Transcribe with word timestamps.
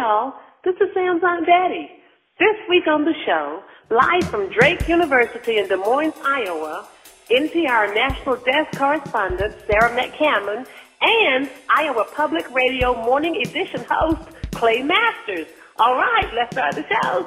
y'all, 0.00 0.32
this 0.64 0.74
is 0.76 0.88
Sam's 0.94 1.22
Aunt 1.22 1.44
Betty. 1.44 1.90
This 2.38 2.56
week 2.70 2.86
on 2.86 3.04
the 3.04 3.12
show, 3.26 3.62
live 3.90 4.24
from 4.30 4.50
Drake 4.50 4.88
University 4.88 5.58
in 5.58 5.68
Des 5.68 5.76
Moines, 5.76 6.14
Iowa, 6.24 6.88
NPR 7.28 7.94
National 7.94 8.36
Desk 8.36 8.78
Correspondent 8.78 9.54
Sarah 9.66 9.94
McCammon 9.94 10.66
and 11.02 11.50
Iowa 11.68 12.06
Public 12.14 12.50
Radio 12.54 12.94
Morning 12.94 13.36
Edition 13.44 13.84
host 13.90 14.22
Clay 14.52 14.82
Masters. 14.82 15.48
All 15.78 15.94
right, 15.96 16.30
let's 16.34 16.50
start 16.56 16.74
the 16.76 16.86
show. 16.88 17.26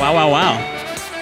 Wow, 0.00 0.14
wow, 0.14 0.30
wow. 0.32 0.75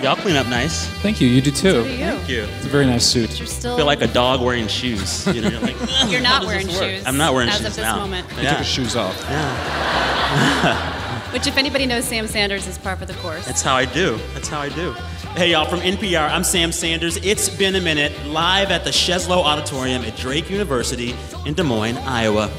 Y'all 0.04 0.16
clean 0.16 0.36
up 0.36 0.46
nice. 0.48 0.86
Thank 1.00 1.22
you. 1.22 1.28
You 1.28 1.40
do 1.40 1.50
too. 1.50 1.82
Thank 1.84 2.28
you. 2.28 2.42
It's 2.42 2.66
a 2.66 2.68
very 2.68 2.84
nice 2.84 3.06
suit. 3.06 3.38
You're 3.38 3.46
still. 3.46 3.72
I 3.72 3.76
feel 3.78 3.86
like 3.86 4.02
a 4.02 4.06
dog 4.06 4.42
wearing 4.42 4.68
shoes. 4.68 5.26
You 5.28 5.40
know, 5.40 5.48
you're 5.48 5.60
like 5.60 5.76
you're 6.08 6.20
not 6.20 6.44
wearing 6.44 6.68
shoes. 6.68 7.02
I'm 7.06 7.16
not 7.16 7.32
wearing 7.32 7.48
as 7.48 7.56
shoes 7.56 7.66
of 7.68 7.74
this 7.76 7.82
now. 7.82 7.96
moment. 8.00 8.28
He 8.28 8.34
took 8.34 8.44
Yeah. 8.44 8.58
his 8.58 8.66
shoes 8.66 8.96
off. 8.96 9.18
Yeah. 9.30 11.00
Which, 11.32 11.46
if 11.46 11.56
anybody 11.56 11.86
knows 11.86 12.04
Sam 12.04 12.26
Sanders, 12.26 12.66
is 12.66 12.76
par 12.76 12.96
for 12.96 13.06
the 13.06 13.14
course. 13.14 13.46
That's 13.46 13.62
how 13.62 13.74
I 13.74 13.86
do. 13.86 14.18
That's 14.34 14.46
how 14.48 14.60
I 14.60 14.68
do. 14.68 14.92
Hey, 15.36 15.52
y'all, 15.52 15.64
from 15.64 15.80
NPR, 15.80 16.28
I'm 16.30 16.44
Sam 16.44 16.70
Sanders. 16.70 17.16
It's 17.24 17.48
been 17.48 17.74
a 17.74 17.80
minute, 17.80 18.12
live 18.26 18.70
at 18.70 18.84
the 18.84 18.90
Sheslow 18.90 19.38
Auditorium 19.42 20.02
at 20.04 20.16
Drake 20.18 20.50
University 20.50 21.14
in 21.46 21.54
Des 21.54 21.62
Moines, 21.62 21.96
Iowa. 21.96 22.50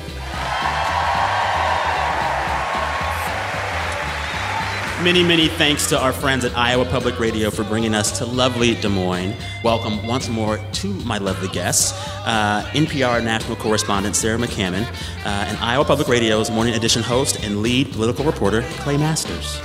Many, 5.03 5.23
many 5.23 5.49
thanks 5.49 5.87
to 5.89 5.99
our 6.01 6.13
friends 6.13 6.45
at 6.45 6.57
Iowa 6.57 6.85
Public 6.85 7.19
Radio 7.19 7.51
for 7.51 7.63
bringing 7.65 7.93
us 7.93 8.17
to 8.17 8.25
lovely 8.25 8.75
Des 8.75 8.87
Moines. 8.87 9.35
Welcome 9.61 10.03
once 10.07 10.29
more 10.29 10.57
to 10.57 10.87
my 11.03 11.17
lovely 11.17 11.49
guests, 11.49 11.91
uh, 12.25 12.67
NPR 12.73 13.21
national 13.23 13.57
correspondent 13.57 14.15
Sarah 14.15 14.39
McCammon, 14.39 14.83
uh, 15.25 15.27
and 15.27 15.57
Iowa 15.57 15.83
Public 15.83 16.07
Radio's 16.07 16.49
morning 16.49 16.73
edition 16.75 17.03
host 17.03 17.43
and 17.43 17.61
lead 17.61 17.91
political 17.91 18.23
reporter 18.25 18.61
Clay 18.79 18.97
Masters. 18.97 19.59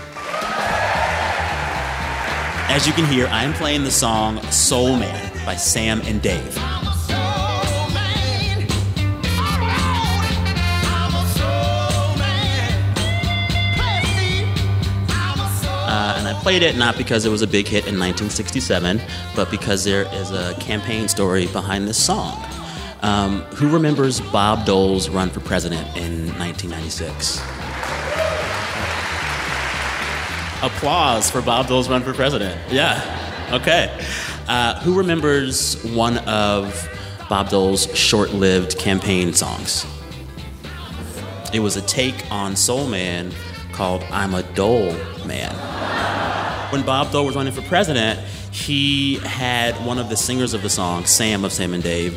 As 2.68 2.86
you 2.86 2.92
can 2.92 3.06
hear, 3.06 3.26
I 3.28 3.44
am 3.44 3.54
playing 3.54 3.84
the 3.84 3.90
song 3.90 4.42
Soul 4.50 4.96
Man 4.96 5.46
by 5.46 5.54
Sam 5.56 6.02
and 6.02 6.20
Dave. 6.20 6.89
Played 16.40 16.62
it 16.62 16.76
not 16.76 16.96
because 16.96 17.26
it 17.26 17.28
was 17.28 17.42
a 17.42 17.46
big 17.46 17.66
hit 17.66 17.86
in 17.86 17.98
1967, 17.98 19.00
but 19.36 19.50
because 19.50 19.84
there 19.84 20.12
is 20.14 20.30
a 20.30 20.54
campaign 20.58 21.06
story 21.06 21.46
behind 21.48 21.86
this 21.86 22.02
song. 22.02 22.42
Um, 23.02 23.42
who 23.54 23.68
remembers 23.68 24.20
Bob 24.20 24.66
Dole's 24.66 25.08
run 25.08 25.30
for 25.30 25.40
president 25.40 25.86
in 25.96 26.26
1996? 26.38 27.40
Applause 30.62 31.30
for 31.30 31.40
Bob 31.40 31.68
Dole's 31.68 31.88
run 31.88 32.02
for 32.02 32.12
president. 32.12 32.58
Yeah. 32.70 33.48
Okay. 33.52 33.90
Uh, 34.48 34.80
who 34.80 34.96
remembers 34.96 35.82
one 35.92 36.18
of 36.18 36.88
Bob 37.28 37.48
Dole's 37.48 37.86
short 37.96 38.32
lived 38.32 38.78
campaign 38.78 39.32
songs? 39.32 39.86
It 41.52 41.60
was 41.60 41.76
a 41.76 41.82
take 41.82 42.30
on 42.30 42.56
Soul 42.56 42.86
Man 42.86 43.32
called 43.72 44.02
I'm 44.10 44.34
a 44.34 44.42
Dole 44.54 44.92
Man. 45.26 45.69
When 46.70 46.82
Bob 46.82 47.10
Dole 47.10 47.26
was 47.26 47.34
running 47.34 47.52
for 47.52 47.62
president, 47.62 48.20
he 48.52 49.16
had 49.24 49.74
one 49.84 49.98
of 49.98 50.08
the 50.08 50.16
singers 50.16 50.54
of 50.54 50.62
the 50.62 50.70
song, 50.70 51.04
Sam 51.04 51.44
of 51.44 51.52
Sam 51.52 51.74
and 51.74 51.82
Dave, 51.82 52.14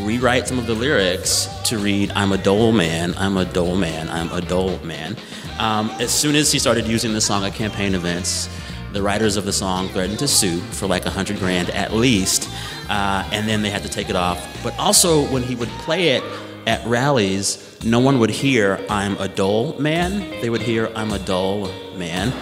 rewrite 0.00 0.46
some 0.46 0.58
of 0.58 0.66
the 0.66 0.74
lyrics 0.74 1.48
to 1.64 1.78
read 1.78 2.10
I'm 2.14 2.30
a 2.32 2.36
Dole 2.36 2.72
Man, 2.72 3.14
I'm 3.16 3.38
a 3.38 3.46
Dole 3.46 3.76
Man, 3.76 4.10
I'm 4.10 4.30
a 4.30 4.42
Dole 4.42 4.78
Man. 4.80 5.16
Um, 5.58 5.88
as 6.00 6.12
soon 6.12 6.36
as 6.36 6.52
he 6.52 6.58
started 6.58 6.86
using 6.86 7.14
the 7.14 7.20
song 7.22 7.44
at 7.44 7.54
campaign 7.54 7.94
events, 7.94 8.50
the 8.92 9.00
writers 9.00 9.38
of 9.38 9.46
the 9.46 9.54
song 9.54 9.88
threatened 9.88 10.18
to 10.18 10.28
sue 10.28 10.58
for 10.60 10.86
like 10.86 11.06
a 11.06 11.10
hundred 11.10 11.38
grand 11.38 11.70
at 11.70 11.94
least, 11.94 12.46
uh, 12.90 13.26
and 13.32 13.48
then 13.48 13.62
they 13.62 13.70
had 13.70 13.82
to 13.84 13.88
take 13.88 14.10
it 14.10 14.16
off. 14.16 14.62
But 14.62 14.78
also, 14.78 15.22
when 15.32 15.42
he 15.42 15.54
would 15.54 15.70
play 15.80 16.10
it 16.10 16.22
at 16.66 16.86
rallies, 16.86 17.82
no 17.82 18.00
one 18.00 18.18
would 18.18 18.30
hear 18.30 18.84
"I'm 18.90 19.16
a 19.16 19.28
dull 19.28 19.78
man." 19.80 20.30
They 20.42 20.50
would 20.50 20.62
hear 20.62 20.92
"I'm 20.94 21.12
a 21.12 21.18
dull 21.18 21.70
man," 21.96 22.32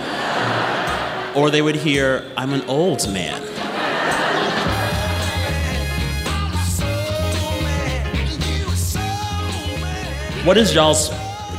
or 1.35 1.51
they 1.51 1.63
would 1.63 1.77
hear 1.77 2.25
"I'm 2.37 2.53
an 2.53 2.63
old 2.69 3.11
man." 3.13 3.41
What 10.45 10.57
is 10.57 10.75
y'all's 10.75 11.09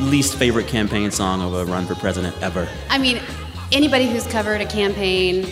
least 0.02 0.36
favorite 0.36 0.68
campaign 0.68 1.10
song 1.10 1.42
of 1.42 1.54
a 1.54 1.64
run 1.66 1.86
for 1.88 1.96
president 1.96 2.36
ever? 2.42 2.68
I 2.90 2.98
mean, 2.98 3.22
anybody 3.72 4.10
who's 4.10 4.28
covered 4.28 4.60
a 4.60 4.66
campaign 4.66 5.48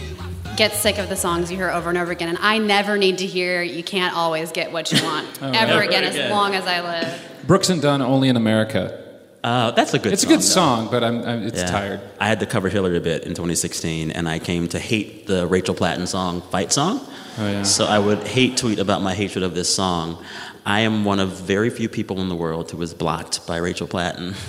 gets 0.58 0.78
sick 0.78 0.98
of 0.98 1.08
the 1.08 1.16
songs 1.16 1.50
you 1.50 1.56
hear 1.56 1.70
over 1.70 1.88
and 1.88 1.98
over 1.98 2.12
again. 2.12 2.28
And 2.28 2.38
I 2.42 2.58
never 2.58 2.98
need 2.98 3.20
to 3.20 3.26
hear 3.26 3.62
"You 3.64 3.84
Can't 3.84 4.14
Always 4.16 4.52
Get 4.52 4.74
What 4.74 4.92
You 4.92 5.02
Want" 5.04 5.28
oh, 5.42 5.48
ever 5.48 5.74
Ever 5.74 5.82
again, 5.82 6.04
again. 6.04 6.22
as 6.24 6.30
long 6.30 6.56
as 6.56 6.68
I 6.68 6.82
live. 6.82 7.32
Brooks 7.48 7.70
and 7.70 7.82
Dunn, 7.82 8.02
only 8.02 8.28
in 8.28 8.36
America. 8.36 9.01
Uh, 9.44 9.72
that's 9.72 9.94
a 9.94 10.00
good. 10.00 10.14
It's 10.14 10.24
a 10.24 10.28
song, 10.28 10.30
good 10.36 10.40
though. 10.42 10.46
song, 10.46 10.88
but 10.92 11.04
I'm, 11.04 11.24
I'm 11.26 11.44
it's 11.44 11.58
Yeah. 11.60 11.66
tired. 11.72 12.02
I 12.20 12.28
had 12.28 12.40
to 12.42 12.46
cover 12.46 12.70
Hillary 12.70 12.98
a 12.98 13.02
bit 13.02 13.24
in 13.24 13.30
2016, 13.34 14.12
and 14.12 14.30
I 14.30 14.38
came 14.40 14.68
to 14.70 14.80
hate 14.80 15.26
the 15.26 15.48
Rachel 15.48 15.74
Platten 15.74 16.08
song 16.08 16.42
"Fight 16.52 16.72
Song." 16.72 17.02
Oh, 17.40 17.48
yeah. 17.50 17.64
So 17.64 17.86
I 17.86 17.98
would 17.98 18.20
hate 18.28 18.58
tweet 18.58 18.78
about 18.78 19.02
my 19.02 19.16
hatred 19.16 19.44
of 19.44 19.56
this 19.56 19.74
song. 19.74 20.24
I 20.64 20.82
am 20.82 21.06
one 21.06 21.20
of 21.20 21.30
very 21.30 21.72
few 21.72 21.90
people 21.90 22.20
in 22.22 22.30
the 22.30 22.36
world 22.36 22.70
who 22.70 22.78
was 22.78 22.94
blocked 22.94 23.48
by 23.48 23.58
Rachel 23.58 23.88
Platten. 23.88 24.36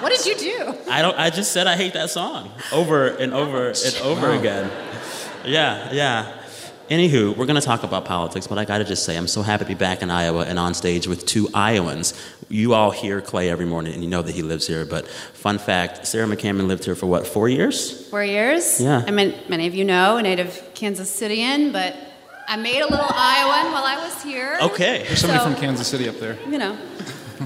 What 0.00 0.12
did 0.12 0.26
you 0.26 0.36
do? 0.36 0.74
I 0.90 1.02
don't. 1.02 1.18
I 1.18 1.30
just 1.30 1.52
said 1.52 1.66
I 1.66 1.74
hate 1.76 1.94
that 1.94 2.10
song 2.10 2.50
over 2.72 3.06
and 3.08 3.32
over 3.32 3.68
and 3.68 3.96
over 4.02 4.28
Wow. 4.30 4.38
again. 4.38 4.70
Yeah, 5.44 5.90
yeah. 5.92 6.32
Anywho, 6.90 7.36
we're 7.36 7.46
gonna 7.46 7.60
talk 7.60 7.82
about 7.82 8.04
politics, 8.04 8.46
but 8.46 8.58
I 8.58 8.64
gotta 8.64 8.84
just 8.84 9.04
say 9.04 9.16
I'm 9.16 9.26
so 9.26 9.42
happy 9.42 9.64
to 9.64 9.68
be 9.68 9.74
back 9.74 10.02
in 10.02 10.10
Iowa 10.10 10.44
and 10.44 10.58
on 10.58 10.72
stage 10.72 11.06
with 11.08 11.26
two 11.26 11.48
Iowans. 11.52 12.14
You 12.48 12.74
all 12.74 12.92
hear 12.92 13.20
Clay 13.20 13.50
every 13.50 13.66
morning, 13.66 13.92
and 13.94 14.04
you 14.04 14.08
know 14.08 14.22
that 14.22 14.32
he 14.34 14.42
lives 14.42 14.68
here. 14.68 14.84
But 14.84 15.08
fun 15.08 15.58
fact: 15.58 16.06
Sarah 16.06 16.26
McCammon 16.28 16.68
lived 16.68 16.84
here 16.84 16.94
for 16.94 17.06
what? 17.06 17.26
Four 17.26 17.48
years? 17.48 18.08
Four 18.08 18.22
years. 18.22 18.80
Yeah. 18.80 19.02
I 19.04 19.10
mean, 19.10 19.34
many 19.48 19.66
of 19.66 19.74
you 19.74 19.84
know, 19.84 20.16
a 20.18 20.22
native 20.22 20.62
Kansas 20.74 21.10
Cityan, 21.20 21.72
but 21.72 21.96
I 22.46 22.56
made 22.56 22.80
a 22.80 22.86
little 22.88 23.04
Iowan 23.10 23.72
while 23.72 23.84
I 23.84 23.96
was 24.04 24.22
here. 24.22 24.56
Okay. 24.62 25.02
There's 25.08 25.20
somebody 25.20 25.40
So- 25.40 25.50
from 25.50 25.56
Kansas 25.60 25.88
City 25.88 26.08
up 26.08 26.20
there. 26.20 26.38
You 26.48 26.58
know. 26.58 26.78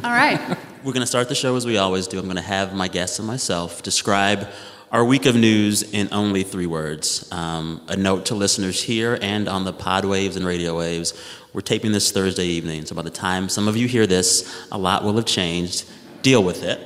All 0.05 0.11
right. 0.11 0.39
We're 0.85 0.93
going 0.93 1.03
to 1.03 1.07
start 1.07 1.29
the 1.29 1.35
show 1.35 1.57
as 1.57 1.67
we 1.67 1.77
always 1.77 2.07
do. 2.07 2.19
I'm 2.19 2.25
going 2.25 2.37
to 2.37 2.43
have 2.43 2.75
my 2.75 2.89
guests 2.89 3.19
and 3.19 3.27
myself 3.29 3.83
describe 3.83 4.49
our 4.91 5.05
week 5.05 5.25
of 5.25 5.37
news 5.37 5.83
in 5.83 6.09
only 6.11 6.43
three 6.43 6.67
words. 6.67 7.31
Um, 7.31 7.81
a 7.87 7.97
note 7.97 8.27
to 8.27 8.35
listeners 8.35 8.83
here 8.83 9.17
and 9.23 9.49
on 9.49 9.65
the 9.65 9.73
pod 9.73 10.05
waves 10.05 10.35
and 10.35 10.45
radio 10.45 10.77
waves. 10.77 11.15
We're 11.53 11.61
taping 11.61 11.93
this 11.93 12.11
Thursday 12.11 12.47
evening, 12.47 12.87
so 12.87 12.97
by 12.97 13.03
the 13.03 13.11
time 13.11 13.49
some 13.49 13.69
of 13.69 13.77
you 13.77 13.87
hear 13.87 14.07
this, 14.07 14.67
a 14.73 14.79
lot 14.79 15.05
will 15.05 15.15
have 15.15 15.27
changed. 15.27 15.85
Deal 16.23 16.43
with 16.43 16.65
it. 16.65 16.81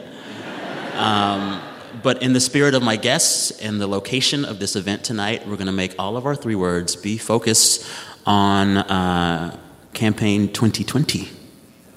Um, 0.96 1.62
but 2.02 2.22
in 2.22 2.34
the 2.34 2.40
spirit 2.40 2.74
of 2.74 2.82
my 2.82 2.96
guests 2.96 3.50
and 3.62 3.80
the 3.80 3.86
location 3.86 4.44
of 4.44 4.58
this 4.58 4.76
event 4.76 5.02
tonight, 5.02 5.48
we're 5.48 5.56
going 5.56 5.66
to 5.66 5.72
make 5.72 5.94
all 5.98 6.18
of 6.18 6.26
our 6.26 6.34
three 6.34 6.54
words 6.54 6.96
be 6.96 7.16
focused 7.16 7.88
on 8.26 8.76
uh, 8.76 9.58
campaign 9.94 10.52
2020, 10.52 11.30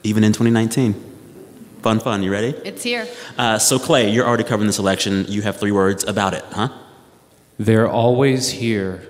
even 0.03 0.23
in 0.23 0.31
2019. 0.31 1.06
Fun, 1.87 2.01
fun. 2.01 2.21
You 2.21 2.33
ready? 2.33 2.49
It's 2.65 2.83
here. 2.83 3.07
Uh, 3.37 3.57
so, 3.57 3.79
Clay, 3.79 4.11
you're 4.11 4.27
already 4.27 4.43
covering 4.43 4.67
this 4.67 4.77
election. 4.77 5.23
You 5.29 5.41
have 5.43 5.55
three 5.55 5.71
words 5.71 6.03
about 6.03 6.33
it, 6.33 6.43
huh? 6.51 6.67
They're 7.57 7.87
always 7.87 8.49
here. 8.49 9.07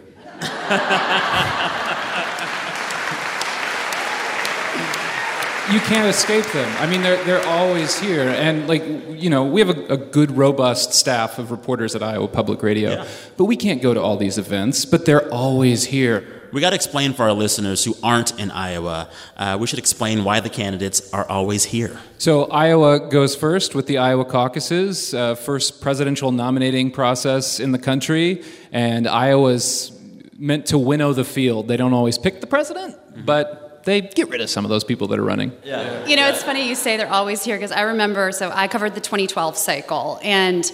you 5.71 5.79
can't 5.79 6.07
escape 6.07 6.45
them. 6.51 6.71
I 6.77 6.85
mean, 6.85 7.01
they're, 7.01 7.23
they're 7.23 7.47
always 7.47 7.97
here. 7.97 8.29
And, 8.29 8.67
like, 8.67 8.83
you 9.09 9.31
know, 9.31 9.43
we 9.43 9.59
have 9.59 9.75
a, 9.75 9.93
a 9.93 9.97
good, 9.97 10.29
robust 10.29 10.93
staff 10.93 11.39
of 11.39 11.49
reporters 11.49 11.95
at 11.95 12.03
Iowa 12.03 12.27
Public 12.27 12.61
Radio. 12.61 12.91
Yeah. 12.91 13.07
But 13.37 13.45
we 13.45 13.55
can't 13.55 13.81
go 13.81 13.95
to 13.95 13.99
all 13.99 14.17
these 14.17 14.37
events, 14.37 14.85
but 14.85 15.05
they're 15.05 15.27
always 15.33 15.85
here. 15.85 16.36
We 16.51 16.61
got 16.61 16.69
to 16.69 16.75
explain 16.75 17.13
for 17.13 17.23
our 17.23 17.33
listeners 17.33 17.83
who 17.83 17.95
aren't 18.01 18.39
in 18.39 18.51
Iowa. 18.51 19.09
Uh, 19.35 19.57
we 19.59 19.67
should 19.67 19.79
explain 19.79 20.23
why 20.23 20.39
the 20.39 20.49
candidates 20.49 21.13
are 21.13 21.27
always 21.27 21.63
here. 21.65 21.99
So 22.17 22.45
Iowa 22.45 23.09
goes 23.09 23.35
first 23.35 23.75
with 23.75 23.87
the 23.87 23.97
Iowa 23.97 24.25
caucuses, 24.25 25.13
uh, 25.13 25.35
first 25.35 25.81
presidential 25.81 26.31
nominating 26.31 26.91
process 26.91 27.59
in 27.59 27.71
the 27.71 27.79
country, 27.79 28.43
and 28.71 29.07
Iowa's 29.07 29.91
meant 30.37 30.67
to 30.67 30.77
winnow 30.77 31.13
the 31.13 31.25
field. 31.25 31.67
They 31.67 31.77
don't 31.77 31.93
always 31.93 32.17
pick 32.17 32.41
the 32.41 32.47
president, 32.47 32.95
but 33.25 33.83
they 33.83 34.01
get 34.01 34.29
rid 34.29 34.41
of 34.41 34.49
some 34.49 34.65
of 34.65 34.69
those 34.69 34.83
people 34.83 35.07
that 35.07 35.19
are 35.19 35.23
running. 35.23 35.51
Yeah. 35.63 36.05
You 36.05 36.15
know, 36.15 36.27
it's 36.27 36.43
funny 36.43 36.67
you 36.67 36.75
say 36.75 36.97
they're 36.97 37.11
always 37.11 37.43
here 37.43 37.55
because 37.55 37.71
I 37.71 37.81
remember, 37.81 38.31
so 38.31 38.51
I 38.53 38.67
covered 38.67 38.95
the 38.95 39.01
2012 39.01 39.57
cycle, 39.57 40.19
and 40.23 40.69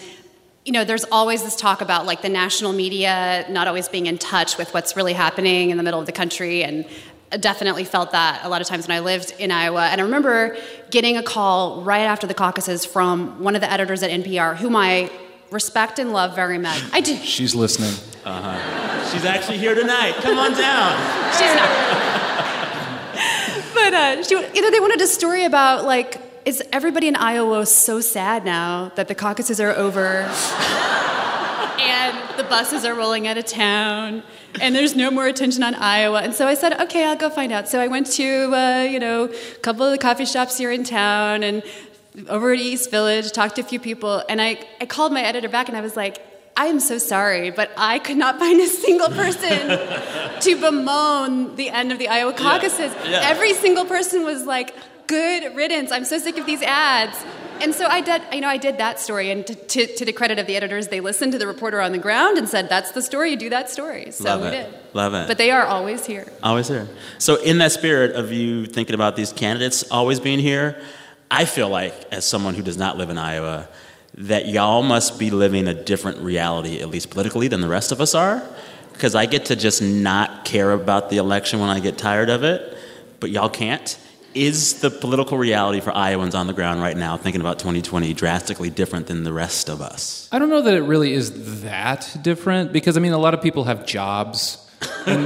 you 0.65 0.71
know, 0.71 0.83
there's 0.86 1.04
always 1.06 1.44
this 1.44 1.56
talk 1.56 1.81
about 1.81 2.06
like 2.06 2.21
the 2.21 2.30
national 2.30 2.71
media 2.71 3.45
not 3.50 3.68
always 3.68 3.89
being 3.89 4.06
in 4.06 4.18
touch 4.18 4.57
with 4.57 4.74
what's 4.74 4.95
really 4.95 5.13
happening 5.13 5.71
in 5.71 5.77
the 5.77 5.83
middle 5.83 6.00
of 6.00 6.06
the 6.06 6.12
country. 6.12 6.63
And 6.63 6.86
I 7.31 7.38
definitely 7.38 7.83
felt 7.83 8.12
that 8.12 8.42
a 8.44 8.50
lot 8.50 8.62
of 8.62 8.68
times 8.68 8.88
when 8.88 8.95
I 8.95 9.01
lived 9.01 9.33
in 9.39 9.51
Iowa. 9.51 9.88
And 9.88 10.00
I 10.00 10.04
remember 10.04 10.56
getting 10.89 11.18
a 11.18 11.24
call 11.24 11.81
right 11.81 12.04
after 12.04 12.27
the 12.27 12.33
caucuses 12.33 12.86
from 12.86 13.44
one 13.44 13.56
of 13.56 13.62
the 13.62 13.71
editors 13.71 14.04
at 14.04 14.12
NPR, 14.12 14.56
whom 14.56 14.75
I 14.75 15.12
respect 15.51 16.00
and 16.00 16.13
love 16.13 16.36
very 16.36 16.57
much. 16.57 16.81
I 16.94 17.01
do. 17.01 17.16
She's 17.18 17.54
listening. 17.54 17.94
Uh 18.24 18.57
huh. 18.57 19.12
She's 19.12 19.25
actually 19.25 19.57
here 19.57 19.75
tonight. 19.75 20.13
Come 20.16 20.38
on 20.38 20.51
down. 20.51 20.98
She's 21.33 21.56
not. 21.56 21.69
but 23.74 23.94
uh, 23.94 24.24
she, 24.24 24.36
you 24.36 24.62
know, 24.62 24.71
they 24.71 24.80
wanted 24.80 25.01
a 25.01 25.07
story 25.07 25.44
about 25.44 25.86
like, 25.86 26.21
is 26.45 26.62
everybody 26.72 27.07
in 27.07 27.16
Iowa 27.16 27.66
so 27.66 28.01
sad 28.01 28.45
now 28.45 28.92
that 28.95 29.07
the 29.07 29.16
caucuses 29.16 29.60
are 29.60 29.72
over, 29.72 30.07
and 31.80 32.38
the 32.38 32.44
buses 32.44 32.86
are 32.86 32.94
rolling 32.94 33.28
out 33.28 33.38
of 33.38 33.45
town, 33.45 34.24
and 34.62 34.75
there's 34.75 34.95
no 34.95 35.10
more 35.10 35.28
attention 35.28 35.63
on 35.63 35.75
Iowa? 35.75 36.22
And 36.22 36.34
so 36.34 36.48
I 36.48 36.54
said, 36.54 36.80
okay, 36.81 37.06
I'll 37.06 37.16
go 37.16 37.30
find 37.30 37.51
out. 37.51 37.68
So 37.68 37.80
I 37.80 37.88
went 37.88 38.07
to 38.13 38.54
uh, 38.54 38.84
you 38.84 39.00
know 39.00 39.25
a 39.25 39.60
couple 39.60 39.86
of 39.86 39.92
the 39.92 39.98
coffee 39.98 40.25
shops 40.25 40.57
here 40.57 40.72
in 40.72 40.84
town 40.84 41.44
and 41.44 41.63
over 42.30 42.54
at 42.54 42.60
East 42.60 42.92
Village, 42.92 43.31
talked 43.31 43.56
to 43.56 43.62
a 43.62 43.66
few 43.66 43.80
people, 43.80 44.24
and 44.30 44.42
I, 44.42 44.63
I 44.80 44.86
called 44.86 45.13
my 45.13 45.22
editor 45.22 45.50
back 45.50 45.68
and 45.68 45.78
I 45.78 45.81
was 45.81 45.95
like, 45.95 46.24
I 46.56 46.68
am 46.68 46.80
so 46.80 47.00
sorry, 47.00 47.50
but 47.50 47.72
I 47.75 47.98
could 47.98 48.18
not 48.18 48.38
find 48.38 48.62
a 48.62 48.68
single 48.68 49.10
person 49.10 49.68
to 50.42 50.56
bemoan 50.60 51.56
the 51.56 51.69
end 51.69 51.92
of 51.92 51.98
the 51.98 52.07
Iowa 52.10 52.34
caucuses. 52.34 52.94
yeah. 53.06 53.22
Every 53.24 53.54
single 53.54 53.86
person 53.86 54.24
was 54.24 54.45
like, 54.45 54.75
"Good 55.08 55.56
riddance! 55.56 55.92
I'm 55.92 56.06
so 56.06 56.18
sick 56.18 56.38
of 56.38 56.46
these 56.46 56.62
ads." 56.62 57.18
And 57.62 57.74
so 57.74 57.86
I 57.86 58.02
did, 58.02 58.22
you 58.34 58.42
know, 58.42 58.50
I 58.50 58.58
did 58.58 58.78
that 58.80 59.00
story, 59.00 59.32
and 59.32 59.46
to, 59.48 59.56
to, 59.56 59.96
to 59.96 60.06
the 60.06 60.12
credit 60.12 60.38
of 60.40 60.48
the 60.48 60.56
editors, 60.56 60.88
they 60.90 61.00
listened 61.00 61.32
to 61.34 61.38
the 61.38 61.48
reporter 61.48 61.80
on 61.80 61.92
the 61.92 61.98
ground 61.98 62.38
and 62.38 62.50
said, 62.50 62.68
"That's 62.68 62.92
the 62.92 63.02
story. 63.02 63.32
You 63.32 63.38
do 63.38 63.50
that 63.52 63.70
story." 63.70 64.12
So 64.12 64.26
Love 64.26 64.42
we 64.42 64.48
it. 64.48 64.52
did. 64.52 64.74
Love 64.94 65.14
it. 65.14 65.28
But 65.28 65.38
they 65.38 65.52
are 65.52 65.66
always 65.66 66.06
here. 66.06 66.32
Always 66.42 66.68
here. 66.68 66.88
So, 67.20 67.42
in 67.42 67.60
that 67.60 67.72
spirit 67.72 68.16
of 68.16 68.32
you 68.32 68.66
thinking 68.66 68.96
about 68.96 69.16
these 69.16 69.32
candidates 69.32 69.90
always 69.92 70.20
being 70.20 70.40
here, 70.40 70.82
I 71.32 71.46
feel 71.46 71.70
like, 71.70 71.94
as 72.12 72.26
someone 72.26 72.54
who 72.54 72.64
does 72.64 72.78
not 72.78 72.98
live 72.98 73.10
in 73.10 73.18
Iowa, 73.18 73.68
that 74.16 74.48
y'all 74.48 74.84
must 74.84 75.18
be 75.18 75.32
living 75.32 75.68
a 75.68 75.74
different 75.74 76.20
reality, 76.20 76.80
at 76.82 76.90
least 76.90 77.10
politically, 77.10 77.48
than 77.48 77.62
the 77.62 77.70
rest 77.70 77.92
of 77.92 78.02
us 78.02 78.14
are. 78.14 78.44
Because 78.92 79.16
I 79.16 79.26
get 79.26 79.46
to 79.46 79.56
just 79.56 79.82
not 79.82 80.46
care 80.46 80.72
about 80.72 81.10
the 81.10 81.18
election 81.18 81.60
when 81.60 81.70
I 81.70 81.80
get 81.80 81.98
tired 81.98 82.30
of 82.30 82.44
it, 82.44 82.78
but 83.20 83.32
y'all 83.32 83.50
can't. 83.50 83.98
Is 84.35 84.80
the 84.81 84.89
political 84.89 85.38
reality 85.38 85.80
for 85.80 85.95
Iowans 85.95 86.33
on 86.33 86.47
the 86.47 86.53
ground 86.53 86.81
right 86.81 86.97
now, 86.97 87.18
thinking 87.18 87.41
about 87.41 87.59
2020, 87.59 88.13
drastically 88.13 88.69
different 88.69 89.07
than 89.07 89.24
the 89.24 89.33
rest 89.33 89.69
of 89.69 89.81
us? 89.81 90.27
I 90.31 90.39
don't 90.39 90.50
know 90.50 90.62
that 90.62 90.74
it 90.74 90.81
really 90.81 91.13
is 91.13 91.62
that 91.62 92.18
different 92.21 92.74
because 92.74 92.97
I 92.97 93.00
mean 93.00 93.13
a 93.13 93.18
lot 93.19 93.33
of 93.33 93.41
people 93.41 93.65
have 93.65 93.85
jobs. 93.85 94.57
And, 95.06 95.21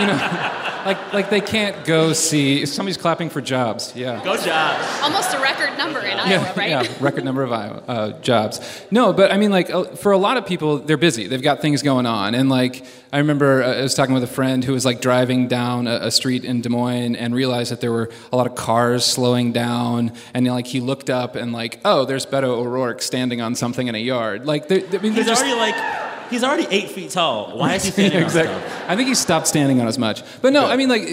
you 0.00 0.06
know, 0.06 0.64
like 0.84 1.12
like 1.12 1.30
they 1.30 1.40
can't 1.40 1.84
go 1.84 2.12
see 2.12 2.64
somebody's 2.66 2.96
clapping 2.96 3.30
for 3.30 3.40
jobs. 3.40 3.92
Yeah. 3.94 4.22
Go 4.24 4.36
Jobs! 4.36 5.02
Almost 5.02 5.34
a 5.34 5.40
record 5.40 5.76
number 5.76 6.00
in 6.00 6.18
Iowa, 6.18 6.30
yeah, 6.30 6.52
right? 6.56 6.70
yeah, 6.70 6.96
record 7.00 7.24
number 7.24 7.42
of 7.42 7.52
Iowa, 7.52 7.82
uh, 7.86 8.20
jobs. 8.20 8.60
No, 8.90 9.12
but 9.12 9.30
I 9.32 9.36
mean, 9.36 9.50
like 9.50 9.70
uh, 9.70 9.84
for 9.96 10.12
a 10.12 10.18
lot 10.18 10.36
of 10.36 10.46
people, 10.46 10.78
they're 10.78 10.96
busy. 10.96 11.26
They've 11.26 11.42
got 11.42 11.60
things 11.60 11.82
going 11.82 12.06
on, 12.06 12.34
and 12.34 12.48
like 12.48 12.84
I 13.12 13.18
remember 13.18 13.62
uh, 13.62 13.78
I 13.78 13.82
was 13.82 13.94
talking 13.94 14.14
with 14.14 14.22
a 14.22 14.28
friend 14.28 14.64
who 14.64 14.72
was 14.72 14.84
like 14.84 15.00
driving 15.00 15.48
down 15.48 15.86
a, 15.86 15.98
a 16.02 16.10
street 16.10 16.44
in 16.44 16.60
Des 16.62 16.68
Moines 16.68 17.16
and 17.16 17.34
realized 17.34 17.70
that 17.72 17.80
there 17.80 17.92
were 17.92 18.10
a 18.32 18.36
lot 18.36 18.46
of 18.46 18.54
cars 18.54 19.04
slowing 19.04 19.52
down, 19.52 20.12
and 20.32 20.46
like 20.46 20.66
he 20.66 20.80
looked 20.80 21.10
up 21.10 21.34
and 21.36 21.52
like, 21.52 21.80
oh, 21.84 22.04
there's 22.04 22.24
Beto 22.24 22.44
O'Rourke 22.44 23.02
standing 23.02 23.40
on 23.40 23.54
something 23.54 23.88
in 23.88 23.94
a 23.94 23.98
yard. 23.98 24.46
Like, 24.46 24.68
they, 24.68 24.86
I 24.86 24.90
mean, 25.00 25.12
they're 25.12 25.12
He's 25.12 25.26
just. 25.26 25.42
already 25.42 25.58
like, 25.58 26.07
he's 26.30 26.44
already 26.44 26.66
eight 26.70 26.90
feet 26.90 27.10
tall. 27.10 27.56
Why 27.56 27.74
is 27.74 27.84
he 27.84 27.90
standing 27.90 28.18
on 28.18 28.22
exactly. 28.24 28.54
stuff? 28.54 28.90
I 28.90 28.96
think 28.96 29.08
he 29.08 29.14
stopped 29.14 29.46
standing 29.46 29.80
on 29.80 29.88
as 29.88 29.98
much. 29.98 30.22
But 30.40 30.52
no, 30.52 30.66
I 30.66 30.76
mean, 30.76 30.88
like, 30.88 31.08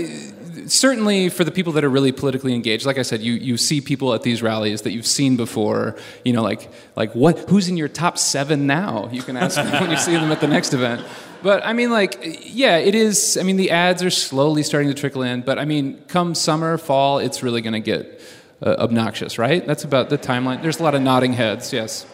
certainly 0.68 1.30
for 1.30 1.44
the 1.44 1.52
people 1.52 1.74
that 1.74 1.84
are 1.84 1.90
really 1.90 2.12
politically 2.12 2.54
engaged, 2.54 2.86
like 2.86 2.98
I 2.98 3.02
said, 3.02 3.22
you, 3.22 3.34
you 3.34 3.58
see 3.58 3.82
people 3.82 4.14
at 4.14 4.24
these 4.24 4.42
rallies 4.42 4.82
that 4.84 4.92
you've 4.92 5.06
seen 5.06 5.38
before. 5.38 5.96
You 6.24 6.34
know, 6.34 6.44
like, 6.44 6.70
like 6.96 7.14
what? 7.14 7.40
Who's 7.50 7.68
in 7.68 7.78
your 7.78 7.88
top 7.88 8.18
seven 8.18 8.68
now? 8.68 9.10
You 9.12 9.22
can 9.22 9.38
ask 9.38 9.56
them 9.56 9.72
when 9.82 9.92
you 9.92 9.98
see 9.98 10.14
them 10.14 10.32
at 10.32 10.42
the 10.42 10.48
next 10.48 10.74
event. 10.74 11.06
But 11.44 11.66
I 11.66 11.74
mean, 11.74 11.92
like, 11.92 12.20
yeah, 12.44 12.78
it 12.78 12.96
is. 12.96 13.38
I 13.38 13.44
mean, 13.44 13.58
the 13.58 13.72
ads 13.72 14.02
are 14.04 14.10
slowly 14.10 14.64
starting 14.64 14.90
to 14.90 14.96
trickle 14.96 15.22
in. 15.22 15.42
But 15.42 15.60
I 15.60 15.66
mean, 15.66 16.02
come 16.08 16.34
summer, 16.34 16.78
fall, 16.78 17.20
it's 17.20 17.44
really 17.44 17.62
going 17.62 17.74
to 17.74 17.80
get 17.80 18.22
uh, 18.64 18.76
obnoxious, 18.80 19.38
right? 19.38 19.66
That's 19.66 19.84
about 19.84 20.10
the 20.10 20.18
timeline. 20.18 20.62
There's 20.62 20.80
a 20.80 20.84
lot 20.84 20.96
of 20.96 21.02
nodding 21.02 21.34
heads. 21.34 21.72
Yes. 21.72 22.06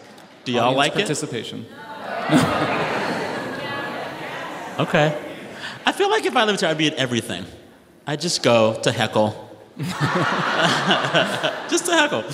Do 0.44 0.52
y'all 0.52 0.76
Audience 0.76 0.76
like 0.76 0.92
it? 0.92 0.94
participation. 0.96 1.66
Okay. 4.78 5.18
I 5.84 5.92
feel 5.92 6.10
like 6.10 6.24
if 6.24 6.36
I 6.36 6.44
lived 6.44 6.60
here, 6.60 6.68
I'd 6.68 6.78
be 6.78 6.86
at 6.86 6.94
everything. 6.94 7.44
I'd 8.06 8.20
just 8.20 8.42
go 8.42 8.78
to 8.82 8.92
heckle. 8.92 9.50
just 9.78 9.96
to 11.86 11.92
heckle. 11.92 12.24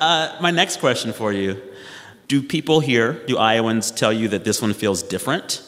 Uh, 0.00 0.36
my 0.40 0.50
next 0.50 0.80
question 0.80 1.12
for 1.12 1.32
you 1.32 1.60
Do 2.28 2.42
people 2.42 2.80
here, 2.80 3.14
do 3.26 3.38
Iowans 3.38 3.90
tell 3.90 4.12
you 4.12 4.28
that 4.28 4.44
this 4.44 4.60
one 4.60 4.74
feels 4.74 5.02
different? 5.02 5.62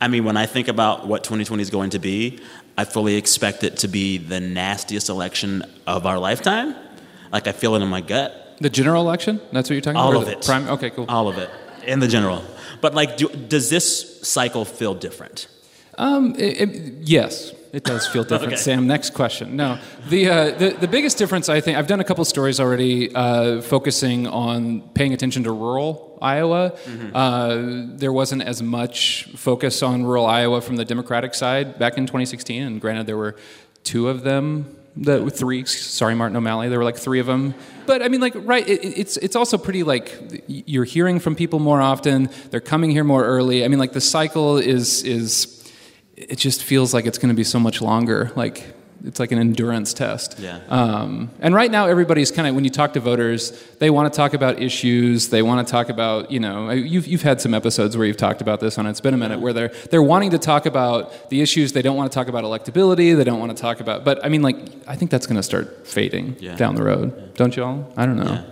I 0.00 0.08
mean, 0.08 0.24
when 0.24 0.36
I 0.36 0.46
think 0.46 0.68
about 0.68 1.06
what 1.06 1.24
2020 1.24 1.62
is 1.62 1.70
going 1.70 1.90
to 1.90 1.98
be, 1.98 2.40
I 2.78 2.84
fully 2.84 3.16
expect 3.16 3.64
it 3.64 3.76
to 3.78 3.88
be 3.88 4.16
the 4.16 4.40
nastiest 4.40 5.10
election 5.10 5.62
of 5.86 6.06
our 6.06 6.18
lifetime. 6.18 6.74
Like, 7.30 7.46
I 7.46 7.52
feel 7.52 7.74
it 7.74 7.82
in 7.82 7.88
my 7.88 8.00
gut. 8.00 8.56
The 8.60 8.70
general 8.70 9.02
election? 9.02 9.40
That's 9.52 9.68
what 9.68 9.74
you're 9.74 9.82
talking 9.82 9.98
All 9.98 10.12
about? 10.12 10.22
All 10.22 10.22
of 10.22 10.28
it. 10.28 10.44
Prime? 10.44 10.68
Okay, 10.68 10.90
cool. 10.90 11.06
All 11.08 11.28
of 11.28 11.38
it. 11.38 11.50
In 11.86 12.00
the 12.00 12.08
general. 12.08 12.42
But, 12.80 12.94
like, 12.94 13.18
do, 13.18 13.28
does 13.28 13.68
this 13.68 14.26
cycle 14.26 14.64
feel 14.64 14.94
different? 14.94 15.48
Um, 15.98 16.34
it, 16.38 16.60
it- 16.60 16.92
yes, 17.02 17.52
it 17.72 17.84
does 17.84 18.06
feel 18.08 18.22
different. 18.30 18.54
Okay. 18.54 18.56
Sam, 18.56 18.86
next 18.86 19.10
question. 19.14 19.56
No, 19.56 19.78
the, 20.08 20.28
uh, 20.28 20.50
the 20.58 20.70
the 20.70 20.88
biggest 20.88 21.18
difference 21.18 21.48
I 21.48 21.60
think 21.60 21.78
I've 21.78 21.86
done 21.86 22.00
a 22.00 22.04
couple 22.04 22.24
stories 22.24 22.58
already 22.60 23.14
uh, 23.14 23.60
focusing 23.62 24.26
on 24.26 24.80
paying 24.90 25.12
attention 25.12 25.44
to 25.44 25.52
rural 25.52 26.18
Iowa. 26.22 26.72
Uh, 27.14 27.86
there 27.96 28.12
wasn't 28.12 28.42
as 28.42 28.62
much 28.62 29.28
focus 29.36 29.82
on 29.82 30.04
rural 30.04 30.26
Iowa 30.26 30.60
from 30.60 30.76
the 30.76 30.84
Democratic 30.84 31.34
side 31.34 31.78
back 31.78 31.96
in 31.98 32.06
2016, 32.06 32.62
and 32.62 32.80
granted, 32.80 33.06
there 33.06 33.16
were 33.16 33.36
two 33.84 34.08
of 34.08 34.22
them. 34.22 34.76
The 34.96 35.30
three, 35.30 35.64
sorry, 35.66 36.16
Martin 36.16 36.36
O'Malley. 36.36 36.68
There 36.68 36.78
were 36.78 36.84
like 36.84 36.96
three 36.98 37.20
of 37.20 37.26
them, 37.26 37.54
but 37.86 38.02
I 38.02 38.08
mean, 38.08 38.20
like, 38.20 38.34
right? 38.36 38.68
It, 38.68 38.84
it's 38.98 39.16
it's 39.18 39.36
also 39.36 39.56
pretty 39.56 39.84
like 39.84 40.42
you're 40.48 40.84
hearing 40.84 41.20
from 41.20 41.36
people 41.36 41.60
more 41.60 41.80
often. 41.80 42.28
They're 42.50 42.60
coming 42.60 42.90
here 42.90 43.04
more 43.04 43.24
early. 43.24 43.64
I 43.64 43.68
mean, 43.68 43.78
like 43.78 43.92
the 43.92 44.00
cycle 44.00 44.58
is 44.58 45.04
is 45.04 45.46
it 46.28 46.36
just 46.38 46.62
feels 46.64 46.92
like 46.94 47.06
it's 47.06 47.18
going 47.18 47.30
to 47.30 47.36
be 47.36 47.44
so 47.44 47.58
much 47.58 47.80
longer. 47.80 48.30
Like 48.36 48.64
it's 49.02 49.18
like 49.18 49.32
an 49.32 49.38
endurance 49.38 49.94
test. 49.94 50.38
Yeah. 50.38 50.60
Um, 50.68 51.30
and 51.40 51.54
right 51.54 51.70
now, 51.70 51.86
everybody's 51.86 52.30
kind 52.30 52.46
of 52.46 52.54
when 52.54 52.64
you 52.64 52.70
talk 52.70 52.92
to 52.92 53.00
voters, 53.00 53.50
they 53.78 53.88
want 53.88 54.12
to 54.12 54.16
talk 54.16 54.34
about 54.34 54.60
issues. 54.60 55.30
They 55.30 55.40
want 55.40 55.66
to 55.66 55.70
talk 55.70 55.88
about 55.88 56.30
you 56.30 56.38
know 56.38 56.70
you've 56.70 57.06
you've 57.06 57.22
had 57.22 57.40
some 57.40 57.54
episodes 57.54 57.96
where 57.96 58.06
you've 58.06 58.18
talked 58.18 58.42
about 58.42 58.60
this 58.60 58.76
on 58.76 58.86
It's 58.86 59.00
Been 59.00 59.14
a 59.14 59.16
Minute 59.16 59.40
where 59.40 59.54
they're 59.54 59.72
they're 59.90 60.02
wanting 60.02 60.30
to 60.32 60.38
talk 60.38 60.66
about 60.66 61.30
the 61.30 61.40
issues. 61.40 61.72
They 61.72 61.80
don't 61.82 61.96
want 61.96 62.12
to 62.12 62.14
talk 62.14 62.28
about 62.28 62.44
electability. 62.44 63.16
They 63.16 63.24
don't 63.24 63.40
want 63.40 63.56
to 63.56 63.60
talk 63.60 63.80
about. 63.80 64.04
But 64.04 64.22
I 64.22 64.28
mean, 64.28 64.42
like 64.42 64.56
I 64.86 64.96
think 64.96 65.10
that's 65.10 65.26
going 65.26 65.36
to 65.38 65.42
start 65.42 65.86
fading 65.86 66.36
Yeah. 66.38 66.56
down 66.56 66.74
the 66.74 66.84
road. 66.84 67.34
Don't 67.36 67.56
you 67.56 67.64
all? 67.64 67.90
I 67.96 68.04
don't 68.04 68.16
know. 68.16 68.24
Yeah. 68.32 68.44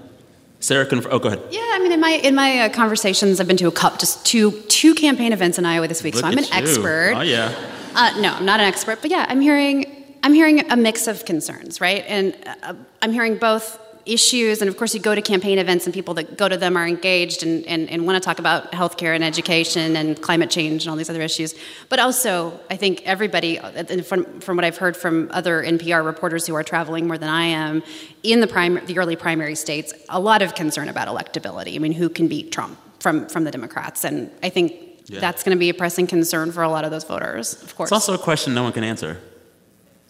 Sarah, 0.60 0.86
conf- 0.86 1.06
oh, 1.10 1.18
go 1.18 1.28
ahead. 1.28 1.42
Yeah, 1.50 1.60
I 1.62 1.78
mean, 1.80 1.92
in 1.92 2.00
my 2.00 2.10
in 2.10 2.34
my 2.34 2.60
uh, 2.60 2.68
conversations, 2.68 3.40
I've 3.40 3.46
been 3.46 3.56
to 3.58 3.68
a 3.68 3.72
cup, 3.72 3.98
just 3.98 4.26
two 4.26 4.50
two 4.62 4.94
campaign 4.94 5.32
events 5.32 5.58
in 5.58 5.64
Iowa 5.64 5.86
this 5.86 6.02
week, 6.02 6.16
so 6.16 6.26
I'm 6.26 6.36
an 6.36 6.44
you. 6.44 6.50
expert. 6.52 7.14
Oh, 7.16 7.20
yeah. 7.20 7.54
Uh, 7.94 8.20
no, 8.20 8.34
I'm 8.34 8.44
not 8.44 8.60
an 8.60 8.66
expert, 8.66 9.00
but 9.00 9.10
yeah, 9.10 9.26
I'm 9.28 9.40
hearing 9.40 9.98
I'm 10.22 10.34
hearing 10.34 10.70
a 10.70 10.76
mix 10.76 11.06
of 11.06 11.24
concerns, 11.24 11.80
right? 11.80 12.04
And 12.08 12.36
uh, 12.62 12.74
I'm 13.02 13.12
hearing 13.12 13.36
both 13.36 13.78
issues, 14.08 14.60
and 14.62 14.68
of 14.68 14.76
course, 14.76 14.94
you 14.94 15.00
go 15.00 15.14
to 15.14 15.22
campaign 15.22 15.58
events, 15.58 15.86
and 15.86 15.94
people 15.94 16.14
that 16.14 16.36
go 16.36 16.48
to 16.48 16.56
them 16.56 16.76
are 16.76 16.86
engaged 16.86 17.42
and, 17.42 17.64
and, 17.66 17.88
and 17.90 18.06
want 18.06 18.20
to 18.20 18.26
talk 18.26 18.38
about 18.38 18.72
healthcare 18.72 19.14
and 19.14 19.22
education 19.22 19.96
and 19.96 20.20
climate 20.20 20.50
change 20.50 20.84
and 20.84 20.90
all 20.90 20.96
these 20.96 21.10
other 21.10 21.20
issues. 21.20 21.54
But 21.88 21.98
also, 21.98 22.58
I 22.70 22.76
think 22.76 23.02
everybody, 23.04 23.58
uh, 23.58 24.02
from, 24.02 24.40
from 24.40 24.56
what 24.56 24.64
I've 24.64 24.78
heard 24.78 24.96
from 24.96 25.28
other 25.32 25.62
NPR 25.62 26.04
reporters 26.04 26.46
who 26.46 26.54
are 26.54 26.64
traveling 26.64 27.06
more 27.06 27.18
than 27.18 27.28
I 27.28 27.44
am 27.44 27.82
in 28.22 28.40
the 28.40 28.46
prime, 28.46 28.84
the 28.86 28.98
early 28.98 29.16
primary 29.16 29.54
states, 29.54 29.92
a 30.08 30.18
lot 30.18 30.42
of 30.42 30.54
concern 30.54 30.88
about 30.88 31.08
electability. 31.08 31.76
I 31.76 31.78
mean, 31.78 31.92
who 31.92 32.08
can 32.08 32.28
beat 32.28 32.50
Trump 32.50 32.78
from 33.00 33.28
from 33.28 33.44
the 33.44 33.50
Democrats? 33.50 34.04
And 34.04 34.30
I 34.42 34.48
think. 34.48 34.84
Yeah. 35.10 35.20
That's 35.20 35.42
going 35.42 35.56
to 35.56 35.58
be 35.58 35.70
a 35.70 35.74
pressing 35.74 36.06
concern 36.06 36.52
for 36.52 36.62
a 36.62 36.68
lot 36.68 36.84
of 36.84 36.90
those 36.90 37.04
voters, 37.04 37.54
of 37.62 37.74
course. 37.74 37.88
It's 37.88 37.92
also 37.92 38.12
a 38.12 38.18
question 38.18 38.52
no 38.52 38.64
one 38.64 38.74
can 38.74 38.84
answer. 38.84 39.18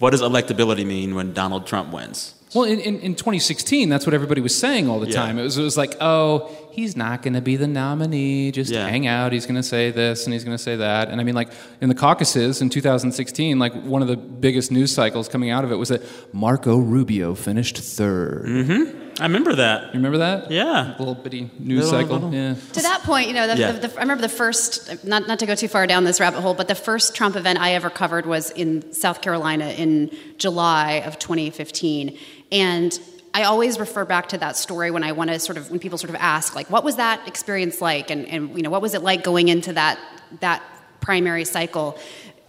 What 0.00 0.10
does 0.10 0.22
electability 0.22 0.84
mean 0.84 1.14
when 1.14 1.32
Donald 1.32 1.68
Trump 1.68 1.92
wins? 1.92 2.34
Well, 2.54 2.64
in, 2.64 2.80
in, 2.80 3.00
in 3.00 3.14
2016, 3.14 3.88
that's 3.88 4.06
what 4.06 4.14
everybody 4.14 4.40
was 4.40 4.56
saying 4.56 4.88
all 4.88 5.00
the 5.00 5.08
Yeah. 5.08 5.14
time. 5.26 5.38
It 5.38 5.42
was, 5.42 5.58
it 5.58 5.62
was 5.62 5.76
like, 5.76 5.96
oh, 6.00 6.50
he's 6.78 6.96
not 6.96 7.22
going 7.22 7.34
to 7.34 7.40
be 7.40 7.56
the 7.56 7.66
nominee. 7.66 8.52
Just 8.52 8.70
Yeah. 8.70 8.86
hang 8.88 9.06
out. 9.06 9.32
He's 9.32 9.46
going 9.46 9.56
to 9.56 9.62
say 9.62 9.90
this 9.90 10.24
and 10.26 10.32
he's 10.32 10.44
going 10.44 10.56
to 10.56 10.62
say 10.62 10.76
that. 10.76 11.08
And 11.08 11.20
I 11.20 11.24
mean, 11.24 11.34
like 11.34 11.48
in 11.80 11.88
the 11.88 11.94
caucuses 11.94 12.62
in 12.62 12.70
2016, 12.70 13.58
like 13.58 13.74
one 13.82 14.00
of 14.00 14.08
the 14.08 14.16
biggest 14.16 14.70
news 14.70 14.94
cycles 14.94 15.28
coming 15.28 15.50
out 15.50 15.64
of 15.64 15.72
it 15.72 15.76
was 15.76 15.88
that 15.88 16.02
Marco 16.32 16.76
Rubio 16.78 17.34
finished 17.34 17.76
3rd 17.76 18.44
mm-hmm. 18.44 19.04
I 19.20 19.24
remember 19.24 19.56
that. 19.56 19.86
You 19.86 19.98
remember 19.98 20.18
that? 20.18 20.48
Yeah. 20.52 20.96
A 20.96 20.98
little 21.00 21.16
bitty 21.16 21.50
news 21.58 21.86
Little- 21.86 21.90
cycle. 22.00 22.14
little- 22.20 22.32
Yeah. 22.32 22.54
To 22.74 22.82
that 22.82 23.02
point, 23.02 23.26
you 23.26 23.34
know, 23.34 23.48
the, 23.48 23.58
Yeah. 23.58 23.72
the, 23.72 23.88
the, 23.88 23.96
I 23.98 24.02
remember 24.02 24.22
the 24.22 24.28
first, 24.28 25.04
not, 25.04 25.26
not 25.26 25.40
to 25.40 25.46
go 25.46 25.56
too 25.56 25.66
far 25.66 25.88
down 25.88 26.04
this 26.04 26.20
rabbit 26.20 26.40
hole, 26.40 26.54
but 26.54 26.68
the 26.68 26.76
first 26.76 27.16
Trump 27.16 27.34
event 27.34 27.58
I 27.58 27.72
ever 27.72 27.90
covered 27.90 28.26
was 28.26 28.52
in 28.52 28.92
South 28.92 29.20
Carolina 29.20 29.70
in 29.70 30.12
July 30.36 31.02
of 31.04 31.18
2015. 31.18 32.16
And 32.52 32.96
I 33.34 33.44
always 33.44 33.78
refer 33.78 34.04
back 34.04 34.28
to 34.30 34.38
that 34.38 34.56
story 34.56 34.90
when 34.90 35.04
I 35.04 35.12
want 35.12 35.30
to 35.30 35.38
sort 35.38 35.58
of, 35.58 35.70
when 35.70 35.78
people 35.78 35.98
sort 35.98 36.10
of 36.10 36.16
ask, 36.16 36.54
like, 36.54 36.70
what 36.70 36.84
was 36.84 36.96
that 36.96 37.26
experience 37.28 37.80
like? 37.80 38.10
And, 38.10 38.26
and 38.26 38.56
you 38.56 38.62
know, 38.62 38.70
what 38.70 38.82
was 38.82 38.94
it 38.94 39.02
like 39.02 39.22
going 39.22 39.48
into 39.48 39.72
that, 39.74 39.98
that 40.40 40.62
primary 41.00 41.44
cycle? 41.44 41.98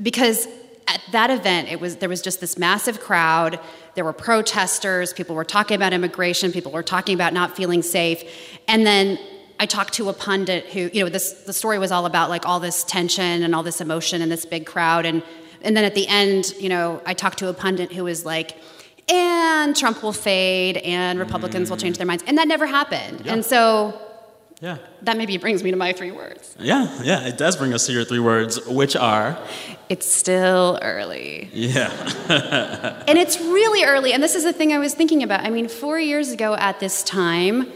Because 0.01 0.47
at 0.89 1.01
that 1.11 1.29
event, 1.29 1.71
it 1.71 1.79
was 1.79 1.97
there 1.97 2.09
was 2.09 2.21
just 2.21 2.41
this 2.41 2.57
massive 2.57 2.99
crowd. 2.99 3.59
There 3.93 4.03
were 4.03 4.13
protesters. 4.13 5.13
People 5.13 5.35
were 5.35 5.45
talking 5.45 5.75
about 5.75 5.93
immigration. 5.93 6.51
People 6.51 6.71
were 6.71 6.83
talking 6.83 7.13
about 7.13 7.31
not 7.31 7.55
feeling 7.55 7.83
safe. 7.83 8.23
And 8.67 8.85
then 8.85 9.19
I 9.59 9.65
talked 9.67 9.93
to 9.95 10.09
a 10.09 10.13
pundit 10.13 10.65
who, 10.65 10.89
you 10.91 11.03
know, 11.03 11.09
this 11.09 11.33
the 11.43 11.53
story 11.53 11.77
was 11.77 11.91
all 11.91 12.05
about 12.05 12.29
like 12.29 12.47
all 12.47 12.59
this 12.59 12.83
tension 12.83 13.43
and 13.43 13.53
all 13.53 13.61
this 13.61 13.81
emotion 13.81 14.21
in 14.21 14.29
this 14.29 14.45
big 14.45 14.65
crowd. 14.65 15.05
And 15.05 15.21
and 15.61 15.77
then 15.77 15.83
at 15.83 15.93
the 15.93 16.07
end, 16.07 16.53
you 16.59 16.69
know, 16.69 17.01
I 17.05 17.13
talked 17.13 17.37
to 17.39 17.49
a 17.49 17.53
pundit 17.53 17.91
who 17.91 18.05
was 18.05 18.25
like, 18.25 18.57
and 19.11 19.75
Trump 19.75 20.03
will 20.03 20.13
fade 20.13 20.77
and 20.77 21.19
Republicans 21.19 21.69
will 21.69 21.77
change 21.77 21.97
their 21.97 22.07
minds. 22.07 22.23
And 22.27 22.37
that 22.37 22.47
never 22.47 22.65
happened. 22.65 23.23
And 23.25 23.43
so 23.43 23.99
Yeah. 24.61 24.77
that 25.03 25.17
maybe 25.17 25.37
brings 25.37 25.63
me 25.63 25.71
to 25.71 25.77
my 25.77 25.93
three 25.93 26.11
words. 26.11 26.55
Yeah, 26.59 26.87
yeah, 27.03 27.27
it 27.27 27.37
does 27.37 27.55
bring 27.55 27.73
us 27.73 27.85
to 27.87 27.91
your 27.93 28.03
three 28.05 28.19
words, 28.19 28.59
which 28.67 28.95
are, 28.95 29.37
It's 29.87 30.05
still 30.11 30.77
early. 30.81 31.49
yeah. 31.53 31.91
And 33.07 33.17
it's 33.17 33.39
really 33.39 33.83
early. 33.83 34.13
And 34.13 34.21
this 34.21 34.35
is 34.35 34.43
the 34.43 34.53
thing 34.53 34.73
I 34.73 34.77
was 34.79 34.93
thinking 34.93 35.23
about. 35.23 35.41
I 35.45 35.49
mean, 35.49 35.67
four 35.67 35.99
years 35.99 36.31
ago 36.31 36.55
at 36.55 36.79
this 36.79 37.01
time, 37.03 37.67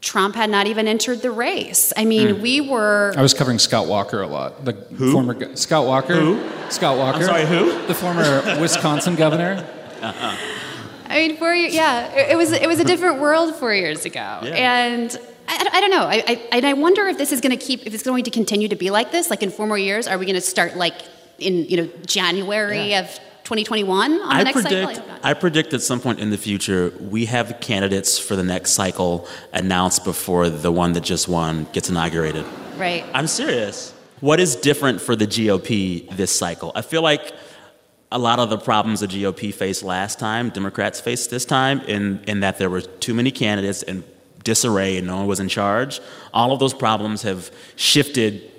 Trump 0.00 0.36
had 0.36 0.50
not 0.50 0.66
even 0.66 0.86
entered 0.86 1.20
the 1.22 1.30
race. 1.30 1.92
I 1.96 2.04
mean, 2.04 2.36
hmm. 2.36 2.42
we 2.42 2.60
were. 2.60 3.12
I 3.16 3.22
was 3.22 3.34
covering 3.34 3.58
Scott 3.58 3.86
Walker 3.88 4.22
a 4.22 4.26
lot. 4.28 4.64
The 4.64 4.74
former 5.10 5.34
go- 5.34 5.54
Scott 5.56 5.86
Walker. 5.86 6.14
Who? 6.14 6.70
Scott 6.70 6.96
Walker. 6.96 7.18
I'm 7.18 7.24
sorry, 7.24 7.46
who? 7.46 7.86
The 7.86 7.94
former 7.94 8.60
Wisconsin 8.60 9.16
governor. 9.16 9.66
I 11.08 11.16
mean, 11.16 11.36
four 11.36 11.54
years. 11.54 11.74
Yeah, 11.74 12.12
it, 12.12 12.32
it 12.32 12.36
was. 12.36 12.52
It 12.52 12.66
was 12.66 12.80
a 12.80 12.84
different 12.84 13.20
world 13.20 13.54
four 13.56 13.72
years 13.72 14.04
ago. 14.04 14.20
And 14.20 15.16
I, 15.48 15.68
I 15.72 15.80
don't 15.80 15.90
know. 15.90 16.04
I, 16.04 16.24
I, 16.26 16.48
and 16.52 16.66
I 16.66 16.72
wonder 16.72 17.06
if 17.06 17.18
this 17.18 17.32
is 17.32 17.40
going 17.40 17.56
to 17.56 17.64
keep. 17.64 17.86
If 17.86 17.94
it's 17.94 18.02
going 18.02 18.24
to 18.24 18.30
continue 18.30 18.68
to 18.68 18.76
be 18.76 18.90
like 18.90 19.12
this. 19.12 19.30
Like 19.30 19.42
in 19.42 19.50
four 19.50 19.66
more 19.66 19.78
years, 19.78 20.06
are 20.06 20.18
we 20.18 20.26
going 20.26 20.34
to 20.34 20.40
start 20.40 20.76
like 20.76 20.94
in 21.38 21.64
you 21.64 21.76
know 21.76 21.88
January 22.06 22.94
of 22.94 23.06
2021 23.44 24.12
on 24.12 24.18
the 24.18 24.24
I 24.24 24.42
next 24.42 24.60
predict, 24.60 24.96
cycle? 24.96 25.10
I. 25.10 25.14
Uh, 25.14 25.30
I 25.30 25.34
predict 25.34 25.72
at 25.74 25.82
some 25.82 26.00
point 26.00 26.18
in 26.18 26.30
the 26.30 26.38
future, 26.38 26.92
we 27.00 27.26
have 27.26 27.60
candidates 27.60 28.18
for 28.18 28.36
the 28.36 28.44
next 28.44 28.72
cycle 28.72 29.28
announced 29.52 30.04
before 30.04 30.50
the 30.50 30.72
one 30.72 30.92
that 30.94 31.04
just 31.04 31.28
won 31.28 31.66
gets 31.72 31.88
inaugurated. 31.88 32.44
Right. 32.76 33.04
I'm 33.14 33.26
serious. 33.26 33.92
What 34.20 34.40
is 34.40 34.56
different 34.56 35.00
for 35.00 35.14
the 35.14 35.26
GOP 35.26 36.08
this 36.16 36.36
cycle? 36.36 36.72
I 36.74 36.82
feel 36.82 37.02
like 37.02 37.32
a 38.12 38.18
lot 38.18 38.38
of 38.38 38.50
the 38.50 38.58
problems 38.58 39.00
the 39.00 39.06
GOP 39.06 39.52
faced 39.52 39.82
last 39.82 40.18
time, 40.18 40.50
Democrats 40.50 41.00
faced 41.00 41.30
this 41.30 41.44
time, 41.44 41.80
in, 41.82 42.22
in 42.26 42.40
that 42.40 42.58
there 42.58 42.70
were 42.70 42.80
too 42.80 43.14
many 43.14 43.30
candidates 43.30 43.82
and 43.82 44.04
disarray 44.44 44.96
and 44.96 45.06
no 45.06 45.16
one 45.16 45.26
was 45.26 45.40
in 45.40 45.48
charge. 45.48 46.00
All 46.32 46.52
of 46.52 46.60
those 46.60 46.72
problems 46.72 47.22
have 47.22 47.50
shifted 47.74 48.50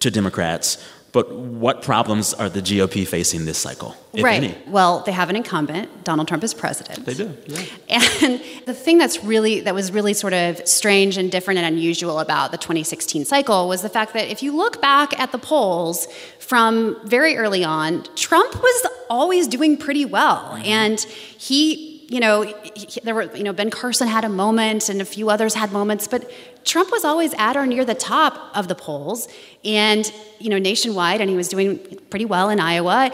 to 0.00 0.10
Democrats. 0.10 0.84
But 1.16 1.32
what 1.32 1.80
problems 1.80 2.34
are 2.34 2.50
the 2.50 2.60
GOP 2.60 3.08
facing 3.08 3.46
this 3.46 3.56
cycle, 3.56 3.96
right. 4.18 4.42
any? 4.42 4.54
Well, 4.66 5.00
they 5.00 5.12
have 5.12 5.30
an 5.30 5.36
incumbent. 5.36 6.04
Donald 6.04 6.28
Trump 6.28 6.44
is 6.44 6.52
president. 6.52 7.06
They 7.06 7.14
do, 7.14 7.34
yeah. 7.46 7.62
And 7.88 8.42
the 8.66 8.74
thing 8.74 8.98
that's 8.98 9.24
really 9.24 9.60
that 9.60 9.74
was 9.74 9.90
really 9.92 10.12
sort 10.12 10.34
of 10.34 10.60
strange 10.68 11.16
and 11.16 11.32
different 11.32 11.56
and 11.56 11.74
unusual 11.74 12.20
about 12.20 12.50
the 12.50 12.58
2016 12.58 13.24
cycle 13.24 13.66
was 13.66 13.80
the 13.80 13.88
fact 13.88 14.12
that 14.12 14.28
if 14.28 14.42
you 14.42 14.54
look 14.54 14.82
back 14.82 15.18
at 15.18 15.32
the 15.32 15.38
polls 15.38 16.06
from 16.38 16.98
very 17.08 17.38
early 17.38 17.64
on, 17.64 18.04
Trump 18.14 18.54
was 18.54 18.86
always 19.08 19.48
doing 19.48 19.78
pretty 19.78 20.04
well, 20.04 20.50
mm-hmm. 20.52 20.66
and 20.66 21.00
he. 21.00 21.95
You 22.08 22.20
know, 22.20 22.42
he, 22.42 23.00
there 23.02 23.14
were. 23.14 23.34
You 23.34 23.42
know, 23.42 23.52
Ben 23.52 23.70
Carson 23.70 24.06
had 24.06 24.24
a 24.24 24.28
moment, 24.28 24.88
and 24.88 25.02
a 25.02 25.04
few 25.04 25.28
others 25.28 25.54
had 25.54 25.72
moments, 25.72 26.06
but 26.06 26.30
Trump 26.64 26.90
was 26.92 27.04
always 27.04 27.34
at 27.34 27.56
or 27.56 27.66
near 27.66 27.84
the 27.84 27.94
top 27.94 28.56
of 28.56 28.68
the 28.68 28.74
polls, 28.74 29.28
and 29.64 30.10
you 30.38 30.48
know, 30.48 30.58
nationwide, 30.58 31.20
and 31.20 31.28
he 31.28 31.36
was 31.36 31.48
doing 31.48 31.78
pretty 32.10 32.24
well 32.24 32.48
in 32.48 32.60
Iowa, 32.60 33.10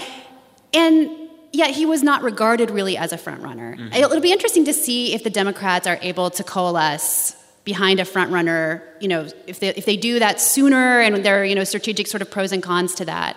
and 0.74 1.10
yet 1.52 1.70
he 1.70 1.86
was 1.86 2.02
not 2.02 2.22
regarded 2.22 2.70
really 2.70 2.96
as 2.96 3.12
a 3.12 3.16
frontrunner. 3.16 3.76
Mm-hmm. 3.76 3.94
It'll, 3.94 4.20
be 4.20 4.32
interesting 4.32 4.64
to 4.66 4.72
see 4.72 5.14
if 5.14 5.22
the 5.24 5.30
Democrats 5.30 5.86
are 5.86 5.98
able 6.02 6.30
to 6.30 6.42
coalesce 6.42 7.36
behind 7.64 8.00
a 8.00 8.04
frontrunner. 8.04 8.82
You 9.00 9.08
know, 9.08 9.28
if 9.46 9.60
they 9.60 9.68
if 9.68 9.84
they 9.86 9.96
do 9.96 10.18
that 10.18 10.40
sooner, 10.40 11.00
and 11.00 11.24
there 11.24 11.40
are 11.40 11.44
you 11.44 11.54
know 11.54 11.64
strategic 11.64 12.08
sort 12.08 12.22
of 12.22 12.30
pros 12.30 12.52
and 12.52 12.62
cons 12.62 12.94
to 12.96 13.04
that. 13.06 13.36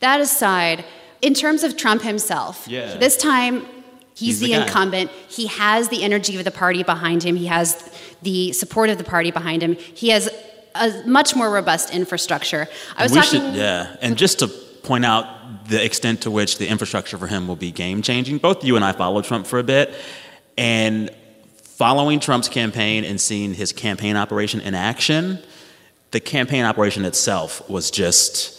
That 0.00 0.20
aside, 0.20 0.84
in 1.20 1.34
terms 1.34 1.64
of 1.64 1.76
Trump 1.76 2.02
himself, 2.02 2.66
Yeah. 2.66 2.96
this 2.96 3.16
time. 3.16 3.66
He's, 4.16 4.40
He's 4.40 4.40
the 4.40 4.54
the, 4.54 4.62
incumbent. 4.62 5.10
He 5.28 5.46
has 5.46 5.90
the 5.90 6.02
energy 6.02 6.38
of 6.38 6.44
the 6.44 6.50
party 6.50 6.82
behind 6.82 7.22
him. 7.22 7.36
He 7.36 7.46
has 7.46 7.90
the 8.22 8.52
support 8.52 8.88
of 8.88 8.96
the 8.96 9.04
party 9.04 9.30
behind 9.30 9.62
him. 9.62 9.74
He 9.74 10.08
has 10.08 10.30
a 10.74 11.02
much 11.06 11.36
more 11.36 11.50
robust 11.50 11.90
infrastructure. 11.92 12.66
I 12.96 13.02
was 13.02 13.12
we 13.12 13.20
talking. 13.20 13.40
should, 13.42 13.54
yeah. 13.54 13.94
And 14.00 14.16
just 14.16 14.38
to 14.38 14.48
point 14.48 15.04
out 15.04 15.68
the 15.68 15.84
extent 15.84 16.22
to 16.22 16.30
which 16.30 16.56
the 16.56 16.66
infrastructure 16.66 17.18
for 17.18 17.26
him 17.26 17.46
will 17.46 17.56
be 17.56 17.70
game 17.70 18.00
changing, 18.00 18.38
both 18.38 18.64
you 18.64 18.76
and 18.76 18.84
I 18.84 18.92
followed 18.92 19.24
Trump 19.24 19.46
for 19.46 19.58
a 19.58 19.64
bit, 19.64 19.94
and 20.56 21.10
following 21.62 22.18
Trump's 22.18 22.48
campaign 22.48 23.04
and 23.04 23.20
seeing 23.20 23.52
his 23.52 23.70
campaign 23.70 24.16
operation 24.16 24.60
in 24.62 24.74
action, 24.74 25.38
the 26.12 26.20
campaign 26.20 26.64
operation 26.64 27.04
itself 27.04 27.68
was 27.68 27.90
just 27.90 28.55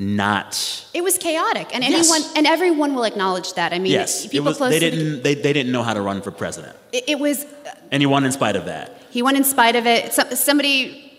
not. 0.00 0.86
It 0.94 1.04
was 1.04 1.18
chaotic, 1.18 1.68
and 1.74 1.84
Yes. 1.84 2.10
anyone 2.10 2.36
and 2.36 2.46
everyone 2.46 2.94
will 2.94 3.04
acknowledge 3.04 3.52
that. 3.52 3.74
I 3.74 3.78
mean, 3.78 3.92
Yes, 3.92 4.26
people 4.26 4.46
was, 4.46 4.56
close 4.56 4.70
they 4.72 4.78
didn't. 4.80 5.22
They, 5.22 5.34
they 5.34 5.52
didn't 5.52 5.70
know 5.72 5.82
how 5.82 5.92
to 5.92 6.00
run 6.00 6.22
for 6.22 6.30
president, 6.30 6.74
it, 6.90 7.04
it 7.06 7.18
was. 7.18 7.44
Uh, 7.44 7.72
and 7.92 8.02
he 8.02 8.06
won 8.06 8.24
in 8.24 8.32
spite 8.32 8.56
of 8.56 8.64
that. 8.64 9.02
He 9.10 9.22
won 9.22 9.36
in 9.36 9.44
spite 9.44 9.76
of 9.76 9.86
it. 9.86 10.14
So, 10.14 10.22
somebody, 10.30 11.12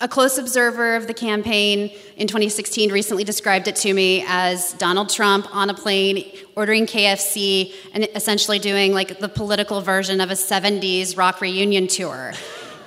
a 0.00 0.08
close 0.08 0.36
observer 0.36 0.96
of 0.96 1.06
the 1.06 1.14
campaign 1.14 1.92
in 2.16 2.26
2016, 2.26 2.90
recently 2.90 3.22
described 3.22 3.68
it 3.68 3.76
to 3.76 3.94
me 3.94 4.24
as 4.26 4.72
Donald 4.74 5.10
Trump 5.10 5.46
on 5.54 5.70
a 5.70 5.74
plane 5.74 6.24
ordering 6.56 6.86
KFC 6.86 7.72
and 7.92 8.08
essentially 8.16 8.58
doing 8.58 8.92
like 8.92 9.20
the 9.20 9.28
political 9.28 9.80
version 9.80 10.20
of 10.20 10.30
a 10.32 10.34
70s 10.34 11.16
rock 11.16 11.40
reunion 11.40 11.86
tour, 11.86 12.32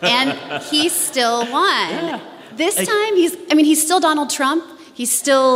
and 0.02 0.34
he 0.64 0.90
still 0.90 1.50
won. 1.52 2.22
This 2.58 2.76
time, 2.76 3.16
he's. 3.16 3.38
I 3.52 3.54
mean, 3.54 3.66
he's 3.68 3.84
still 3.84 4.00
Donald 4.00 4.32
Trump. 4.32 4.64
He's 5.00 5.12
still 5.24 5.56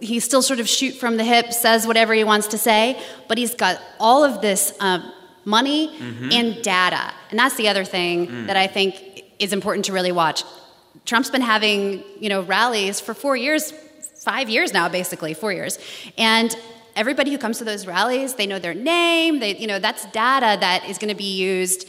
he 0.00 0.18
still 0.20 0.42
sort 0.50 0.60
of 0.60 0.68
shoot 0.68 0.92
from 1.02 1.16
the 1.18 1.24
hip, 1.24 1.52
says 1.52 1.86
whatever 1.86 2.12
he 2.14 2.24
wants 2.24 2.46
to 2.54 2.58
say, 2.58 2.82
but 3.28 3.36
he's 3.36 3.54
got 3.54 3.78
all 4.06 4.22
of 4.24 4.40
this 4.40 4.62
um, 4.80 5.00
money 5.44 5.88
Mm-hmm. 5.88 6.32
and 6.38 6.62
data, 6.62 7.02
and 7.30 7.38
that's 7.38 7.56
the 7.56 7.68
other 7.72 7.84
thing 7.84 8.26
Mm. 8.28 8.46
that 8.48 8.56
I 8.56 8.66
think 8.76 8.90
is 9.38 9.52
important 9.52 9.82
to 9.86 9.92
really 9.92 10.12
watch. 10.12 10.38
Trump's 11.08 11.30
been 11.36 11.42
having 11.54 12.02
you 12.24 12.28
know 12.32 12.42
rallies 12.42 13.00
for 13.06 13.12
four 13.14 13.36
years, 13.36 13.72
five 14.30 14.46
years 14.48 14.72
now, 14.72 14.88
basically 14.88 15.34
four 15.34 15.52
years, 15.52 15.78
and 16.16 16.50
everybody 17.02 17.30
who 17.32 17.38
comes 17.38 17.58
to 17.58 17.64
those 17.64 17.86
rallies, 17.86 18.34
they 18.34 18.46
know 18.46 18.58
their 18.66 18.74
name. 18.74 19.40
They 19.40 19.52
you 19.62 19.66
know 19.66 19.78
that's 19.86 20.04
data 20.24 20.50
that 20.66 20.80
is 20.90 20.96
going 20.98 21.12
to 21.16 21.20
be 21.28 21.32
used 21.56 21.80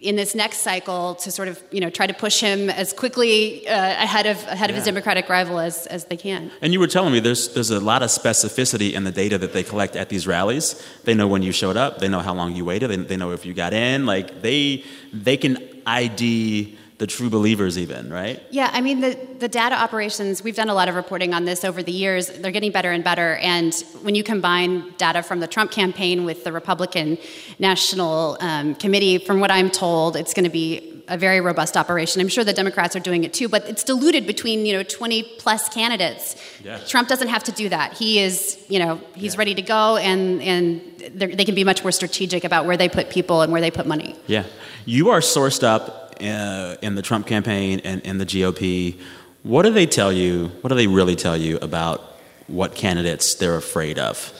in 0.00 0.16
this 0.16 0.34
next 0.34 0.58
cycle 0.58 1.14
to 1.16 1.30
sort 1.30 1.48
of 1.48 1.62
you 1.70 1.80
know 1.80 1.90
try 1.90 2.06
to 2.06 2.14
push 2.14 2.40
him 2.40 2.70
as 2.70 2.92
quickly 2.92 3.68
uh, 3.68 4.02
ahead 4.02 4.26
of 4.26 4.38
ahead 4.46 4.70
of 4.70 4.76
his 4.76 4.84
Democratic 4.84 5.28
rival 5.28 5.58
as 5.58 5.86
as 5.86 6.06
they 6.06 6.16
can. 6.16 6.50
And 6.62 6.72
you 6.72 6.80
were 6.80 6.86
telling 6.86 7.12
me 7.12 7.20
there's 7.20 7.52
there's 7.54 7.70
a 7.70 7.80
lot 7.80 8.02
of 8.02 8.08
specificity 8.08 8.94
in 8.94 9.04
the 9.04 9.10
data 9.10 9.36
that 9.38 9.52
they 9.52 9.62
collect 9.62 9.96
at 9.96 10.08
these 10.08 10.26
rallies. 10.26 10.82
They 11.04 11.14
know 11.14 11.28
when 11.28 11.42
you 11.42 11.52
showed 11.52 11.76
up. 11.76 11.98
They 11.98 12.08
know 12.08 12.20
how 12.20 12.34
long 12.34 12.56
you 12.56 12.64
waited. 12.64 12.88
They, 12.90 12.96
they 12.96 13.16
know 13.16 13.32
if 13.32 13.44
you 13.44 13.52
got 13.52 13.74
in. 13.74 14.06
Like 14.06 14.40
they 14.40 14.84
they 15.12 15.36
can 15.36 15.58
ID 15.86 16.78
the 17.00 17.06
true 17.06 17.30
believers 17.30 17.78
even, 17.78 18.12
right? 18.12 18.42
Yeah, 18.50 18.68
I 18.74 18.82
mean, 18.82 19.00
the, 19.00 19.18
the 19.38 19.48
data 19.48 19.74
operations, 19.74 20.44
we've 20.44 20.54
done 20.54 20.68
a 20.68 20.74
lot 20.74 20.86
of 20.86 20.96
reporting 20.96 21.32
on 21.32 21.46
this 21.46 21.64
over 21.64 21.82
the 21.82 21.90
years. 21.90 22.28
They're 22.28 22.50
getting 22.50 22.72
better 22.72 22.90
and 22.90 23.02
better. 23.02 23.36
And 23.36 23.74
when 24.02 24.14
you 24.14 24.22
combine 24.22 24.92
data 24.98 25.22
from 25.22 25.40
the 25.40 25.46
Trump 25.46 25.70
campaign 25.70 26.26
with 26.26 26.44
the 26.44 26.52
Republican 26.52 27.16
National 27.58 28.36
um, 28.40 28.74
Committee, 28.74 29.16
from 29.16 29.40
what 29.40 29.50
I'm 29.50 29.70
told, 29.70 30.14
it's 30.14 30.34
going 30.34 30.44
to 30.44 30.50
be 30.50 31.02
a 31.08 31.16
very 31.16 31.40
robust 31.40 31.74
operation. 31.74 32.20
I'm 32.20 32.28
sure 32.28 32.44
the 32.44 32.52
Democrats 32.52 32.94
are 32.94 33.00
doing 33.00 33.24
it 33.24 33.32
too, 33.32 33.48
but 33.48 33.66
it's 33.66 33.82
diluted 33.82 34.26
between, 34.26 34.66
you 34.66 34.74
know, 34.74 34.82
20 34.82 35.22
plus 35.38 35.70
candidates. 35.70 36.36
Yeah. 36.62 36.80
Trump 36.80 37.08
doesn't 37.08 37.28
have 37.28 37.44
to 37.44 37.52
do 37.52 37.70
that. 37.70 37.94
He 37.94 38.18
is, 38.18 38.62
you 38.68 38.78
know, 38.78 39.00
he's 39.14 39.38
ready 39.38 39.54
to 39.54 39.62
go, 39.62 39.96
and, 39.96 40.42
and 40.42 40.82
they 41.14 41.46
can 41.46 41.54
be 41.54 41.64
much 41.64 41.82
more 41.82 41.92
strategic 41.92 42.44
about 42.44 42.66
where 42.66 42.76
they 42.76 42.90
put 42.90 43.08
people 43.08 43.40
and 43.40 43.50
where 43.50 43.62
they 43.62 43.70
put 43.70 43.86
money. 43.86 44.16
Yeah. 44.26 44.44
You 44.84 45.08
are 45.08 45.20
sourced 45.20 45.62
up 45.62 45.99
uh, 46.20 46.76
in 46.82 46.94
the 46.94 47.02
Trump 47.02 47.26
campaign 47.26 47.80
and 47.84 48.02
in 48.02 48.18
the 48.18 48.26
GOP. 48.26 48.98
What 49.42 49.62
do 49.62 49.70
they 49.70 49.86
tell 49.86 50.12
you? 50.12 50.48
What 50.60 50.68
do 50.68 50.74
they 50.74 50.86
really 50.86 51.16
tell 51.16 51.36
you 51.36 51.58
about 51.62 52.16
what 52.46 52.74
candidates 52.74 53.34
they're 53.34 53.56
afraid 53.56 53.98
of? 53.98 54.32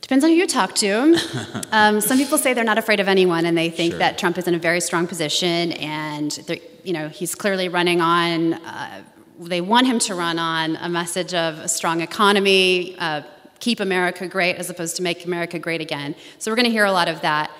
Depends 0.00 0.24
on 0.24 0.30
who 0.30 0.36
you 0.36 0.46
talk 0.46 0.74
to. 0.76 1.18
um, 1.72 2.00
some 2.00 2.16
people 2.16 2.38
say 2.38 2.54
they're 2.54 2.64
not 2.64 2.78
afraid 2.78 2.98
of 2.98 3.08
anyone, 3.08 3.44
and 3.44 3.56
they 3.56 3.68
think 3.68 3.92
Sure. 3.92 3.98
that 3.98 4.16
Trump 4.18 4.38
is 4.38 4.48
in 4.48 4.54
a 4.54 4.58
very 4.58 4.80
strong 4.80 5.06
position, 5.06 5.72
and 5.72 6.38
you 6.82 6.92
know 6.94 7.08
he's 7.08 7.34
clearly 7.34 7.68
running 7.68 8.00
on. 8.00 8.54
Uh, 8.54 9.02
they 9.38 9.60
want 9.60 9.86
him 9.86 9.98
to 10.00 10.14
run 10.14 10.38
on 10.38 10.76
a 10.76 10.88
message 10.88 11.34
of 11.34 11.58
a 11.58 11.68
strong 11.68 12.00
economy, 12.00 12.96
uh, 12.98 13.22
keep 13.60 13.80
America 13.80 14.26
great, 14.26 14.56
as 14.56 14.70
opposed 14.70 14.96
to 14.96 15.02
make 15.02 15.26
America 15.26 15.58
great 15.58 15.80
again. 15.80 16.14
So 16.38 16.50
we're 16.50 16.56
going 16.56 16.64
to 16.64 16.72
hear 16.72 16.86
a 16.86 16.92
lot 16.92 17.08
of 17.08 17.20
that. 17.20 17.50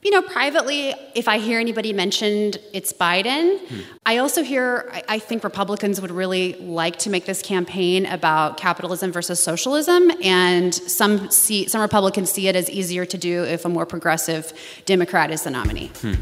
You 0.00 0.12
know, 0.12 0.22
privately, 0.22 0.94
if 1.16 1.26
I 1.26 1.38
hear 1.38 1.58
anybody 1.58 1.92
mentioned, 1.92 2.58
it's 2.72 2.92
Biden. 2.92 3.58
Hmm. 3.58 3.80
I 4.06 4.18
also 4.18 4.44
hear, 4.44 4.88
I, 4.92 5.02
I 5.08 5.18
think 5.18 5.42
Republicans 5.42 6.00
would 6.00 6.12
really 6.12 6.52
like 6.54 7.00
to 7.00 7.10
make 7.10 7.24
this 7.24 7.42
campaign 7.42 8.06
about 8.06 8.58
capitalism 8.58 9.10
versus 9.10 9.42
socialism, 9.42 10.12
and 10.22 10.72
some 10.72 11.30
see, 11.30 11.66
some 11.66 11.80
Republicans 11.80 12.30
see 12.30 12.46
it 12.46 12.54
as 12.54 12.70
easier 12.70 13.04
to 13.06 13.18
do 13.18 13.42
if 13.42 13.64
a 13.64 13.68
more 13.68 13.86
progressive 13.86 14.52
Democrat 14.86 15.32
is 15.32 15.42
the 15.42 15.50
nominee. 15.50 15.90
Hmm. 16.00 16.14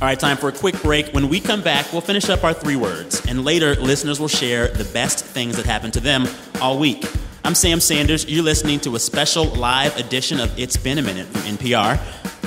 All 0.00 0.06
right, 0.06 0.18
time 0.18 0.36
for 0.36 0.48
a 0.48 0.52
quick 0.52 0.80
break. 0.80 1.08
When 1.08 1.28
we 1.28 1.40
come 1.40 1.60
back, 1.60 1.92
we'll 1.92 2.00
finish 2.00 2.28
up 2.28 2.44
our 2.44 2.54
three 2.54 2.76
words, 2.76 3.26
and 3.26 3.44
later, 3.44 3.74
listeners 3.74 4.20
will 4.20 4.28
share 4.28 4.68
the 4.68 4.84
best 4.84 5.24
things 5.24 5.56
that 5.56 5.66
happened 5.66 5.94
to 5.94 6.00
them 6.00 6.28
all 6.62 6.78
week. 6.78 7.04
I'm 7.44 7.54
Sam 7.54 7.80
Sanders. 7.80 8.26
You're 8.28 8.42
listening 8.42 8.80
to 8.80 8.96
a 8.96 8.98
special 8.98 9.44
live 9.44 9.96
edition 9.96 10.40
of 10.40 10.56
It's 10.58 10.76
Been 10.76 10.98
a 10.98 11.02
Minute 11.02 11.26
from 11.28 11.42
NPR. 11.42 11.96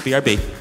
BRB. 0.03 0.60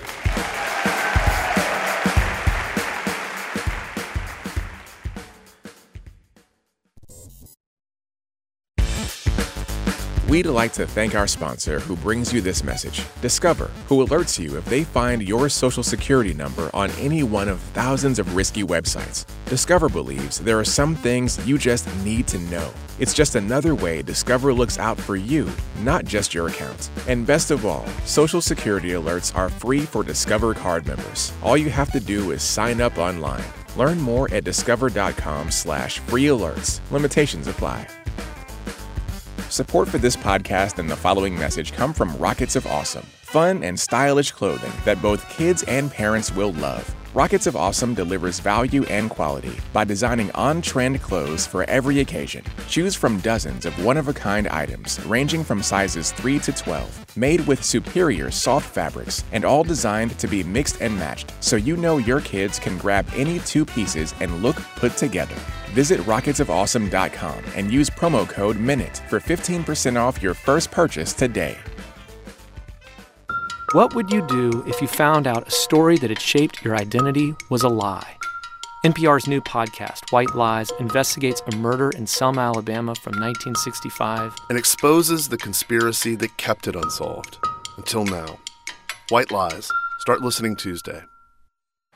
We'd 10.30 10.46
like 10.46 10.72
to 10.74 10.86
thank 10.86 11.16
our 11.16 11.26
sponsor 11.26 11.80
who 11.80 11.96
brings 11.96 12.32
you 12.32 12.40
this 12.40 12.62
message, 12.62 13.04
Discover, 13.20 13.68
who 13.88 14.06
alerts 14.06 14.38
you 14.38 14.56
if 14.56 14.64
they 14.66 14.84
find 14.84 15.26
your 15.26 15.48
social 15.48 15.82
security 15.82 16.32
number 16.32 16.70
on 16.72 16.88
any 17.00 17.24
one 17.24 17.48
of 17.48 17.58
thousands 17.74 18.20
of 18.20 18.36
risky 18.36 18.62
websites. 18.62 19.26
Discover 19.46 19.88
believes 19.88 20.38
there 20.38 20.56
are 20.56 20.64
some 20.64 20.94
things 20.94 21.44
you 21.48 21.58
just 21.58 21.92
need 22.04 22.28
to 22.28 22.38
know. 22.38 22.72
It's 23.00 23.12
just 23.12 23.34
another 23.34 23.74
way 23.74 24.02
Discover 24.02 24.54
looks 24.54 24.78
out 24.78 25.00
for 25.00 25.16
you, 25.16 25.50
not 25.80 26.04
just 26.04 26.32
your 26.32 26.46
account. 26.46 26.90
And 27.08 27.26
best 27.26 27.50
of 27.50 27.66
all, 27.66 27.84
social 28.04 28.40
security 28.40 28.90
alerts 28.90 29.36
are 29.36 29.48
free 29.48 29.80
for 29.80 30.04
Discover 30.04 30.54
card 30.54 30.86
members. 30.86 31.32
All 31.42 31.56
you 31.56 31.70
have 31.70 31.90
to 31.90 31.98
do 31.98 32.30
is 32.30 32.44
sign 32.44 32.80
up 32.80 32.98
online. 32.98 33.42
Learn 33.74 33.98
more 33.98 34.32
at 34.32 34.44
discover.com 34.44 35.50
slash 35.50 35.98
free 35.98 36.26
alerts. 36.26 36.78
Limitations 36.92 37.48
apply. 37.48 37.84
Support 39.50 39.88
for 39.88 39.98
this 39.98 40.16
podcast 40.16 40.78
and 40.78 40.88
the 40.88 40.94
following 40.94 41.36
message 41.36 41.72
come 41.72 41.92
from 41.92 42.16
Rockets 42.18 42.54
of 42.54 42.68
Awesome, 42.68 43.02
fun 43.22 43.64
and 43.64 43.78
stylish 43.78 44.30
clothing 44.30 44.70
that 44.84 45.02
both 45.02 45.28
kids 45.28 45.64
and 45.64 45.90
parents 45.90 46.30
will 46.30 46.52
love. 46.52 46.94
Rockets 47.12 47.48
of 47.48 47.56
Awesome 47.56 47.92
delivers 47.92 48.38
value 48.38 48.84
and 48.84 49.10
quality 49.10 49.58
by 49.72 49.82
designing 49.82 50.30
on 50.30 50.62
trend 50.62 51.02
clothes 51.02 51.44
for 51.44 51.64
every 51.64 51.98
occasion. 51.98 52.44
Choose 52.68 52.94
from 52.94 53.18
dozens 53.18 53.66
of 53.66 53.84
one 53.84 53.96
of 53.96 54.06
a 54.06 54.12
kind 54.12 54.46
items 54.46 55.04
ranging 55.06 55.42
from 55.42 55.60
sizes 55.60 56.12
3 56.12 56.38
to 56.38 56.52
12, 56.52 57.16
made 57.16 57.44
with 57.48 57.64
superior 57.64 58.30
soft 58.30 58.72
fabrics 58.72 59.24
and 59.32 59.44
all 59.44 59.64
designed 59.64 60.16
to 60.20 60.28
be 60.28 60.44
mixed 60.44 60.80
and 60.80 60.96
matched 60.96 61.32
so 61.40 61.56
you 61.56 61.76
know 61.76 61.96
your 61.96 62.20
kids 62.20 62.60
can 62.60 62.78
grab 62.78 63.04
any 63.16 63.40
two 63.40 63.66
pieces 63.66 64.14
and 64.20 64.40
look 64.40 64.56
put 64.76 64.96
together. 64.96 65.34
Visit 65.72 65.98
rocketsofawesome.com 66.02 67.44
and 67.56 67.72
use 67.72 67.90
promo 67.90 68.28
code 68.28 68.56
MINUTE 68.56 68.98
for 69.08 69.18
15% 69.18 69.96
off 69.96 70.22
your 70.22 70.34
first 70.34 70.70
purchase 70.70 71.12
today. 71.12 71.58
What 73.72 73.94
would 73.94 74.10
you 74.10 74.26
do 74.26 74.64
if 74.66 74.82
you 74.82 74.88
found 74.88 75.28
out 75.28 75.46
a 75.46 75.50
story 75.52 75.96
that 75.98 76.10
had 76.10 76.20
shaped 76.20 76.64
your 76.64 76.74
identity 76.74 77.36
was 77.50 77.62
a 77.62 77.68
lie? 77.68 78.16
NPR's 78.84 79.28
new 79.28 79.40
podcast, 79.40 80.10
White 80.10 80.34
Lies, 80.34 80.72
investigates 80.80 81.40
a 81.46 81.54
murder 81.54 81.90
in 81.90 82.04
Selma, 82.08 82.40
Alabama 82.40 82.96
from 82.96 83.12
1965. 83.12 84.34
and 84.48 84.58
exposes 84.58 85.28
the 85.28 85.36
conspiracy 85.36 86.16
that 86.16 86.36
kept 86.36 86.66
it 86.66 86.74
unsolved 86.74 87.38
until 87.76 88.04
now. 88.04 88.40
White 89.10 89.30
Lies. 89.30 89.70
Start 90.00 90.20
listening 90.20 90.56
Tuesday. 90.56 91.04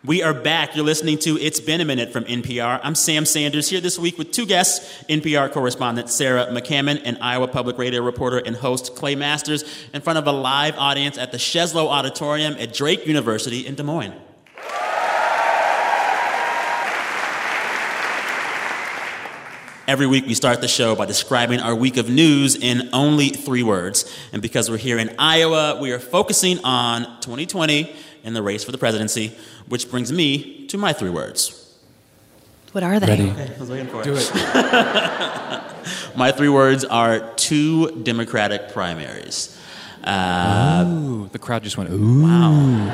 We 0.06 0.22
are 0.22 0.34
back. 0.34 0.76
You're 0.76 0.84
listening 0.84 1.16
to 1.20 1.38
It's 1.38 1.60
Been 1.60 1.80
a 1.80 1.84
Minute 1.86 2.12
from 2.12 2.24
NPR. 2.24 2.78
I'm 2.82 2.94
Sam 2.94 3.24
Sanders 3.24 3.70
here 3.70 3.80
this 3.80 3.98
week 3.98 4.18
with 4.18 4.32
two 4.32 4.44
guests 4.44 5.02
NPR 5.04 5.50
correspondent 5.50 6.10
Sarah 6.10 6.44
McCammon 6.48 7.00
and 7.06 7.16
Iowa 7.22 7.48
Public 7.48 7.78
Radio 7.78 8.02
reporter 8.02 8.36
and 8.36 8.54
host 8.54 8.96
Clay 8.96 9.14
Masters 9.14 9.64
in 9.94 10.02
front 10.02 10.18
of 10.18 10.26
a 10.26 10.32
live 10.32 10.76
audience 10.76 11.16
at 11.16 11.32
the 11.32 11.38
Sheslow 11.38 11.86
Auditorium 11.86 12.54
at 12.58 12.74
Drake 12.74 13.06
University 13.06 13.66
in 13.66 13.76
Des 13.76 13.82
Moines. 13.82 14.12
Every 19.88 20.06
week, 20.06 20.26
we 20.26 20.34
start 20.34 20.60
the 20.60 20.68
show 20.68 20.94
by 20.94 21.06
describing 21.06 21.60
our 21.60 21.74
week 21.74 21.96
of 21.96 22.10
news 22.10 22.56
in 22.56 22.90
only 22.92 23.30
three 23.30 23.62
words. 23.62 24.14
And 24.32 24.42
because 24.42 24.70
we're 24.70 24.76
here 24.76 24.98
in 24.98 25.14
Iowa, 25.18 25.78
we 25.80 25.92
are 25.92 25.98
focusing 25.98 26.58
on 26.62 27.04
2020 27.20 27.94
and 28.24 28.34
the 28.34 28.42
race 28.42 28.64
for 28.64 28.72
the 28.72 28.78
presidency, 28.78 29.36
which 29.68 29.90
brings 29.90 30.12
me 30.12 30.66
to 30.66 30.78
my 30.78 30.92
three 30.92 31.10
words. 31.10 31.60
What 32.72 32.82
are 32.82 32.98
they? 32.98 33.06
Ready? 33.06 33.30
I 33.30 33.56
was 33.60 33.70
waiting 33.70 33.86
for 33.86 34.02
Do 34.02 34.16
it. 34.16 34.32
My 36.16 36.32
three 36.32 36.48
words 36.48 36.84
are 36.84 37.32
two 37.34 38.02
Democratic 38.02 38.72
primaries. 38.72 39.56
Uh, 40.02 40.84
Ooh, 40.86 41.28
the 41.32 41.38
crowd 41.38 41.62
just 41.62 41.76
went, 41.76 41.90
ooh. 41.90 42.22
Wow. 42.22 42.86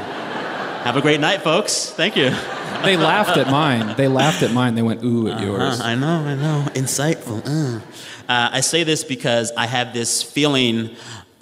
have 0.85 0.97
a 0.97 1.01
great 1.01 1.21
night, 1.21 1.43
folks. 1.43 1.91
Thank 1.91 2.17
you. 2.17 2.31
They 2.83 2.97
laughed 2.97 3.37
at 3.37 3.49
mine. 3.51 3.95
They 3.97 4.09
laughed 4.09 4.43
at 4.43 4.53
mine. 4.53 4.75
They 4.75 4.83
went, 4.83 5.03
ooh, 5.05 5.29
at 5.29 5.41
yours. 5.41 5.81
Uh, 5.81 5.85
I 5.85 5.95
know, 5.95 6.07
I 6.07 6.35
know. 6.35 6.67
Insightful. 6.75 7.43
Uh. 7.47 7.81
Uh, 8.29 8.49
I 8.53 8.61
say 8.61 8.85
this 8.85 9.03
because 9.03 9.51
I 9.57 9.67
have 9.67 9.93
this 9.93 10.23
feeling 10.23 10.97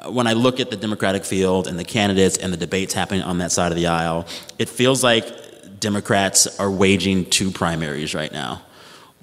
when 0.07 0.27
I 0.27 0.33
look 0.33 0.61
at 0.61 0.71
the 0.71 0.77
Democratic 0.77 1.25
field 1.25 1.67
and 1.67 1.79
the 1.79 1.85
candidates 1.85 2.37
and 2.37 2.53
the 2.53 2.57
debates 2.57 2.95
happening 2.95 3.23
on 3.23 3.39
that 3.39 3.53
side 3.53 3.73
of 3.73 3.77
the 3.77 3.89
aisle, 3.89 4.27
it 4.59 4.69
feels 4.69 5.03
like 5.03 5.81
Democrats 5.81 6.59
are 6.59 6.71
waging 6.71 7.25
two 7.27 7.51
primaries 7.51 8.15
right 8.15 8.33
now 8.33 8.63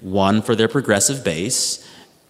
one 0.00 0.42
for 0.42 0.54
their 0.54 0.68
progressive 0.68 1.24
base, 1.24 1.86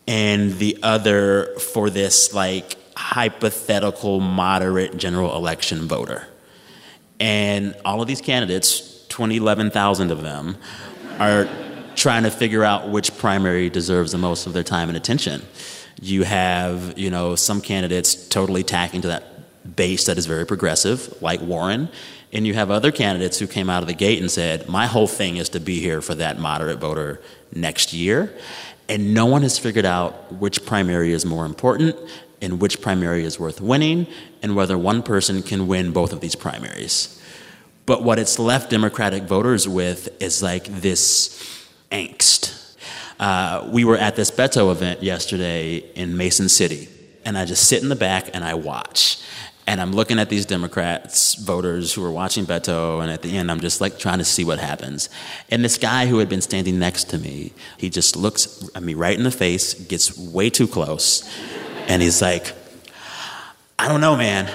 and 0.06 0.52
the 0.58 0.78
other 0.82 1.46
for 1.58 1.90
this 1.90 2.32
like 2.32 2.76
hypothetical 2.96 4.20
moderate 4.20 4.96
general 4.96 5.34
election 5.36 5.88
voter. 5.88 6.26
And 7.18 7.74
all 7.84 8.00
of 8.00 8.08
these 8.08 8.20
candidates, 8.20 9.04
20, 9.08 9.36
11,000 9.36 10.10
of 10.10 10.22
them, 10.22 10.56
are 11.18 11.48
trying 11.96 12.22
to 12.22 12.30
figure 12.30 12.62
out 12.62 12.88
which 12.88 13.16
primary 13.16 13.68
deserves 13.68 14.12
the 14.12 14.18
most 14.18 14.46
of 14.46 14.52
their 14.52 14.62
time 14.62 14.88
and 14.88 14.96
attention. 14.96 15.42
You 16.00 16.24
have, 16.24 16.98
you 16.98 17.10
know, 17.10 17.36
some 17.36 17.60
candidates 17.60 18.14
totally 18.28 18.62
tacking 18.62 19.02
to 19.02 19.08
that 19.08 19.76
base 19.76 20.04
that 20.04 20.18
is 20.18 20.26
very 20.26 20.46
progressive, 20.46 21.20
like 21.20 21.40
Warren, 21.40 21.88
and 22.32 22.46
you 22.46 22.54
have 22.54 22.70
other 22.70 22.92
candidates 22.92 23.38
who 23.38 23.46
came 23.46 23.70
out 23.70 23.82
of 23.82 23.88
the 23.88 23.94
gate 23.94 24.20
and 24.20 24.30
said, 24.30 24.68
"My 24.68 24.86
whole 24.86 25.06
thing 25.06 25.36
is 25.36 25.48
to 25.50 25.60
be 25.60 25.80
here 25.80 26.00
for 26.00 26.14
that 26.16 26.38
moderate 26.38 26.78
voter 26.78 27.20
next 27.54 27.92
year." 27.92 28.32
And 28.88 29.14
no 29.14 29.26
one 29.26 29.42
has 29.42 29.58
figured 29.58 29.86
out 29.86 30.32
which 30.34 30.64
primary 30.64 31.12
is 31.12 31.24
more 31.24 31.44
important 31.46 31.96
and 32.40 32.60
which 32.60 32.80
primary 32.80 33.24
is 33.24 33.40
worth 33.40 33.60
winning 33.60 34.06
and 34.42 34.54
whether 34.54 34.78
one 34.78 35.02
person 35.02 35.42
can 35.42 35.66
win 35.66 35.90
both 35.90 36.12
of 36.12 36.20
these 36.20 36.36
primaries. 36.36 37.18
But 37.86 38.02
what 38.02 38.18
it's 38.18 38.38
left 38.38 38.70
Democratic 38.70 39.24
voters 39.24 39.66
with 39.66 40.08
is 40.20 40.42
like 40.42 40.64
this 40.82 41.40
angst. 41.90 42.65
Uh, 43.18 43.68
we 43.72 43.84
were 43.84 43.96
at 43.96 44.16
this 44.16 44.30
Beto 44.30 44.70
event 44.70 45.02
yesterday 45.02 45.76
in 45.94 46.16
Mason 46.16 46.48
City, 46.48 46.88
and 47.24 47.38
I 47.38 47.44
just 47.44 47.66
sit 47.68 47.82
in 47.82 47.88
the 47.88 47.96
back 47.96 48.30
and 48.34 48.44
I 48.44 48.54
watch. 48.54 49.18
And 49.68 49.80
I'm 49.80 49.90
looking 49.92 50.20
at 50.20 50.28
these 50.28 50.46
Democrats 50.46 51.34
voters 51.34 51.92
who 51.92 52.04
are 52.04 52.10
watching 52.10 52.46
Beto, 52.46 53.02
and 53.02 53.10
at 53.10 53.22
the 53.22 53.36
end, 53.36 53.50
I'm 53.50 53.60
just 53.60 53.80
like 53.80 53.98
trying 53.98 54.18
to 54.18 54.24
see 54.24 54.44
what 54.44 54.60
happens. 54.60 55.08
And 55.50 55.64
this 55.64 55.76
guy 55.76 56.06
who 56.06 56.18
had 56.18 56.28
been 56.28 56.42
standing 56.42 56.78
next 56.78 57.04
to 57.10 57.18
me, 57.18 57.52
he 57.76 57.90
just 57.90 58.16
looks 58.16 58.68
at 58.74 58.82
me 58.82 58.94
right 58.94 59.16
in 59.16 59.24
the 59.24 59.30
face, 59.30 59.74
gets 59.74 60.16
way 60.16 60.50
too 60.50 60.68
close, 60.68 61.28
and 61.88 62.00
he's 62.00 62.22
like, 62.22 62.52
I 63.78 63.88
don't 63.88 64.00
know, 64.00 64.16
man. 64.16 64.48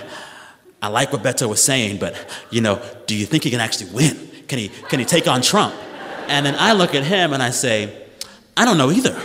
I 0.81 0.87
like 0.87 1.11
what 1.11 1.23
Beto 1.23 1.49
was 1.49 1.63
saying, 1.63 1.99
but 1.99 2.15
you 2.49 2.61
know, 2.61 2.81
do 3.05 3.15
you 3.15 3.25
think 3.25 3.43
he 3.43 3.51
can 3.51 3.59
actually 3.59 3.91
win? 3.91 4.17
Can 4.47 4.59
he 4.59 4.69
can 4.69 4.99
he 4.99 5.05
take 5.05 5.27
on 5.27 5.41
Trump? 5.41 5.75
And 6.27 6.45
then 6.45 6.55
I 6.57 6.71
look 6.73 6.95
at 6.95 7.03
him 7.03 7.33
and 7.33 7.43
I 7.43 7.49
say, 7.49 8.00
I 8.61 8.65
don't 8.65 8.77
know 8.77 8.91
either. 8.91 9.19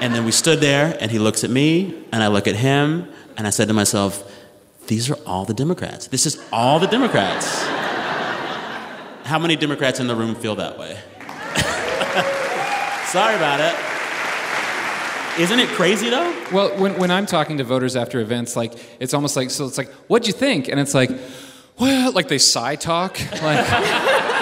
And 0.00 0.14
then 0.14 0.24
we 0.24 0.30
stood 0.30 0.60
there 0.60 0.96
and 1.00 1.10
he 1.10 1.18
looks 1.18 1.42
at 1.42 1.50
me 1.50 2.04
and 2.12 2.22
I 2.22 2.28
look 2.28 2.46
at 2.46 2.54
him 2.54 3.08
and 3.36 3.48
I 3.48 3.50
said 3.50 3.66
to 3.66 3.74
myself, 3.74 4.32
these 4.86 5.10
are 5.10 5.18
all 5.26 5.44
the 5.44 5.54
Democrats. 5.54 6.06
This 6.06 6.24
is 6.24 6.40
all 6.52 6.78
the 6.78 6.86
Democrats. 6.86 7.64
How 9.24 9.40
many 9.40 9.56
Democrats 9.56 9.98
in 9.98 10.06
the 10.06 10.14
room 10.14 10.36
feel 10.36 10.54
that 10.54 10.78
way? 10.78 10.92
Sorry 13.06 13.34
about 13.34 13.58
it. 13.58 13.74
Isn't 15.42 15.58
it 15.58 15.68
crazy 15.70 16.10
though? 16.10 16.32
Well, 16.52 16.68
when, 16.78 16.96
when 16.96 17.10
I'm 17.10 17.26
talking 17.26 17.58
to 17.58 17.64
voters 17.64 17.96
after 17.96 18.20
events, 18.20 18.54
like 18.54 18.72
it's 19.00 19.14
almost 19.14 19.34
like 19.34 19.50
so 19.50 19.66
it's 19.66 19.78
like, 19.78 19.90
what'd 20.06 20.28
you 20.28 20.32
think? 20.32 20.68
And 20.68 20.78
it's 20.78 20.94
like, 20.94 21.10
well, 21.76 22.12
like 22.12 22.28
they 22.28 22.38
sigh 22.38 22.76
talk, 22.76 23.18
like. 23.42 24.36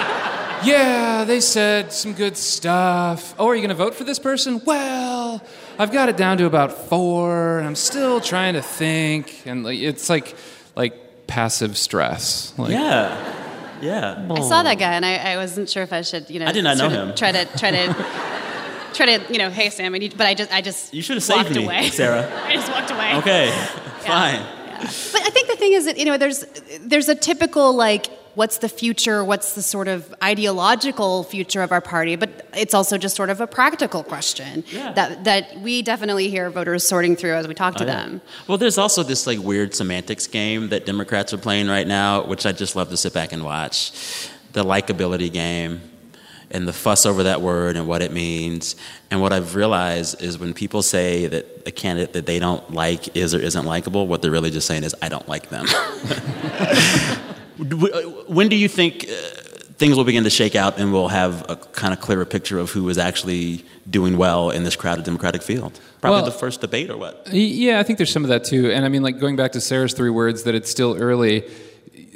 Yeah, 0.63 1.23
they 1.25 1.39
said 1.39 1.91
some 1.93 2.13
good 2.13 2.37
stuff. 2.37 3.33
Oh, 3.39 3.47
are 3.47 3.55
you 3.55 3.61
going 3.61 3.69
to 3.69 3.75
vote 3.75 3.95
for 3.95 4.03
this 4.03 4.19
person? 4.19 4.61
Well, 4.65 5.41
I've 5.77 5.91
got 5.91 6.09
it 6.09 6.17
down 6.17 6.37
to 6.39 6.45
about 6.45 6.71
four, 6.73 7.57
and 7.59 7.67
I'm 7.67 7.75
still 7.75 8.19
trying 8.21 8.53
to 8.55 8.61
think. 8.61 9.43
And 9.45 9.63
like, 9.63 9.79
it's 9.79 10.09
like, 10.09 10.35
like 10.75 11.27
passive 11.27 11.77
stress. 11.77 12.53
Like, 12.57 12.71
Yeah. 12.71 13.35
Yeah. 13.81 14.27
I 14.29 14.41
saw 14.41 14.63
that 14.63 14.77
guy, 14.77 14.93
and 14.95 15.05
I, 15.05 15.15
I 15.33 15.37
wasn't 15.37 15.69
sure 15.69 15.83
if 15.83 15.93
I 15.93 16.01
should, 16.01 16.29
you 16.29 16.39
know, 16.39 16.47
I 16.47 16.51
did 16.51 16.63
not 16.65 16.77
know 16.77 16.89
him. 16.89 17.15
Try 17.15 17.31
to 17.31 17.45
try 17.57 17.71
to 17.71 17.93
try 18.93 19.17
to, 19.17 19.31
you 19.31 19.37
know, 19.39 19.49
hey 19.49 19.69
Sam, 19.69 19.95
I 19.95 19.99
need, 19.99 20.17
but 20.17 20.27
I 20.27 20.33
just 20.33 20.51
I 20.53 20.59
just 20.59 20.93
You 20.93 21.01
should 21.01 21.15
have 21.15 21.29
walked 21.29 21.47
saved 21.47 21.55
me, 21.59 21.63
away. 21.63 21.89
Sarah. 21.89 22.29
I 22.45 22.55
just 22.55 22.69
walked 22.69 22.91
away. 22.91 23.15
Okay. 23.19 23.49
Fine. 23.99 24.41
But 24.81 25.21
I 25.21 25.29
think 25.29 25.47
the 25.47 25.55
thing 25.55 25.71
is 25.71 25.85
that 25.85 25.97
you 25.97 26.03
know 26.03 26.17
there's 26.17 26.43
there's 26.81 27.07
a 27.07 27.15
typical 27.15 27.73
like 27.73 28.07
what's 28.35 28.59
the 28.59 28.69
future, 28.69 29.23
what's 29.23 29.53
the 29.55 29.61
sort 29.61 29.87
of 29.87 30.13
ideological 30.23 31.23
future 31.23 31.61
of 31.61 31.71
our 31.71 31.81
party, 31.81 32.15
but 32.15 32.47
it's 32.55 32.73
also 32.73 32.97
just 32.97 33.15
sort 33.15 33.29
of 33.29 33.41
a 33.41 33.47
practical 33.47 34.03
question 34.03 34.63
Yeah. 34.71 34.91
that 34.93 35.23
that 35.25 35.59
we 35.61 35.81
definitely 35.81 36.29
hear 36.29 36.49
voters 36.49 36.83
sorting 36.87 37.15
through 37.15 37.33
as 37.35 37.47
we 37.47 37.53
talk 37.53 37.75
to 37.75 37.83
Oh, 37.83 37.87
yeah. 37.87 37.93
them. 37.95 38.21
Well, 38.47 38.57
there's 38.57 38.77
also 38.77 39.03
this 39.03 39.27
like 39.27 39.39
weird 39.39 39.73
semantics 39.75 40.27
game 40.27 40.69
that 40.69 40.85
Democrats 40.85 41.33
are 41.33 41.37
playing 41.37 41.67
right 41.67 41.87
now, 41.87 42.23
which 42.25 42.45
I 42.45 42.51
just 42.51 42.75
love 42.75 42.89
to 42.89 42.97
sit 42.97 43.13
back 43.13 43.31
and 43.33 43.43
watch. 43.43 43.91
The 44.53 44.63
likability 44.63 45.31
game 45.31 45.81
and 46.51 46.67
the 46.67 46.73
fuss 46.73 47.05
over 47.05 47.21
that 47.23 47.41
word 47.41 47.75
and 47.77 47.87
what 47.87 48.01
it 48.01 48.11
means. 48.11 48.75
And 49.11 49.21
what 49.21 49.31
I've 49.31 49.53
realized 49.53 50.19
is 50.21 50.39
when 50.39 50.53
people 50.55 50.81
say 50.81 51.27
that 51.27 51.45
a 51.67 51.71
candidate 51.71 52.13
that 52.13 52.25
they 52.25 52.39
don't 52.39 52.73
like 52.73 53.15
is 53.15 53.35
or 53.35 53.39
isn't 53.39 53.65
likable, 53.65 54.07
what 54.07 54.23
they're 54.23 54.31
really 54.31 54.49
just 54.49 54.65
saying 54.65 54.83
is, 54.83 54.95
I 55.01 55.09
don't 55.09 55.27
like 55.29 55.49
them. 55.49 55.65
when 57.63 58.49
do 58.49 58.55
you 58.55 58.67
think 58.67 59.05
uh, 59.09 59.13
things 59.77 59.95
will 59.97 60.03
begin 60.03 60.23
to 60.23 60.29
shake 60.29 60.55
out 60.55 60.77
and 60.79 60.91
we'll 60.93 61.07
have 61.09 61.49
a 61.49 61.55
kind 61.55 61.93
of 61.93 61.99
clearer 61.99 62.25
picture 62.25 62.59
of 62.59 62.71
who 62.71 62.87
is 62.89 62.97
actually 62.97 63.63
doing 63.89 64.17
well 64.17 64.49
in 64.49 64.63
this 64.63 64.75
crowded 64.75 65.05
Democratic 65.05 65.41
field? 65.41 65.79
Probably 66.01 66.17
Well- 66.21 66.25
the 66.25 66.37
first 66.37 66.61
debate 66.61 66.89
or 66.89 66.97
what? 66.97 67.27
Yeah, 67.31 67.79
I 67.79 67.83
think 67.83 67.97
there's 67.97 68.11
some 68.11 68.23
of 68.23 68.29
that 68.29 68.43
too. 68.43 68.71
And 68.71 68.85
I 68.85 68.89
mean, 68.89 69.03
like 69.03 69.19
going 69.19 69.35
back 69.35 69.51
to 69.53 69.61
Sarah's 69.61 69.93
three 69.93 70.09
words 70.09 70.43
that 70.43 70.55
it's 70.55 70.69
still 70.71 70.95
early. 70.99 71.43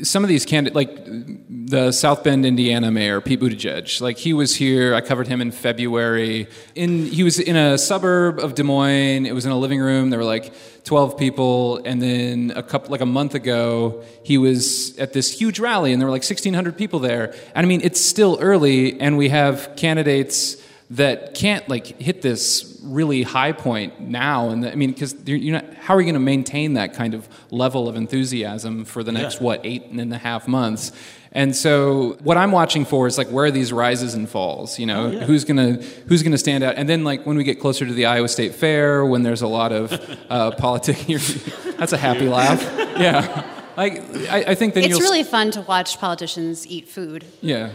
Some 0.01 0.23
of 0.23 0.29
these 0.29 0.45
candidates, 0.45 0.75
like 0.75 1.06
the 1.06 1.91
South 1.91 2.23
Bend, 2.23 2.45
Indiana 2.45 2.89
mayor 2.89 3.21
Pete 3.21 3.39
Buttigieg, 3.39 4.01
like 4.01 4.17
he 4.17 4.34
was 4.34 4.56
here. 4.56 4.95
I 4.95 5.01
covered 5.01 5.27
him 5.27 5.39
in 5.41 5.51
February. 5.51 6.47
In 6.73 7.06
he 7.06 7.23
was 7.23 7.39
in 7.39 7.56
a 7.56 7.77
suburb 7.77 8.39
of 8.39 8.56
Des 8.56 8.63
Moines. 8.63 9.25
It 9.25 9.34
was 9.34 9.45
in 9.45 9.51
a 9.51 9.58
living 9.58 9.79
room. 9.79 10.10
There 10.10 10.19
were 10.19 10.25
like 10.25 10.53
12 10.84 11.17
people, 11.17 11.82
and 11.86 12.01
then 12.01 12.51
a 12.56 12.63
couple, 12.63 12.91
like 12.91 13.01
a 13.01 13.06
month 13.06 13.36
ago, 13.36 14.03
he 14.23 14.38
was 14.38 14.97
at 14.97 15.13
this 15.13 15.32
huge 15.32 15.60
rally, 15.60 15.93
and 15.93 16.01
there 16.01 16.08
were 16.08 16.12
like 16.12 16.23
1,600 16.23 16.77
people 16.77 16.99
there. 16.99 17.34
And 17.56 17.65
I 17.65 17.67
mean, 17.67 17.82
it's 17.84 18.01
still 18.01 18.38
early, 18.41 18.99
and 18.99 19.17
we 19.17 19.29
have 19.29 19.75
candidates 19.75 20.58
that 20.91 21.34
can't 21.34 21.67
like 21.69 21.88
hit 22.02 22.22
this 22.22 22.80
really 22.84 23.24
high 23.24 23.52
point 23.54 24.00
now 24.02 24.50
and 24.50 24.65
i 24.65 24.76
mean 24.76 24.91
because 24.91 25.15
you're, 25.26 25.38
you're 25.38 25.54
not 25.62 25.74
how 25.76 25.96
are 25.96 26.02
you 26.02 26.06
going 26.06 26.13
to 26.13 26.19
maintain 26.19 26.74
that 26.74 26.93
kind 26.93 27.13
of 27.13 27.28
level 27.52 27.88
of 27.88 27.96
enthusiasm 27.96 28.84
for 28.86 29.04
the 29.04 29.12
next 29.12 29.36
Yeah. 29.38 29.43
what 29.43 29.62
eight 29.63 29.86
and 29.86 30.13
a 30.13 30.17
half 30.17 30.48
months 30.48 30.91
and 31.32 31.56
so 31.56 32.17
what 32.22 32.36
i'm 32.38 32.52
watching 32.52 32.84
for 32.86 33.08
is 33.08 33.17
like 33.17 33.30
where 33.30 33.46
are 33.46 33.52
these 33.52 33.72
rises 33.72 34.13
and 34.13 34.28
falls 34.30 34.78
you 34.78 34.86
know 34.86 35.10
who's 35.10 35.46
going 35.46 35.58
to 35.58 35.84
who's 36.08 36.22
going 36.22 36.34
to 36.34 36.38
stand 36.38 36.63
out 36.63 36.76
and 36.76 36.88
then 36.89 37.04
like 37.06 37.26
when 37.26 37.38
we 37.38 37.43
get 37.46 37.60
closer 37.62 37.86
to 37.86 37.93
the 37.93 38.06
iowa 38.06 38.28
state 38.28 38.54
fair 38.54 39.06
when 39.06 39.24
there's 39.24 39.41
a 39.41 39.48
lot 39.48 39.72
of 39.72 39.93
uh, 40.30 40.52
politics 40.58 41.34
that's 41.78 41.93
a 41.93 41.98
happy 41.98 42.28
laugh 42.28 42.62
yeah 43.00 43.50
like 43.76 44.04
I, 44.30 44.43
I 44.50 44.56
think 44.56 44.76
then 44.76 44.84
It's 44.84 44.91
you'll 44.91 45.00
really 45.00 45.24
fun 45.24 45.50
to 45.52 45.62
watch 45.62 45.98
politicians 46.00 46.67
eat 46.67 46.88
food. 46.88 47.26
yeah 47.41 47.72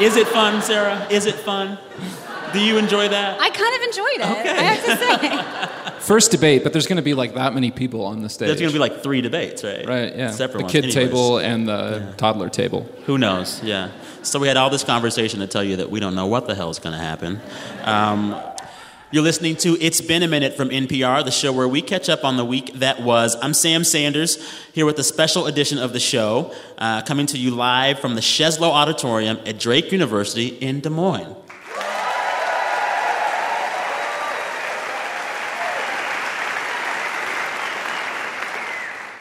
Is 0.00 0.16
it 0.16 0.26
fun, 0.28 0.62
Sarah? 0.62 1.06
Is 1.10 1.26
it 1.26 1.34
fun? 1.34 1.78
Do 2.54 2.60
you 2.60 2.78
enjoy 2.78 3.08
that? 3.08 3.40
I 3.40 3.50
kind 3.50 3.74
of 3.76 3.82
enjoyed 3.82 4.20
it. 4.20 4.46
I 4.46 4.62
have 4.62 4.84
to 4.84 5.90
say. 5.90 5.90
first 6.04 6.30
debate 6.30 6.62
but 6.62 6.72
there's 6.72 6.86
going 6.86 6.96
to 6.96 7.02
be 7.02 7.14
like 7.14 7.34
that 7.34 7.54
many 7.54 7.70
people 7.70 8.04
on 8.04 8.20
the 8.20 8.28
stage 8.28 8.46
There's 8.46 8.60
going 8.60 8.70
to 8.70 8.74
be 8.74 8.78
like 8.78 9.02
three 9.02 9.20
debates, 9.20 9.64
right? 9.64 9.86
Right, 9.86 10.14
yeah. 10.14 10.30
Separate 10.30 10.58
the 10.58 10.62
ones. 10.64 10.72
kid 10.72 10.84
Anyways, 10.84 10.94
table 10.94 11.38
and 11.38 11.66
the 11.66 12.14
toddler 12.16 12.48
table. 12.48 12.86
Who 13.06 13.18
knows? 13.18 13.62
Yeah. 13.62 13.90
So 14.22 14.38
we 14.38 14.48
had 14.48 14.56
all 14.56 14.70
this 14.70 14.84
conversation 14.84 15.40
to 15.40 15.46
tell 15.46 15.64
you 15.64 15.76
that 15.76 15.90
we 15.90 16.00
don't 16.00 16.14
know 16.14 16.26
what 16.26 16.46
the 16.46 16.54
hell 16.54 16.70
is 16.70 16.78
going 16.78 16.92
to 16.92 17.02
happen. 17.02 17.40
Um, 17.82 18.40
you're 19.10 19.22
listening 19.22 19.56
to 19.58 19.76
It's 19.80 20.00
Been 20.00 20.22
a 20.22 20.28
Minute 20.28 20.54
from 20.54 20.70
NPR, 20.70 21.24
the 21.24 21.30
show 21.30 21.52
where 21.52 21.68
we 21.68 21.82
catch 21.82 22.08
up 22.08 22.24
on 22.24 22.36
the 22.36 22.44
week 22.44 22.72
that 22.74 23.00
was. 23.02 23.36
I'm 23.40 23.54
Sam 23.54 23.84
Sanders, 23.84 24.44
here 24.72 24.86
with 24.86 24.98
a 24.98 25.04
special 25.04 25.46
edition 25.46 25.78
of 25.78 25.92
the 25.92 26.00
show, 26.00 26.52
uh, 26.78 27.02
coming 27.02 27.26
to 27.26 27.38
you 27.38 27.52
live 27.52 28.00
from 28.00 28.14
the 28.16 28.20
Sheslow 28.20 28.70
Auditorium 28.70 29.38
at 29.46 29.58
Drake 29.58 29.92
University 29.92 30.48
in 30.48 30.80
Des 30.80 30.90
Moines. 30.90 31.36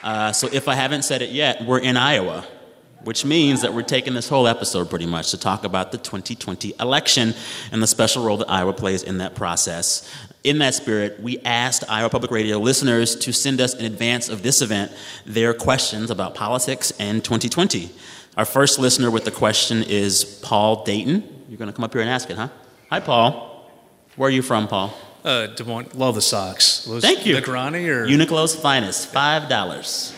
Uh, 0.04 0.34
so 0.34 0.50
if 0.52 0.68
I 0.68 0.76
haven't 0.76 1.04
said 1.04 1.22
it 1.22 1.30
yet, 1.30 1.66
we're 1.66 1.80
in 1.80 1.96
Iowa, 1.96 2.46
which 3.04 3.24
means 3.24 3.62
that 3.62 3.74
we're 3.74 3.84
taking 3.84 4.14
this 4.14 4.28
whole 4.28 4.48
episode 4.48 4.90
pretty 4.90 5.06
much 5.06 5.32
to 5.32 5.38
talk 5.38 5.64
about 5.64 5.94
the 5.94 5.98
2020 5.98 6.74
election 6.80 7.34
and 7.72 7.82
the 7.82 7.88
special 7.88 8.26
role 8.26 8.36
that 8.38 8.50
Iowa 8.50 8.74
plays 8.74 9.02
in 9.02 9.20
that 9.20 9.34
process. 9.34 10.10
In 10.44 10.58
that 10.58 10.74
spirit, 10.74 11.22
we 11.22 11.40
asked 11.40 11.86
Iowa 11.90 12.10
Public 12.10 12.32
Radio 12.32 12.60
listeners 12.60 13.16
to 13.16 13.32
send 13.32 13.62
us 13.62 13.74
in 13.74 13.86
advance 13.86 14.28
of 14.28 14.44
this 14.44 14.62
event 14.62 14.92
their 15.26 15.54
questions 15.54 16.12
about 16.12 16.36
politics 16.36 16.92
and 17.00 17.24
2020. 17.24 17.90
Our 18.36 18.46
first 18.46 18.80
listener 18.80 19.10
with 19.10 19.24
the 19.24 19.32
question 19.32 19.84
is 19.84 20.26
Paul 20.44 20.84
Dayton. 20.84 21.46
You're 21.48 21.58
going 21.58 21.70
to 21.70 21.74
come 21.74 21.86
up 21.86 21.94
here 21.94 22.02
and 22.02 22.10
ask 22.10 22.30
it, 22.30 22.36
huh? 22.36 22.50
Hi, 22.90 23.00
Paul. 23.00 23.70
Where 24.18 24.28
are 24.28 24.32
you 24.32 24.42
from, 24.42 24.68
Paul? 24.68 24.94
Uh, 25.24 25.48
Des 25.48 25.64
Moines, 25.64 25.88
love 25.96 26.16
the 26.16 26.22
socks. 26.22 26.84
Those 26.86 27.02
Thank 27.02 27.26
you. 27.26 27.36
Necrani 27.38 27.88
or 27.88 28.06
Uniqlo's 28.06 28.56
finest, 28.56 29.14
$5. 29.14 30.14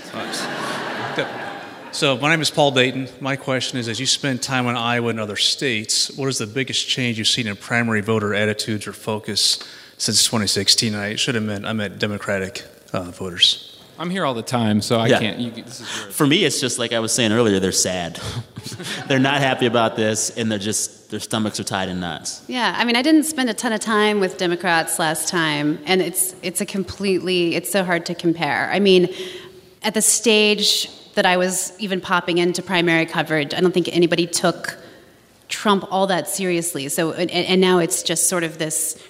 So 1.95 2.17
my 2.17 2.29
name 2.29 2.41
is 2.41 2.51
Paul 2.51 2.71
Dayton. 2.71 3.07
My 3.21 3.37
question 3.37 3.79
is: 3.79 3.87
As 3.87 4.01
you 4.01 4.05
spend 4.05 4.41
time 4.43 4.67
in 4.67 4.75
Iowa 4.75 5.11
and 5.11 5.19
other 5.19 5.37
states, 5.37 6.11
what 6.17 6.27
is 6.27 6.39
the 6.39 6.45
biggest 6.45 6.89
change 6.89 7.17
you've 7.17 7.27
seen 7.27 7.47
in 7.47 7.55
primary 7.55 8.01
voter 8.01 8.33
attitudes 8.33 8.85
or 8.85 8.91
focus 8.91 9.59
since 9.97 10.25
2016? 10.25 10.93
I 10.93 11.15
should 11.15 11.35
have 11.35 11.45
meant 11.45 11.65
I 11.65 11.71
meant 11.71 11.97
Democratic 11.97 12.65
uh, 12.91 13.11
voters. 13.11 13.64
I'm 13.97 14.09
here 14.09 14.25
all 14.25 14.33
the 14.33 14.41
time, 14.41 14.81
so 14.81 14.99
I 14.99 15.07
Yeah. 15.07 15.19
can't. 15.19 15.39
You, 15.39 15.51
this 15.51 15.79
is 15.79 15.87
For 15.87 16.27
me, 16.27 16.43
it's 16.43 16.59
just 16.59 16.77
like 16.79 16.91
I 16.93 16.99
was 16.99 17.11
saying 17.13 17.31
earlier, 17.31 17.59
they're 17.59 17.71
sad. 17.71 18.19
they're 19.07 19.19
not 19.19 19.39
happy 19.41 19.65
about 19.65 19.95
this, 19.95 20.31
and 20.31 20.51
they're 20.51 20.59
just, 20.59 21.09
their 21.11 21.19
stomachs 21.19 21.59
are 21.59 21.63
tied 21.63 21.87
in 21.89 21.99
knots. 21.99 22.41
Yeah, 22.47 22.73
I 22.77 22.83
mean, 22.83 22.95
I 22.95 23.01
didn't 23.01 23.23
spend 23.23 23.49
a 23.49 23.53
ton 23.53 23.71
of 23.71 23.79
time 23.79 24.19
with 24.19 24.37
Democrats 24.37 24.99
last 24.99 25.29
time, 25.29 25.79
and 25.85 26.01
it's 26.01 26.35
it's 26.41 26.61
a 26.61 26.65
completely 26.65 27.55
it's 27.55 27.71
so 27.71 27.83
hard 27.83 28.05
to 28.07 28.15
compare. 28.15 28.69
I 28.71 28.79
mean, 28.79 29.13
at 29.83 29.93
the 29.93 30.01
stage 30.01 30.89
that 31.13 31.25
I 31.25 31.37
was 31.37 31.71
even 31.79 32.01
popping 32.01 32.37
into 32.39 32.61
primary 32.61 33.05
coverage, 33.05 33.53
I 33.53 33.61
don't 33.61 33.73
think 33.73 33.87
anybody 33.95 34.27
took 34.27 34.77
Trump 35.47 35.85
all 35.89 36.07
that 36.07 36.27
seriously. 36.27 36.89
So, 36.89 37.13
and, 37.13 37.31
and 37.31 37.61
now 37.61 37.77
it's 37.79 38.03
just 38.03 38.27
sort 38.27 38.43
of 38.43 38.57
this 38.57 39.01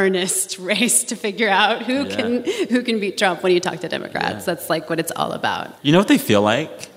earnest 0.00 0.58
race 0.72 1.04
to 1.10 1.16
figure 1.16 1.48
out 1.48 1.82
who 1.88 1.98
Yeah. 2.04 2.16
can 2.16 2.30
who 2.72 2.82
can 2.82 2.96
beat 3.00 3.16
Trump 3.16 3.42
when 3.44 3.52
you 3.52 3.60
talk 3.60 3.78
to 3.80 3.88
Democrats. 3.88 4.44
That's 4.44 4.68
like 4.68 4.88
what 4.90 4.98
it's 5.02 5.12
all 5.20 5.32
about. 5.32 5.66
You 5.82 5.92
know 5.92 5.98
what 5.98 6.08
they 6.08 6.18
feel 6.30 6.42
like? 6.42 6.88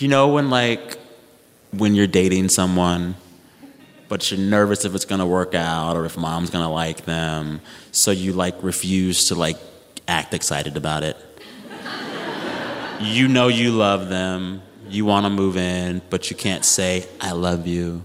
You 0.00 0.06
know 0.08 0.28
when, 0.28 0.48
like, 0.48 0.96
when 1.72 1.94
you're 1.96 2.06
dating 2.20 2.50
someone, 2.50 3.16
but 4.08 4.30
you're 4.30 4.38
nervous 4.40 4.84
if 4.84 4.94
it's 4.94 5.04
gonna 5.04 5.26
work 5.26 5.54
out 5.56 5.96
or 5.96 6.04
if 6.06 6.16
mom's 6.16 6.50
gonna 6.50 6.70
like 6.72 7.04
them, 7.04 7.60
so 7.90 8.12
you, 8.12 8.32
like, 8.32 8.54
refuse 8.62 9.26
to, 9.28 9.34
like, 9.34 9.58
act 10.06 10.34
excited 10.34 10.76
about 10.76 11.02
it. 11.02 11.16
you 13.00 13.26
know 13.28 13.48
you 13.48 13.72
love 13.72 14.08
them, 14.08 14.62
you 14.88 15.04
wanna 15.04 15.30
move 15.30 15.56
in, 15.56 16.00
but 16.10 16.30
you 16.30 16.36
can't 16.36 16.64
say, 16.64 17.06
I 17.20 17.32
love 17.32 17.66
you. 17.66 18.04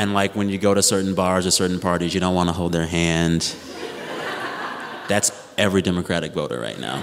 And 0.00 0.14
like 0.14 0.34
when 0.34 0.48
you 0.48 0.56
go 0.56 0.72
to 0.72 0.82
certain 0.82 1.14
bars 1.14 1.46
or 1.46 1.50
certain 1.50 1.78
parties, 1.78 2.14
you 2.14 2.20
don't 2.20 2.34
want 2.34 2.48
to 2.48 2.54
hold 2.54 2.72
their 2.72 2.86
hand. 2.86 3.54
That's 5.08 5.30
every 5.58 5.82
Democratic 5.82 6.32
voter 6.32 6.58
right 6.58 6.80
now. 6.80 7.02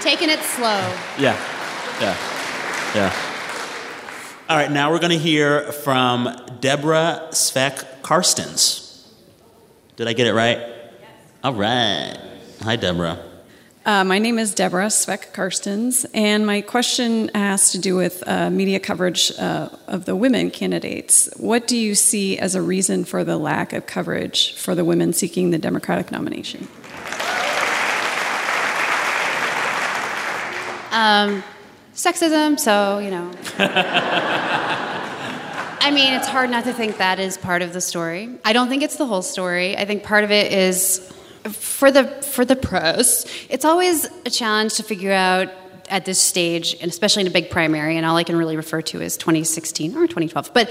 Taking 0.00 0.30
it 0.30 0.40
slow. 0.40 0.80
Yeah, 1.16 1.38
yeah, 2.00 2.16
yeah. 2.92 3.14
All 4.48 4.56
right, 4.56 4.68
now 4.68 4.90
we're 4.90 4.98
going 4.98 5.12
to 5.12 5.18
hear 5.18 5.70
from 5.70 6.28
Deborah 6.58 7.28
Svek 7.30 8.02
Karstens. 8.02 9.06
Did 9.94 10.08
I 10.08 10.12
get 10.12 10.26
it 10.26 10.34
right? 10.34 10.58
Yes. 10.58 10.74
All 11.44 11.54
right. 11.54 12.18
Hi, 12.62 12.74
Deborah. 12.74 13.27
Uh, 13.88 14.04
my 14.04 14.18
name 14.18 14.38
is 14.38 14.54
Deborah 14.54 14.88
Svek 14.88 15.32
Karstens, 15.32 16.04
and 16.12 16.44
my 16.44 16.60
question 16.60 17.28
has 17.34 17.72
to 17.72 17.78
do 17.78 17.96
with 17.96 18.22
uh, 18.26 18.50
media 18.50 18.78
coverage 18.78 19.32
uh, 19.38 19.70
of 19.86 20.04
the 20.04 20.14
women 20.14 20.50
candidates. 20.50 21.30
What 21.38 21.66
do 21.66 21.74
you 21.74 21.94
see 21.94 22.38
as 22.38 22.54
a 22.54 22.60
reason 22.60 23.06
for 23.06 23.24
the 23.24 23.38
lack 23.38 23.72
of 23.72 23.86
coverage 23.86 24.54
for 24.56 24.74
the 24.74 24.84
women 24.84 25.14
seeking 25.14 25.52
the 25.52 25.58
Democratic 25.58 26.12
nomination? 26.12 26.68
Um, 30.90 31.42
sexism, 31.94 32.60
so, 32.60 32.98
you 32.98 33.10
know. 33.10 33.32
I 35.80 35.90
mean, 35.90 36.12
it's 36.12 36.28
hard 36.28 36.50
not 36.50 36.64
to 36.64 36.74
think 36.74 36.98
that 36.98 37.18
is 37.18 37.38
part 37.38 37.62
of 37.62 37.72
the 37.72 37.80
story. 37.80 38.36
I 38.44 38.52
don't 38.52 38.68
think 38.68 38.82
it's 38.82 38.96
the 38.96 39.06
whole 39.06 39.22
story. 39.22 39.78
I 39.78 39.86
think 39.86 40.02
part 40.02 40.24
of 40.24 40.30
it 40.30 40.52
is 40.52 41.10
for 41.44 41.90
the 41.90 42.06
for 42.22 42.44
the 42.44 42.56
pros. 42.56 43.26
It's 43.48 43.64
always 43.64 44.06
a 44.26 44.30
challenge 44.30 44.74
to 44.74 44.82
figure 44.82 45.12
out 45.12 45.48
at 45.88 46.04
this 46.04 46.20
stage, 46.20 46.74
and 46.80 46.90
especially 46.90 47.22
in 47.22 47.26
a 47.26 47.30
big 47.30 47.50
primary, 47.50 47.96
and 47.96 48.04
all 48.04 48.16
I 48.16 48.24
can 48.24 48.36
really 48.36 48.56
refer 48.56 48.82
to 48.82 49.00
is 49.00 49.16
2016 49.16 49.96
or 49.96 50.06
2012. 50.06 50.52
But 50.52 50.70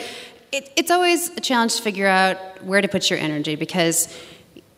it, 0.52 0.72
it's 0.76 0.92
always 0.92 1.30
a 1.30 1.42
challenge 1.42 1.76
to 1.76 1.82
figure 1.82 2.08
out 2.08 2.38
where 2.64 2.82
to 2.82 2.88
put 2.88 3.10
your 3.10 3.20
energy 3.20 3.56
because 3.56 4.14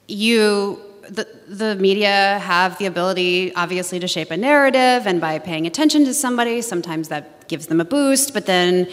you 0.08 0.82
the, 1.10 1.28
the 1.48 1.76
media 1.76 2.40
have 2.40 2.78
the 2.78 2.86
ability 2.86 3.54
obviously 3.56 4.00
to 4.00 4.08
shape 4.08 4.32
a 4.32 4.38
narrative 4.38 5.08
and 5.08 5.20
by 5.20 5.40
paying 5.40 5.66
attention 5.66 6.06
to 6.06 6.14
somebody 6.14 6.62
sometimes 6.62 7.08
that 7.10 7.48
gives 7.48 7.68
them 7.68 7.82
a 7.82 7.86
boost 7.86 8.34
but 8.34 8.46
then 8.46 8.88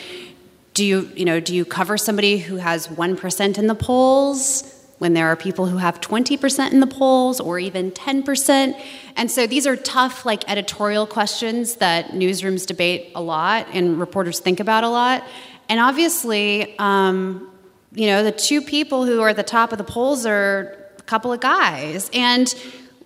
do 0.73 0.85
you 0.85 1.11
you 1.15 1.25
know 1.25 1.41
do 1.41 1.55
you 1.55 1.65
cover 1.65 1.99
somebody 1.99 2.39
who 2.39 2.57
has 2.57 2.89
1% 2.89 3.59
in 3.59 3.67
the 3.67 3.75
polls 3.75 4.76
when 4.99 5.13
there 5.13 5.27
are 5.27 5.37
people 5.37 5.67
who 5.67 5.77
have 5.77 6.01
20% 6.01 6.73
in 6.73 6.81
the 6.81 6.87
polls 6.87 7.41
or 7.41 7.59
even 7.59 7.91
10% 7.93 8.81
and 9.17 9.31
so 9.31 9.47
these 9.47 9.67
are 9.67 9.77
tough 9.77 10.27
like 10.27 10.49
editorial 10.51 11.07
questions 11.07 11.77
that 11.77 12.13
newsrooms 12.13 12.67
debate 12.67 13.13
a 13.15 13.21
lot 13.21 13.67
and 13.73 13.99
reporters 13.99 14.41
think 14.41 14.61
about 14.61 14.85
a 14.85 14.89
lot 14.89 15.25
and 15.69 15.81
obviously 15.81 16.79
um, 16.79 17.51
you 17.93 18.07
know 18.07 18.23
the 18.23 18.33
two 18.33 18.61
people 18.61 19.05
who 19.05 19.21
are 19.21 19.31
at 19.31 19.37
the 19.37 19.43
top 19.43 19.73
of 19.73 19.79
the 19.79 19.85
polls 19.85 20.27
are 20.27 20.91
a 20.99 21.03
couple 21.03 21.33
of 21.33 21.41
guys 21.41 22.11
and 22.13 22.55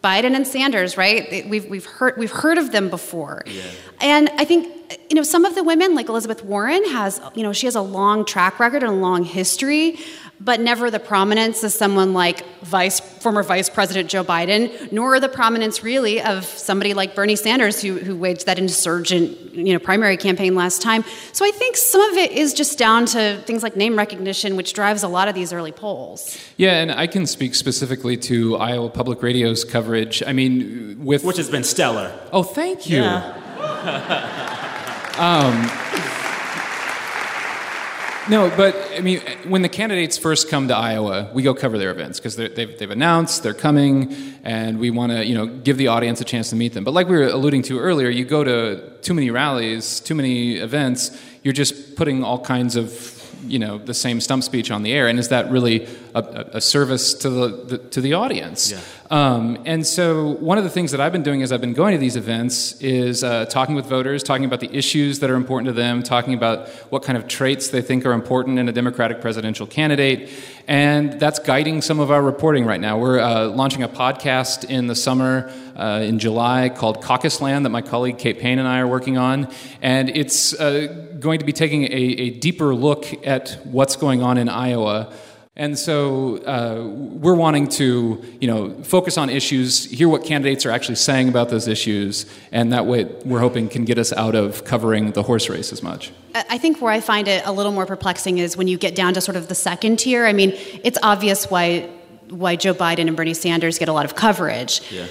Biden 0.03 0.35
and 0.35 0.47
Sanders, 0.47 0.97
right? 0.97 1.47
We've, 1.49 1.67
we've, 1.67 1.85
heard, 1.85 2.17
we've 2.17 2.31
heard 2.31 2.57
of 2.57 2.73
them 2.73 2.89
before. 2.89 3.43
Yeah. 3.47 3.63
And 4.01 4.31
I 4.39 4.47
think, 4.47 4.67
you 5.11 5.15
know, 5.15 5.23
some 5.23 5.45
of 5.45 5.55
the 5.55 5.63
women, 5.63 5.95
like 5.95 6.09
Elizabeth 6.09 6.43
Warren, 6.43 6.83
has, 6.87 7.21
you 7.35 7.43
know, 7.43 7.53
she 7.53 7.67
has 7.67 7.75
a 7.75 7.83
long 7.83 8.25
track 8.25 8.59
record 8.59 8.83
and 8.83 8.93
a 8.93 8.95
long 8.95 9.25
history 9.25 9.99
but 10.41 10.59
never 10.61 10.91
the 10.91 10.99
prominence 10.99 11.63
of 11.63 11.71
someone 11.73 12.15
like 12.15 12.45
Vice, 12.63 12.99
former 13.01 13.43
Vice 13.43 13.69
President 13.69 14.09
Joe 14.09 14.25
Biden, 14.25 14.91
nor 14.91 15.21
the 15.21 15.29
prominence 15.29 15.83
really 15.83 16.21
of 16.23 16.45
somebody 16.45 16.95
like 16.95 17.15
Bernie 17.15 17.37
Sanders, 17.37 17.83
who, 17.83 17.99
who 17.99 18.17
waged 18.17 18.47
that 18.47 18.59
insurgent 18.59 19.39
you 19.53 19.73
know, 19.73 19.79
primary 19.79 20.17
campaign 20.17 20.55
last 20.55 20.81
time. 20.81 21.05
So 21.33 21.45
I 21.45 21.51
think 21.51 21.77
some 21.77 22.01
of 22.01 22.17
it 22.17 22.33
is 22.33 22.55
just 22.55 22.79
down 22.79 23.05
to 23.07 23.43
things 23.45 23.63
like 23.63 23.77
name 23.77 23.97
recognition, 23.97 24.57
which 24.57 24.73
drives 24.73 25.03
a 25.03 25.09
lot 25.09 25.29
of 25.29 25.35
these 25.35 25.53
early 25.53 25.73
polls. 25.73 26.39
Yeah, 26.57 26.81
and 26.81 26.91
I 26.91 27.07
can 27.07 27.27
speak 27.27 27.55
specifically 27.55 28.17
to 28.19 28.57
Iowa 28.57 28.89
Public 28.89 29.23
Radio's 29.23 29.65
coverage. 29.65 30.23
I 30.27 30.33
mean, 30.33 31.05
with 31.05 31.23
which 31.23 31.37
has 31.37 31.51
been 31.51 31.65
stellar. 31.65 32.19
Oh, 32.33 32.43
thank 32.43 32.89
you. 32.89 33.03
Yeah. 33.03 33.37
um, 36.01 36.10
no, 38.31 38.49
but 38.57 38.77
I 38.97 39.01
mean, 39.01 39.21
when 39.49 39.63
the 39.63 39.69
candidates 39.69 40.17
first 40.17 40.49
come 40.49 40.69
to 40.69 40.77
Iowa, 40.77 41.31
we 41.35 41.43
go 41.43 41.53
cover 41.53 41.79
their 41.79 41.91
events 41.91 42.21
because 42.21 42.37
they've, 42.37 42.55
they've 42.55 42.91
announced 42.91 43.43
they're 43.43 43.53
coming, 43.53 44.15
and 44.45 44.79
we 44.79 44.91
want 44.91 45.11
to 45.11 45.27
you 45.27 45.35
know 45.35 45.47
give 45.47 45.77
the 45.77 45.89
audience 45.89 46.21
a 46.21 46.25
chance 46.25 46.51
to 46.51 46.57
meet 46.57 46.73
them. 46.73 46.85
But 46.85 46.95
like 46.95 47.09
we 47.09 47.17
were 47.17 47.27
alluding 47.27 47.63
to 47.63 47.81
earlier, 47.81 48.09
you 48.09 48.25
go 48.25 48.45
to 48.45 48.99
too 49.03 49.15
many 49.15 49.31
rallies, 49.31 49.99
too 49.99 50.15
many 50.15 50.55
events, 50.57 51.21
you're 51.43 51.53
just 51.53 51.97
putting 51.97 52.23
all 52.23 52.39
kinds 52.39 52.77
of 52.77 53.20
you 53.47 53.59
know 53.59 53.79
the 53.79 53.95
same 53.95 54.21
stump 54.21 54.45
speech 54.45 54.71
on 54.71 54.83
the 54.83 54.93
air, 54.93 55.09
and 55.09 55.19
is 55.19 55.29
that 55.29 55.51
really 55.51 55.87
a, 56.15 56.47
a 56.55 56.61
service 56.61 57.15
to 57.15 57.31
the, 57.31 57.49
the, 57.49 57.79
to 57.79 58.01
the 58.01 58.15
audience? 58.15 58.73
Yeah. 58.73 58.81
Um, 59.11 59.59
and 59.65 59.85
so 59.85 60.37
one 60.37 60.57
of 60.57 60.63
the 60.63 60.71
things 60.71 60.93
that 60.93 61.01
I've 61.01 61.11
been 61.11 61.25
doing 61.25 61.43
as 61.43 61.51
I've 61.51 61.61
been 61.61 61.73
going 61.73 61.95
to 61.95 61.99
these 61.99 62.15
events 62.15 62.81
is 62.81 63.25
uh, 63.25 63.45
talking 63.47 63.75
with 63.75 63.87
voters, 63.87 64.23
talking 64.23 64.45
about 64.45 64.61
the 64.61 64.73
issues 64.73 65.19
that 65.19 65.31
are 65.31 65.35
important 65.35 65.67
to 65.67 65.73
them, 65.73 66.05
talking 66.05 66.33
about 66.33 66.69
what 66.91 67.03
kind 67.03 67.19
of 67.19 67.27
traits 67.27 67.71
they 67.71 67.83
think 67.83 68.07
are 68.07 68.13
important 68.13 68.59
in 68.61 68.69
a 68.69 68.73
Democratic 68.73 69.21
presidential 69.21 69.67
candidate, 69.67 70.31
and 70.69 71.19
that's 71.19 71.41
guiding 71.41 71.83
some 71.83 71.99
of 71.99 72.11
our 72.11 72.23
reporting 72.23 72.65
right 72.65 72.81
now. 72.81 72.99
We're 72.99 73.19
uh, 73.19 73.49
launching 73.49 73.83
a 73.83 73.89
podcast 73.89 74.71
in 74.71 74.87
the 74.87 74.95
summer. 74.95 75.53
Uh, 75.81 76.03
in 76.03 76.19
July 76.19 76.69
called 76.69 77.01
Caucus 77.01 77.41
Land 77.41 77.65
that 77.65 77.71
my 77.71 77.81
colleague 77.81 78.19
Kate 78.19 78.39
Payne 78.39 78.59
and 78.59 78.69
I 78.69 78.81
are 78.81 78.87
working 78.87 79.17
on. 79.17 79.49
And 79.81 80.11
it's 80.11 80.53
uh, 80.53 81.15
going 81.19 81.39
to 81.39 81.47
be 81.47 81.55
taking 81.55 81.85
a, 81.85 81.87
a 82.27 82.31
deeper 82.31 82.75
look 82.75 83.27
at 83.27 83.59
what's 83.65 83.97
going 83.97 84.23
on 84.23 84.37
in 84.37 84.51
Iowa. 84.51 85.11
And 85.57 85.79
so 85.79 86.37
uh, 86.45 86.87
we're 86.87 87.35
wanting 87.35 87.67
to, 87.69 88.23
you 88.41 88.47
know, 88.47 88.83
focus 88.83 89.17
on 89.17 89.31
issues, 89.31 89.87
hear 89.91 90.07
what 90.07 90.23
candidates 90.23 90.67
are 90.67 90.71
actually 90.71 90.97
saying 90.97 91.31
about 91.31 91.49
those 91.49 91.67
issues, 91.67 92.27
and 92.53 92.75
that 92.75 92.85
way 92.85 93.05
we're 93.25 93.41
hoping 93.41 93.69
can 93.71 93.87
get 93.87 93.97
us 93.97 94.13
out 94.13 94.35
of 94.35 94.65
covering 94.65 95.13
the 95.13 95.23
horse 95.23 95.49
race 95.49 95.73
as 95.73 95.83
much. 95.83 96.13
I 96.35 96.59
think 96.59 96.83
where 96.83 96.93
I 96.93 97.01
find 97.01 97.27
it 97.27 97.43
a 97.47 97.53
little 97.53 97.73
more 97.73 97.87
perplexing 97.87 98.37
is 98.37 98.55
when 98.55 98.69
you 98.69 98.77
get 98.77 98.95
down 98.95 99.15
to 99.15 99.21
sort 99.21 99.37
of 99.37 99.49
the 99.49 99.55
second 99.55 99.99
tier. 99.99 100.27
I 100.27 100.35
mean, 100.35 100.53
it's 100.85 100.99
obvious 101.03 101.51
why 101.51 101.89
why 102.29 102.57
Joe 102.57 102.75
Biden 102.75 103.09
and 103.09 103.17
Bernie 103.17 103.35
Sanders 103.35 103.79
get 103.79 103.89
a 103.89 103.93
lot 103.93 104.05
of 104.05 104.15
coverage. 104.15 104.83
Yeah. 104.93 105.07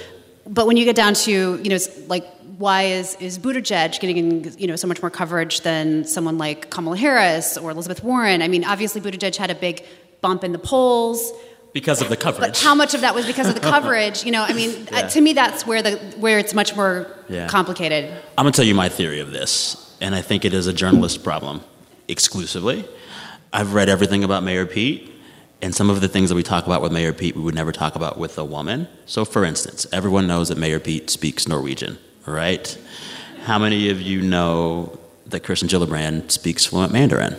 But 0.50 0.66
when 0.66 0.76
you 0.76 0.84
get 0.84 0.96
down 0.96 1.14
to, 1.14 1.30
you 1.30 1.70
know, 1.70 1.78
like 2.08 2.26
why 2.58 2.82
is, 2.82 3.16
is 3.20 3.38
Buttigieg 3.38 3.98
getting 4.00 4.58
you 4.58 4.66
know 4.66 4.76
so 4.76 4.86
much 4.86 5.00
more 5.00 5.10
coverage 5.10 5.62
than 5.62 6.04
someone 6.04 6.36
like 6.36 6.70
Kamala 6.70 6.96
Harris 6.96 7.56
or 7.56 7.70
Elizabeth 7.70 8.04
Warren? 8.04 8.42
I 8.42 8.48
mean, 8.48 8.64
obviously 8.64 9.00
Buttigieg 9.00 9.36
had 9.36 9.50
a 9.50 9.54
big 9.54 9.84
bump 10.20 10.44
in 10.44 10.52
the 10.52 10.58
polls 10.58 11.32
because 11.72 12.02
of 12.02 12.08
the 12.08 12.16
coverage. 12.16 12.50
But 12.50 12.58
how 12.58 12.74
much 12.74 12.94
of 12.94 13.00
that 13.02 13.14
was 13.14 13.26
because 13.26 13.48
of 13.48 13.54
the 13.54 13.60
coverage? 13.74 14.24
You 14.24 14.32
know, 14.32 14.42
I 14.42 14.52
mean, 14.52 14.70
uh, 14.70 14.96
yeah. 14.96 15.08
to 15.08 15.20
me, 15.20 15.32
that's 15.32 15.66
where 15.66 15.82
the 15.82 15.96
where 16.18 16.38
it's 16.38 16.52
much 16.52 16.74
more 16.76 17.06
yeah. 17.28 17.48
complicated. 17.48 18.10
I'm 18.36 18.44
gonna 18.44 18.52
tell 18.52 18.64
you 18.64 18.74
my 18.74 18.88
theory 18.88 19.20
of 19.20 19.30
this, 19.30 19.96
and 20.00 20.14
I 20.14 20.20
think 20.22 20.44
it 20.44 20.52
is 20.52 20.66
a 20.66 20.72
journalist 20.72 21.22
problem 21.22 21.62
exclusively. 22.08 22.84
I've 23.52 23.74
read 23.74 23.88
everything 23.88 24.24
about 24.24 24.42
Mayor 24.42 24.66
Pete, 24.66 25.12
and 25.62 25.74
some 25.74 25.90
of 25.90 26.00
the 26.00 26.08
things 26.08 26.30
that 26.30 26.34
we 26.34 26.42
talk 26.42 26.66
about 26.66 26.80
with 26.80 26.92
Mayor 26.92 27.12
Pete, 27.12 27.36
we 27.36 27.42
would 27.42 27.54
never 27.54 27.72
talk 27.72 27.94
about 27.94 28.18
with 28.18 28.38
a 28.38 28.44
woman. 28.44 28.88
So, 29.06 29.24
for 29.24 29.44
instance, 29.44 29.86
everyone 29.92 30.26
knows 30.26 30.48
that 30.48 30.58
Mayor 30.58 30.80
Pete 30.80 31.10
speaks 31.10 31.46
Norwegian, 31.46 31.98
right? 32.26 32.78
How 33.44 33.58
many 33.58 33.90
of 33.90 34.00
you 34.00 34.22
know 34.22 34.98
that 35.26 35.40
Kirsten 35.40 35.68
Gillibrand 35.68 36.30
speaks 36.30 36.64
fluent 36.64 36.92
Mandarin? 36.92 37.36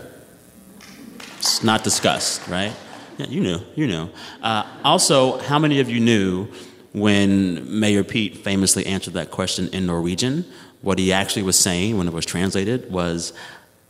It's 1.40 1.64
not 1.64 1.84
discussed, 1.84 2.48
right? 2.48 2.74
Yeah, 3.18 3.28
you 3.28 3.42
knew, 3.42 3.60
you 3.76 3.88
knew. 3.88 4.10
Uh, 4.42 4.64
also, 4.84 5.40
how 5.40 5.58
many 5.58 5.80
of 5.80 5.90
you 5.90 6.00
knew 6.00 6.48
when 6.94 7.80
Mayor 7.80 8.04
Pete 8.04 8.38
famously 8.38 8.86
answered 8.86 9.14
that 9.16 9.32
question 9.32 9.68
in 9.70 9.86
Norwegian? 9.86 10.46
What 10.82 11.00
he 11.00 11.12
actually 11.12 11.44
was 11.44 11.58
saying 11.58 11.98
when 11.98 12.08
it 12.08 12.14
was 12.14 12.26
translated 12.26 12.92
was, 12.92 13.34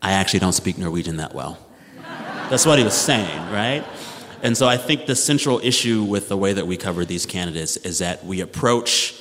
I 0.02 0.13
actually 0.13 0.39
don't 0.39 0.54
speak 0.54 0.78
Norwegian 0.78 1.17
that 1.17 1.36
well. 1.36 1.58
That's 2.50 2.65
what 2.65 2.78
he 2.78 2.84
was 2.84 2.94
saying, 2.94 3.39
right? 3.52 3.86
And 4.41 4.58
so 4.58 4.67
I 4.67 4.77
think 4.77 5.06
the 5.06 5.15
central 5.15 5.60
issue 5.63 6.04
with 6.04 6.27
the 6.27 6.38
way 6.38 6.54
that 6.54 6.65
we 6.65 6.77
cover 6.77 7.06
these 7.06 7.25
candidates 7.25 7.77
is 7.77 7.99
that 7.99 8.25
we 8.25 8.41
approach 8.41 9.15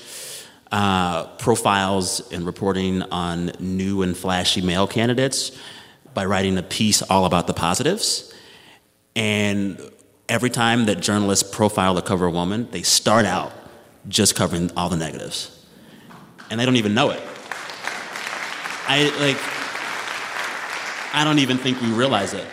uh, 0.72 1.26
profiles 1.37 2.33
and 2.33 2.46
reporting 2.46 3.02
on 3.02 3.52
new 3.59 4.02
and 4.02 4.16
flashy 4.16 4.62
male 4.62 4.87
candidates 4.87 5.56
by 6.14 6.24
writing 6.24 6.56
a 6.59 6.62
piece 6.62 7.02
all 7.02 7.26
about 7.26 7.46
the 7.46 7.52
positives. 7.52 8.33
And 9.14 9.78
every 10.28 10.50
time 10.50 10.87
that 10.87 11.00
journalists 11.00 11.48
profile 11.48 11.98
or 11.98 12.02
cover 12.02 12.26
a 12.26 12.30
woman, 12.30 12.68
they 12.70 12.83
start 12.83 13.26
out 13.26 13.52
just 14.09 14.35
covering 14.35 14.70
all 14.76 14.88
the 14.88 14.96
negatives. 14.96 15.66
And 16.50 16.59
they 16.59 16.64
don't 16.64 16.76
even 16.76 16.94
know 16.94 17.11
it. 17.11 17.22
I 18.88 19.04
like 19.20 19.37
I 21.12 21.24
don't 21.24 21.40
even 21.40 21.59
think 21.59 21.80
we 21.80 21.92
realize 21.92 22.35
it. 22.35 22.46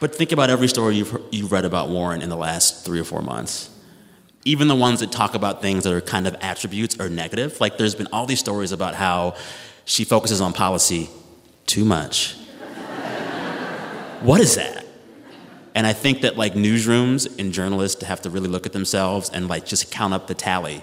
But 0.00 0.14
think 0.14 0.32
about 0.32 0.50
every 0.50 0.68
story 0.68 0.96
you've, 0.96 1.20
you've 1.32 1.50
read 1.50 1.64
about 1.64 1.88
Warren 1.88 2.22
in 2.22 2.28
the 2.28 2.36
last 2.36 2.84
three 2.84 3.00
or 3.00 3.04
four 3.04 3.22
months. 3.22 3.70
Even 4.44 4.68
the 4.68 4.76
ones 4.76 5.00
that 5.00 5.10
talk 5.10 5.34
about 5.34 5.60
things 5.60 5.84
that 5.84 5.92
are 5.92 6.00
kind 6.00 6.26
of 6.26 6.36
attributes 6.40 7.00
or 7.00 7.08
negative. 7.08 7.60
Like 7.60 7.78
there's 7.78 7.94
been 7.94 8.08
all 8.12 8.24
these 8.24 8.38
stories 8.38 8.72
about 8.72 8.94
how 8.94 9.34
she 9.84 10.04
focuses 10.04 10.40
on 10.40 10.52
policy 10.52 11.10
too 11.66 11.84
much 11.84 12.36
what 14.20 14.40
is 14.40 14.56
that? 14.56 14.84
And 15.74 15.86
I 15.86 15.92
think 15.92 16.22
that 16.22 16.36
like 16.36 16.54
newsrooms 16.54 17.38
and 17.38 17.52
journalists 17.52 18.02
have 18.02 18.20
to 18.22 18.30
really 18.30 18.48
look 18.48 18.66
at 18.66 18.72
themselves 18.72 19.30
and 19.30 19.48
like 19.48 19.64
just 19.64 19.92
count 19.92 20.12
up 20.12 20.26
the 20.26 20.34
tally 20.34 20.82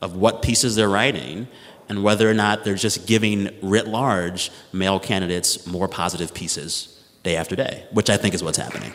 of 0.00 0.14
what 0.14 0.42
pieces 0.42 0.76
they're 0.76 0.88
writing 0.88 1.48
and 1.88 2.04
whether 2.04 2.30
or 2.30 2.34
not 2.34 2.64
they're 2.64 2.74
just 2.74 3.06
giving 3.06 3.50
writ 3.62 3.88
large 3.88 4.52
male 4.72 5.00
candidates 5.00 5.66
more 5.66 5.88
positive 5.88 6.32
pieces 6.32 6.95
day 7.26 7.36
after 7.36 7.56
day, 7.56 7.84
which 7.90 8.08
I 8.08 8.16
think 8.16 8.34
is 8.34 8.42
what's 8.42 8.56
happening. 8.56 8.92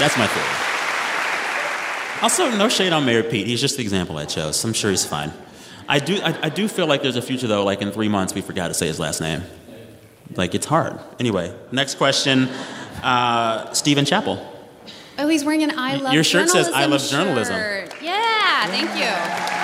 That's 0.00 0.16
my 0.16 0.26
theory. 0.26 0.54
Also, 2.22 2.50
no 2.56 2.70
shade 2.70 2.92
on 2.94 3.04
Mayor 3.04 3.22
Pete. 3.22 3.46
He's 3.46 3.60
just 3.60 3.76
the 3.76 3.82
example 3.82 4.16
I 4.16 4.24
chose. 4.24 4.64
I'm 4.64 4.72
sure 4.72 4.90
he's 4.90 5.04
fine. 5.04 5.30
I 5.86 5.98
do, 5.98 6.18
I, 6.22 6.46
I 6.46 6.48
do 6.48 6.66
feel 6.66 6.86
like 6.86 7.02
there's 7.02 7.16
a 7.16 7.22
future 7.22 7.46
though. 7.46 7.62
Like 7.62 7.82
in 7.82 7.92
three 7.92 8.08
months, 8.08 8.34
we 8.34 8.40
forgot 8.40 8.68
to 8.68 8.74
say 8.74 8.86
his 8.86 8.98
last 8.98 9.20
name. 9.20 9.42
Like 10.34 10.54
it's 10.54 10.64
hard. 10.64 10.98
Anyway, 11.20 11.54
next 11.70 11.96
question. 11.96 12.48
Uh, 13.02 13.70
Stephen 13.74 14.06
Chappell. 14.06 14.38
Oh, 15.18 15.28
he's 15.28 15.44
wearing 15.44 15.62
an 15.62 15.78
I 15.78 15.96
love 15.96 16.12
journalism. 16.12 16.14
Your 16.14 16.24
shirt 16.24 16.48
says, 16.48 16.68
"I 16.68 16.86
love 16.86 17.02
journalism." 17.02 17.54
shirt. 17.54 18.02
Yeah, 18.02 18.66
thank 18.66 18.90
you. 18.98 19.63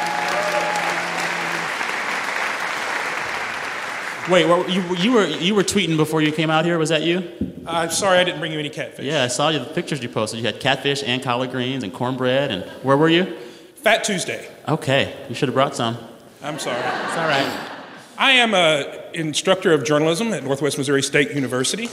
Wait, 4.29 4.47
you, 4.69 4.97
you 4.97 5.13
were 5.13 5.27
you 5.27 5.55
were 5.55 5.63
tweeting 5.63 5.97
before 5.97 6.21
you 6.21 6.33
came 6.33 6.51
out 6.51 6.65
here. 6.65 6.79
Was 6.79 6.91
that 6.91 7.03
you? 7.03 7.31
I'm 7.67 7.91
sorry 7.91 8.19
I 8.19 8.25
didn't 8.25 8.41
bring 8.41 8.53
you 8.53 8.59
any 8.59 8.71
catfish. 8.71 9.05
Yeah, 9.05 9.25
I 9.25 9.29
saw 9.29 9.49
you, 9.49 9.59
the 9.59 9.65
pictures 9.67 10.03
you 10.03 10.09
posted. 10.09 10.41
You 10.41 10.47
had 10.47 10.61
catfish 10.61 11.03
and 11.05 11.23
collard 11.23 11.51
greens 11.51 11.83
and 11.83 11.93
cornbread. 11.93 12.51
And 12.51 12.65
where 12.83 12.97
were 12.97 13.09
you? 13.09 13.37
Fat 13.77 14.05
Tuesday. 14.05 14.47
Okay, 14.69 15.17
you 15.29 15.35
should 15.35 15.49
have 15.49 15.55
brought 15.55 15.75
some. 15.75 15.97
I'm 16.43 16.59
sorry. 16.59 16.79
It's 16.79 17.17
all 17.17 17.29
right. 17.29 17.71
I 18.19 18.33
am 18.33 18.55
an 18.55 18.87
instructor 19.15 19.73
of 19.73 19.85
journalism 19.85 20.33
at 20.33 20.45
Northwest 20.45 20.77
Missouri 20.77 21.03
State 21.03 21.33
University. 21.33 21.89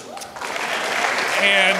And 1.42 1.78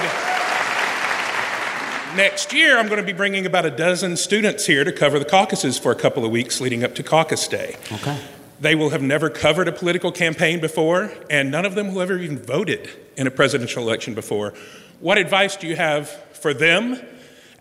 next 2.16 2.52
year, 2.54 2.78
I'm 2.78 2.86
going 2.86 3.00
to 3.00 3.06
be 3.06 3.12
bringing 3.12 3.44
about 3.44 3.66
a 3.66 3.70
dozen 3.70 4.16
students 4.16 4.64
here 4.66 4.84
to 4.84 4.92
cover 4.92 5.18
the 5.18 5.24
caucuses 5.24 5.78
for 5.78 5.92
a 5.92 5.96
couple 5.96 6.24
of 6.24 6.30
weeks 6.30 6.60
leading 6.60 6.84
up 6.84 6.94
to 6.94 7.02
Caucus 7.02 7.46
Day. 7.48 7.76
Okay. 7.92 8.18
They 8.60 8.74
will 8.74 8.90
have 8.90 9.02
never 9.02 9.30
covered 9.30 9.68
a 9.68 9.72
political 9.72 10.10
campaign 10.10 10.60
before, 10.60 11.12
and 11.30 11.50
none 11.50 11.64
of 11.64 11.74
them 11.74 11.94
will 11.94 12.02
ever 12.02 12.18
even 12.18 12.38
voted 12.38 12.90
in 13.16 13.26
a 13.26 13.30
presidential 13.30 13.82
election 13.82 14.14
before. 14.14 14.52
What 15.00 15.16
advice 15.16 15.56
do 15.56 15.68
you 15.68 15.76
have 15.76 16.08
for 16.32 16.52
them? 16.52 17.00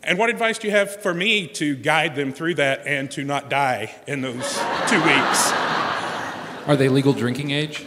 And 0.02 0.18
what 0.18 0.30
advice 0.30 0.58
do 0.58 0.68
you 0.68 0.74
have 0.74 1.02
for 1.02 1.14
me 1.14 1.48
to 1.50 1.76
guide 1.76 2.16
them 2.16 2.34
through 2.34 2.56
that 2.56 2.88
and 2.88 3.12
to 3.12 3.24
not 3.24 3.50
die 3.50 3.94
in 4.08 4.22
those 4.22 4.54
two 4.88 5.02
weeks? 5.04 5.52
Are 6.66 6.76
they 6.76 6.90
legal 6.90 7.14
drinking 7.14 7.52
age? 7.52 7.86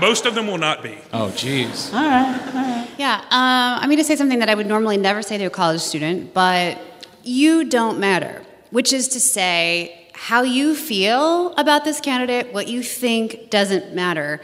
Most 0.00 0.26
of 0.26 0.34
them 0.34 0.46
will 0.46 0.58
not 0.58 0.82
be. 0.82 0.98
Oh, 1.12 1.28
jeez. 1.34 1.94
All 1.94 2.00
right. 2.00 2.88
Yeah, 2.98 3.20
um, 3.30 3.80
I'm 3.80 3.88
going 3.88 3.98
to 3.98 4.04
say 4.04 4.16
something 4.16 4.40
that 4.40 4.48
I 4.48 4.54
would 4.54 4.66
normally 4.66 4.96
never 4.96 5.22
say 5.22 5.38
to 5.38 5.44
a 5.44 5.50
college 5.50 5.80
student, 5.80 6.34
but 6.34 6.78
you 7.22 7.68
don't 7.68 7.98
matter, 7.98 8.42
which 8.70 8.92
is 8.92 9.08
to 9.08 9.20
say, 9.20 10.05
how 10.16 10.42
you 10.42 10.74
feel 10.74 11.52
about 11.56 11.84
this 11.84 12.00
candidate, 12.00 12.50
what 12.52 12.68
you 12.68 12.82
think 12.82 13.50
doesn't 13.50 13.94
matter. 13.94 14.40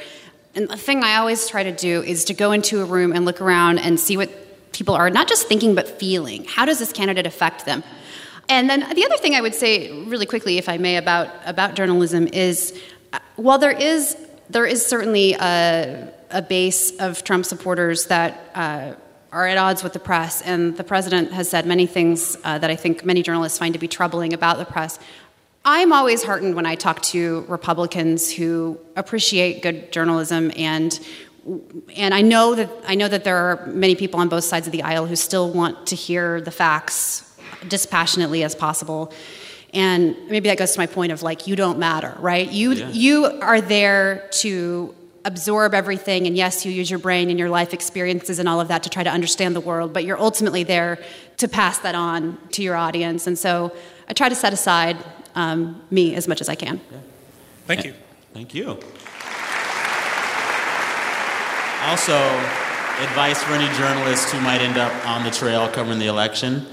And 0.54 0.68
the 0.68 0.76
thing 0.76 1.02
I 1.02 1.16
always 1.16 1.48
try 1.48 1.62
to 1.62 1.72
do 1.72 2.02
is 2.02 2.26
to 2.26 2.34
go 2.34 2.52
into 2.52 2.82
a 2.82 2.84
room 2.84 3.12
and 3.12 3.24
look 3.24 3.40
around 3.40 3.78
and 3.78 3.98
see 3.98 4.18
what 4.18 4.30
people 4.72 4.94
are 4.94 5.08
not 5.08 5.28
just 5.28 5.48
thinking 5.48 5.74
but 5.74 5.88
feeling. 5.88 6.44
How 6.44 6.66
does 6.66 6.78
this 6.78 6.92
candidate 6.92 7.26
affect 7.26 7.64
them? 7.64 7.82
And 8.50 8.68
then 8.68 8.80
the 8.80 9.04
other 9.06 9.16
thing 9.16 9.34
I 9.34 9.40
would 9.40 9.54
say 9.54 10.04
really 10.04 10.26
quickly, 10.26 10.58
if 10.58 10.68
I 10.68 10.76
may, 10.76 10.98
about, 10.98 11.28
about 11.46 11.74
journalism 11.74 12.28
is 12.28 12.78
uh, 13.14 13.18
while 13.36 13.56
there 13.56 13.72
is, 13.72 14.16
there 14.50 14.66
is 14.66 14.84
certainly 14.84 15.32
a, 15.32 16.12
a 16.30 16.42
base 16.42 16.94
of 16.98 17.24
Trump 17.24 17.46
supporters 17.46 18.06
that 18.06 18.50
uh, 18.54 18.92
are 19.32 19.46
at 19.46 19.56
odds 19.56 19.82
with 19.82 19.94
the 19.94 19.98
press, 19.98 20.42
and 20.42 20.76
the 20.76 20.84
president 20.84 21.32
has 21.32 21.48
said 21.48 21.64
many 21.64 21.86
things 21.86 22.36
uh, 22.44 22.58
that 22.58 22.68
I 22.68 22.76
think 22.76 23.06
many 23.06 23.22
journalists 23.22 23.58
find 23.58 23.72
to 23.72 23.80
be 23.80 23.88
troubling 23.88 24.34
about 24.34 24.58
the 24.58 24.66
press. 24.66 24.98
I'm 25.64 25.92
always 25.92 26.24
heartened 26.24 26.56
when 26.56 26.66
I 26.66 26.74
talk 26.74 27.02
to 27.02 27.44
Republicans 27.48 28.32
who 28.32 28.78
appreciate 28.96 29.62
good 29.62 29.92
journalism 29.92 30.50
and 30.56 30.98
and 31.96 32.14
I 32.14 32.20
know 32.22 32.54
that 32.54 32.70
I 32.86 32.94
know 32.94 33.08
that 33.08 33.24
there 33.24 33.36
are 33.36 33.66
many 33.66 33.96
people 33.96 34.20
on 34.20 34.28
both 34.28 34.44
sides 34.44 34.66
of 34.66 34.72
the 34.72 34.82
aisle 34.82 35.06
who 35.06 35.16
still 35.16 35.50
want 35.50 35.88
to 35.88 35.96
hear 35.96 36.40
the 36.40 36.52
facts 36.52 37.36
dispassionately 37.66 38.44
as 38.44 38.54
possible. 38.54 39.12
And 39.72 40.16
maybe 40.28 40.48
that 40.48 40.58
goes 40.58 40.72
to 40.72 40.78
my 40.78 40.86
point 40.86 41.10
of 41.12 41.22
like 41.22 41.46
you 41.46 41.56
don't 41.56 41.78
matter, 41.78 42.16
right? 42.20 42.50
You 42.50 42.72
Yeah. 42.72 42.88
you 42.90 43.24
are 43.26 43.60
there 43.60 44.28
to 44.34 44.94
absorb 45.24 45.74
everything 45.74 46.26
and 46.26 46.36
yes, 46.36 46.64
you 46.64 46.72
use 46.72 46.90
your 46.90 46.98
brain 46.98 47.30
and 47.30 47.38
your 47.38 47.48
life 47.48 47.72
experiences 47.72 48.40
and 48.40 48.48
all 48.48 48.60
of 48.60 48.68
that 48.68 48.82
to 48.82 48.90
try 48.90 49.04
to 49.04 49.10
understand 49.10 49.54
the 49.54 49.60
world, 49.60 49.92
but 49.92 50.04
you're 50.04 50.18
ultimately 50.18 50.64
there 50.64 50.98
to 51.36 51.46
pass 51.48 51.78
that 51.78 51.94
on 51.94 52.38
to 52.50 52.62
your 52.62 52.76
audience. 52.76 53.28
And 53.28 53.38
so 53.38 53.72
I 54.08 54.12
try 54.14 54.28
to 54.28 54.34
set 54.34 54.52
aside 54.52 54.96
um, 55.34 55.82
me 55.90 56.14
as 56.14 56.28
much 56.28 56.40
as 56.40 56.48
I 56.48 56.54
can. 56.54 56.80
Thank 57.66 57.84
you. 57.84 57.94
Thank 58.32 58.54
you. 58.54 58.78
Also, 61.84 62.16
advice 63.02 63.42
for 63.42 63.52
any 63.52 63.72
journalists 63.76 64.30
who 64.32 64.40
might 64.40 64.60
end 64.60 64.78
up 64.78 64.92
on 65.06 65.24
the 65.24 65.30
trail 65.30 65.68
covering 65.68 65.98
the 65.98 66.06
election 66.06 66.66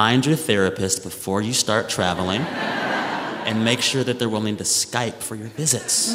find 0.00 0.24
your 0.24 0.36
therapist 0.36 1.02
before 1.02 1.42
you 1.42 1.52
start 1.52 1.88
traveling 1.88 2.40
and 3.46 3.62
make 3.64 3.82
sure 3.82 4.02
that 4.02 4.18
they're 4.18 4.30
willing 4.30 4.56
to 4.56 4.64
Skype 4.64 5.14
for 5.14 5.34
your 5.34 5.48
visits. 5.48 6.14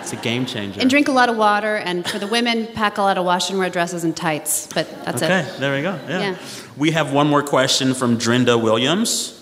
It's 0.00 0.12
a 0.12 0.16
game 0.16 0.46
changer. 0.46 0.80
And 0.80 0.88
drink 0.88 1.08
a 1.08 1.12
lot 1.12 1.28
of 1.28 1.36
water, 1.36 1.76
and 1.76 2.08
for 2.08 2.20
the 2.20 2.28
women, 2.28 2.68
pack 2.68 2.98
a 2.98 3.02
lot 3.02 3.18
of 3.18 3.24
wash 3.24 3.50
and 3.50 3.58
wear 3.58 3.70
dresses 3.70 4.04
and 4.04 4.16
tights. 4.16 4.68
But 4.72 4.88
that's 5.04 5.22
okay, 5.22 5.40
it. 5.40 5.48
Okay, 5.48 5.58
there 5.58 5.74
we 5.74 5.82
go. 5.82 5.98
Yeah. 6.08 6.20
Yeah. 6.20 6.36
We 6.76 6.92
have 6.92 7.12
one 7.12 7.28
more 7.28 7.42
question 7.42 7.92
from 7.94 8.18
Drinda 8.18 8.60
Williams. 8.60 9.41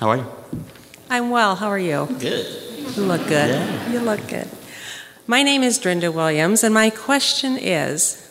How 0.00 0.10
are 0.10 0.16
you? 0.18 0.26
I'm 1.08 1.30
well. 1.30 1.56
How 1.56 1.68
are 1.68 1.78
you? 1.78 2.06
Good. 2.18 2.96
You 2.96 3.02
look 3.02 3.22
good. 3.28 3.48
Yeah. 3.48 3.92
You 3.92 4.00
look 4.00 4.28
good. 4.28 4.48
My 5.26 5.42
name 5.42 5.62
is 5.62 5.78
Drinda 5.78 6.12
Williams, 6.12 6.62
and 6.62 6.74
my 6.74 6.90
question 6.90 7.56
is 7.56 8.22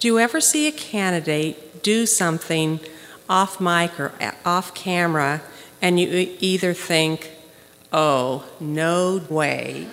Do 0.00 0.08
you 0.08 0.18
ever 0.18 0.40
see 0.40 0.66
a 0.66 0.72
candidate 0.72 1.84
do 1.84 2.06
something 2.06 2.80
off 3.28 3.60
mic 3.60 4.00
or 4.00 4.12
off 4.44 4.74
camera, 4.74 5.42
and 5.80 6.00
you 6.00 6.36
either 6.40 6.74
think, 6.74 7.30
oh, 7.92 8.44
no 8.58 9.22
way, 9.30 9.86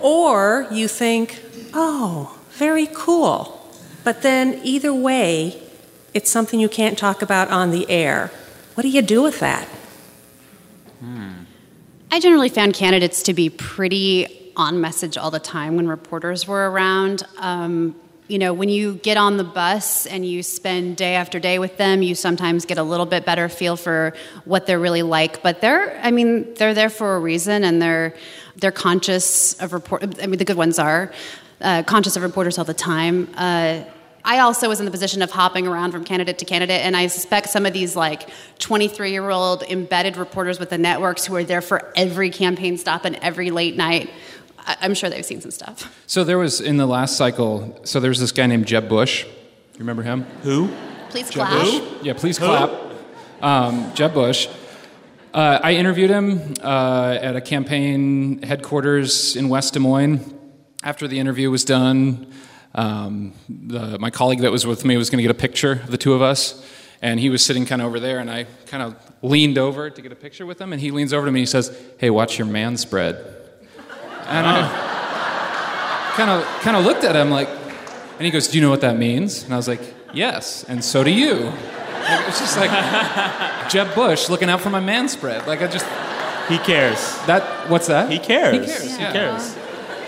or 0.00 0.66
you 0.72 0.88
think, 0.88 1.40
oh, 1.72 2.36
very 2.50 2.88
cool. 2.92 3.64
But 4.02 4.22
then 4.22 4.60
either 4.64 4.92
way, 4.92 5.62
it's 6.14 6.30
something 6.30 6.58
you 6.58 6.68
can't 6.68 6.98
talk 6.98 7.22
about 7.22 7.48
on 7.50 7.70
the 7.70 7.88
air. 7.88 8.32
What 8.74 8.82
do 8.82 8.88
you 8.88 9.02
do 9.02 9.22
with 9.22 9.38
that? 9.38 9.68
I 12.10 12.20
generally 12.20 12.48
found 12.48 12.74
candidates 12.74 13.24
to 13.24 13.34
be 13.34 13.50
pretty 13.50 14.52
on 14.56 14.80
message 14.80 15.18
all 15.18 15.30
the 15.30 15.40
time 15.40 15.76
when 15.76 15.88
reporters 15.88 16.46
were 16.46 16.70
around. 16.70 17.24
Um, 17.38 17.96
you 18.28 18.38
know, 18.38 18.54
when 18.54 18.68
you 18.68 18.94
get 18.94 19.16
on 19.16 19.36
the 19.36 19.44
bus 19.44 20.06
and 20.06 20.24
you 20.24 20.42
spend 20.42 20.96
day 20.96 21.14
after 21.16 21.38
day 21.40 21.58
with 21.58 21.76
them, 21.76 22.02
you 22.02 22.14
sometimes 22.14 22.64
get 22.64 22.78
a 22.78 22.82
little 22.82 23.06
bit 23.06 23.24
better 23.24 23.48
feel 23.48 23.76
for 23.76 24.14
what 24.44 24.66
they're 24.66 24.78
really 24.78 25.02
like. 25.02 25.42
But 25.42 25.60
they're, 25.60 25.98
I 26.00 26.10
mean, 26.12 26.54
they're 26.54 26.74
there 26.74 26.90
for 26.90 27.16
a 27.16 27.20
reason, 27.20 27.64
and 27.64 27.82
they're 27.82 28.14
they're 28.56 28.72
conscious 28.72 29.54
of 29.60 29.72
report. 29.72 30.02
I 30.22 30.26
mean, 30.26 30.38
the 30.38 30.44
good 30.44 30.56
ones 30.56 30.78
are 30.78 31.12
uh, 31.60 31.82
conscious 31.82 32.16
of 32.16 32.22
reporters 32.22 32.58
all 32.58 32.64
the 32.64 32.74
time. 32.74 33.28
Uh, 33.36 33.82
I 34.28 34.40
also 34.40 34.68
was 34.68 34.80
in 34.80 34.84
the 34.86 34.90
position 34.90 35.22
of 35.22 35.30
hopping 35.30 35.66
around 35.68 35.92
from 35.92 36.04
candidate 36.04 36.38
to 36.40 36.44
candidate, 36.44 36.80
and 36.84 36.96
I 36.96 37.06
suspect 37.06 37.48
some 37.48 37.64
of 37.64 37.72
these 37.72 37.94
like 37.94 38.28
23 38.58 39.12
year 39.12 39.30
old 39.30 39.62
embedded 39.62 40.16
reporters 40.16 40.58
with 40.58 40.68
the 40.70 40.78
networks 40.78 41.24
who 41.24 41.36
are 41.36 41.44
there 41.44 41.62
for 41.62 41.92
every 41.94 42.30
campaign 42.30 42.76
stop 42.76 43.04
and 43.04 43.14
every 43.22 43.50
late 43.50 43.76
night. 43.76 44.10
I- 44.66 44.76
I'm 44.82 44.94
sure 44.94 45.08
they've 45.08 45.24
seen 45.24 45.40
some 45.40 45.52
stuff. 45.52 45.94
So 46.08 46.24
there 46.24 46.38
was 46.38 46.60
in 46.60 46.76
the 46.76 46.86
last 46.86 47.16
cycle. 47.16 47.80
So 47.84 48.00
there 48.00 48.08
was 48.10 48.18
this 48.18 48.32
guy 48.32 48.46
named 48.46 48.66
Jeb 48.66 48.88
Bush. 48.88 49.24
You 49.24 49.78
remember 49.78 50.02
him? 50.02 50.22
Who? 50.42 50.70
Please 51.10 51.30
Jeb 51.30 51.46
clap. 51.46 51.62
Bush. 51.62 51.80
Yeah, 52.02 52.12
please 52.14 52.38
clap. 52.38 52.70
Um, 53.40 53.94
Jeb 53.94 54.12
Bush. 54.12 54.48
Uh, 55.32 55.60
I 55.62 55.74
interviewed 55.74 56.10
him 56.10 56.54
uh, 56.64 57.16
at 57.20 57.36
a 57.36 57.40
campaign 57.40 58.42
headquarters 58.42 59.36
in 59.36 59.48
West 59.48 59.74
Des 59.74 59.78
Moines. 59.80 60.32
After 60.82 61.06
the 61.06 61.18
interview 61.20 61.50
was 61.50 61.64
done, 61.64 62.32
um, 62.76 63.32
the, 63.48 63.98
my 63.98 64.10
colleague 64.10 64.40
that 64.40 64.52
was 64.52 64.66
with 64.66 64.84
me 64.84 64.96
was 64.96 65.10
going 65.10 65.18
to 65.18 65.22
get 65.22 65.30
a 65.30 65.34
picture 65.38 65.72
of 65.72 65.90
the 65.90 65.98
two 65.98 66.12
of 66.14 66.22
us, 66.22 66.64
and 67.02 67.18
he 67.18 67.30
was 67.30 67.44
sitting 67.44 67.66
kind 67.66 67.80
of 67.82 67.88
over 67.88 67.98
there, 67.98 68.18
and 68.20 68.30
I 68.30 68.46
kind 68.66 68.82
of 68.82 68.94
leaned 69.22 69.58
over 69.58 69.90
to 69.90 70.02
get 70.02 70.12
a 70.12 70.16
picture 70.16 70.46
with 70.46 70.60
him, 70.60 70.72
and 70.72 70.80
he 70.80 70.90
leans 70.90 71.12
over 71.12 71.26
to 71.26 71.32
me 71.32 71.40
and 71.40 71.46
he 71.48 71.50
says, 71.50 71.76
"Hey, 71.98 72.10
watch 72.10 72.38
your 72.38 72.46
man 72.46 72.76
spread." 72.76 73.16
And 74.28 74.46
I 74.46 76.12
kind 76.16 76.30
of 76.30 76.44
kind 76.62 76.76
of 76.76 76.84
looked 76.84 77.04
at 77.04 77.16
him 77.16 77.30
like, 77.30 77.48
and 77.48 78.24
he 78.24 78.30
goes, 78.30 78.48
"Do 78.48 78.58
you 78.58 78.62
know 78.64 78.70
what 78.70 78.80
that 78.82 78.96
means?" 78.96 79.44
And 79.44 79.52
I 79.52 79.56
was 79.56 79.68
like, 79.68 79.80
"Yes, 80.12 80.64
and 80.64 80.84
so 80.84 81.02
do 81.04 81.10
you." 81.10 81.34
Like, 82.08 82.28
it's 82.28 82.38
just 82.40 82.56
like 82.56 82.70
Jeb 83.70 83.94
Bush 83.94 84.28
looking 84.28 84.48
out 84.50 84.60
for 84.60 84.70
my 84.70 84.80
man 84.80 85.08
spread. 85.08 85.46
Like 85.46 85.62
I 85.62 85.66
just 85.66 85.86
He 86.48 86.58
cares. 86.58 86.98
that. 87.26 87.68
What's 87.70 87.86
that? 87.88 88.10
He 88.10 88.18
cares. 88.18 88.58
He 88.58 88.66
cares. 88.66 88.96
He 88.96 89.04
cares. 89.04 89.55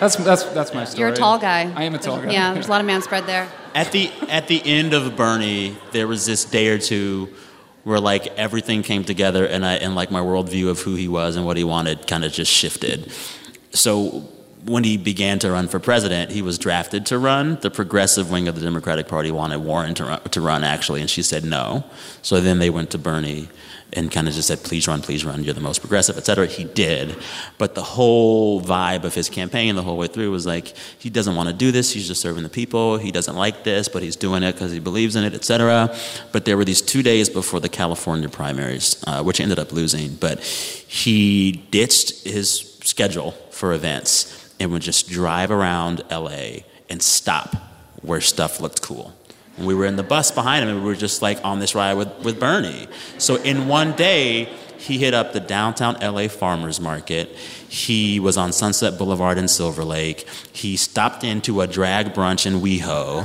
That's 0.00 0.16
that's 0.16 0.44
that's 0.44 0.75
my 0.75 0.85
story. 0.85 1.00
You're 1.00 1.12
a 1.12 1.16
tall 1.16 1.38
guy. 1.38 1.73
I 1.75 1.85
am 1.85 1.94
a 1.94 1.98
tall 1.98 2.20
guy. 2.20 2.31
Yeah, 2.31 2.52
there's 2.54 2.68
a 2.68 2.70
lot 2.70 2.81
of 2.81 2.87
man 2.87 3.02
spread 3.02 3.27
there. 3.27 3.48
At 3.75 3.92
the 3.92 4.10
at 4.29 4.48
the 4.48 4.62
end 4.64 4.94
of 4.94 5.16
Bernie, 5.16 5.77
there 5.92 6.06
was 6.06 6.27
this 6.27 6.44
day 6.44 6.68
or 6.68 6.79
two 6.79 7.29
where 7.85 8.00
like 8.00 8.27
everything 8.38 8.83
came 8.83 9.04
together, 9.04 9.46
and 9.46 9.64
I 9.64 9.75
and 9.75 9.94
like 9.94 10.10
my 10.10 10.20
worldview 10.20 10.68
of 10.68 10.81
who 10.81 10.94
he 10.94 11.08
was 11.08 11.37
and 11.37 11.44
what 11.44 11.56
he 11.56 11.64
wanted 11.64 12.06
kind 12.06 12.25
of 12.25 12.33
just 12.33 12.52
shifted. 12.52 13.12
So 13.73 14.25
when 14.64 14.85
he 14.85 14.96
began 14.96 15.38
to 15.40 15.50
run 15.50 15.68
for 15.68 15.79
president, 15.79 16.31
he 16.31 16.42
was 16.42 16.58
drafted 16.58 17.06
to 17.06 17.18
run. 17.18 17.58
The 17.60 17.70
progressive 17.70 18.31
wing 18.31 18.48
of 18.48 18.54
the 18.54 18.60
Democratic 18.60 19.08
Party 19.08 19.31
wanted 19.31 19.58
Warren 19.58 19.94
to 19.94 20.04
run, 20.04 20.20
to 20.23 20.40
run 20.40 20.64
actually, 20.64 21.00
and 21.00 21.08
she 21.10 21.23
said 21.23 21.44
no. 21.44 21.85
So 22.23 22.40
then 22.40 22.58
they 22.58 22.70
went 22.70 22.90
to 22.90 22.98
Bernie 22.98 23.48
and 23.92 24.12
kind 24.12 24.28
of 24.28 24.34
just 24.34 24.48
said, 24.48 24.62
please 24.62 24.86
run, 24.86 25.00
please 25.00 25.24
run, 25.24 25.42
you're 25.42 25.54
the 25.54 25.60
most 25.60 25.80
progressive, 25.80 26.18
et 26.18 26.26
cetera. 26.26 26.46
He 26.46 26.64
did. 26.64 27.16
But 27.56 27.74
the 27.74 27.82
whole 27.82 28.60
vibe 28.60 29.04
of 29.04 29.14
his 29.14 29.28
campaign 29.30 29.74
the 29.76 29.82
whole 29.82 29.96
way 29.96 30.08
through 30.08 30.30
was 30.30 30.46
like, 30.46 30.74
he 30.98 31.08
doesn't 31.08 31.34
want 31.34 31.48
to 31.48 31.54
do 31.54 31.72
this, 31.72 31.92
he's 31.92 32.06
just 32.06 32.20
serving 32.20 32.42
the 32.42 32.48
people, 32.48 32.98
he 32.98 33.10
doesn't 33.10 33.36
like 33.36 33.64
this, 33.64 33.88
but 33.88 34.02
he's 34.02 34.16
doing 34.16 34.42
it 34.42 34.52
because 34.52 34.72
he 34.72 34.78
believes 34.78 35.16
in 35.16 35.24
it, 35.24 35.34
et 35.34 35.44
cetera. 35.44 35.94
But 36.32 36.44
there 36.44 36.56
were 36.56 36.64
these 36.64 36.82
two 36.82 37.02
days 37.02 37.28
before 37.28 37.60
the 37.60 37.68
California 37.68 38.28
primaries, 38.28 39.02
uh, 39.06 39.22
which 39.22 39.40
ended 39.40 39.58
up 39.58 39.72
losing, 39.72 40.14
but 40.16 40.40
he 40.42 41.52
ditched 41.70 42.26
his 42.26 42.78
schedule 42.82 43.32
for 43.50 43.72
events 43.72 44.54
and 44.60 44.70
would 44.70 44.82
just 44.82 45.08
drive 45.08 45.50
around 45.50 46.02
LA 46.10 46.60
and 46.90 47.02
stop 47.02 47.54
where 48.02 48.20
stuff 48.20 48.60
looked 48.60 48.82
cool. 48.82 49.14
And 49.59 49.67
we 49.67 49.75
were 49.75 49.87
in 49.87 49.96
the 49.96 50.02
bus 50.02 50.31
behind 50.31 50.63
him 50.63 50.75
and 50.75 50.85
we 50.85 50.88
were 50.88 50.96
just 50.96 51.21
like 51.21 51.44
on 51.44 51.59
this 51.59 51.75
ride 51.75 51.94
with, 51.94 52.17
with 52.25 52.40
Bernie. 52.40 52.88
So 53.19 53.37
in 53.37 53.69
one 53.69 53.92
day, 53.92 54.48
he 54.79 54.98
hit 54.98 55.13
up 55.13 55.33
the 55.33 55.40
downtown 55.40 55.96
LA 56.00 56.29
farmers 56.29 56.81
market. 56.81 57.31
He 57.69 58.21
was 58.21 58.37
on 58.37 58.52
Sunset 58.52 58.96
Boulevard 58.96 59.37
in 59.37 59.48
Silver 59.48 59.85
Lake. 59.85 60.27
He 60.52 60.77
stopped 60.77 61.25
into 61.25 61.61
a 61.61 61.67
drag 61.67 62.15
brunch 62.15 62.46
in 62.46 62.61
WeHo. 62.61 63.25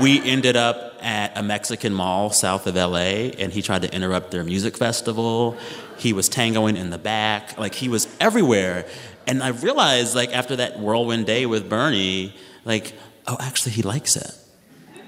we 0.00 0.22
ended 0.22 0.56
up 0.56 0.94
at 1.02 1.36
a 1.36 1.42
Mexican 1.42 1.92
mall 1.92 2.30
south 2.30 2.66
of 2.66 2.74
LA 2.74 3.30
and 3.38 3.52
he 3.52 3.60
tried 3.60 3.82
to 3.82 3.94
interrupt 3.94 4.30
their 4.30 4.42
music 4.42 4.76
festival. 4.76 5.56
He 5.98 6.12
was 6.12 6.28
tangoing 6.28 6.76
in 6.76 6.90
the 6.90 6.98
back. 6.98 7.58
Like 7.58 7.74
he 7.74 7.88
was 7.88 8.08
everywhere. 8.18 8.86
And 9.26 9.42
I 9.42 9.48
realized 9.48 10.14
like 10.16 10.32
after 10.32 10.56
that 10.56 10.80
whirlwind 10.80 11.26
day 11.26 11.44
with 11.44 11.68
Bernie, 11.68 12.34
like, 12.64 12.94
oh 13.26 13.36
actually 13.38 13.72
he 13.72 13.82
likes 13.82 14.16
it. 14.16 14.32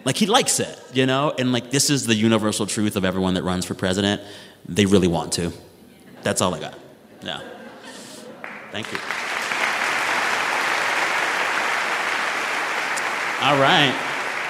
Like 0.04 0.16
he 0.16 0.26
likes 0.26 0.60
it, 0.60 0.78
you 0.92 1.06
know? 1.06 1.34
And 1.38 1.52
like 1.52 1.70
this 1.70 1.90
is 1.90 2.06
the 2.06 2.14
universal 2.14 2.66
truth 2.66 2.96
of 2.96 3.04
everyone 3.04 3.34
that 3.34 3.42
runs 3.42 3.64
for 3.64 3.74
president. 3.74 4.22
They 4.66 4.86
really 4.86 5.08
want 5.08 5.32
to. 5.34 5.52
That's 6.22 6.40
all 6.40 6.54
I 6.54 6.60
got. 6.60 6.78
Yeah. 7.22 7.40
Thank 8.72 8.90
you. 8.92 8.98
All 13.40 13.60
right. 13.60 13.94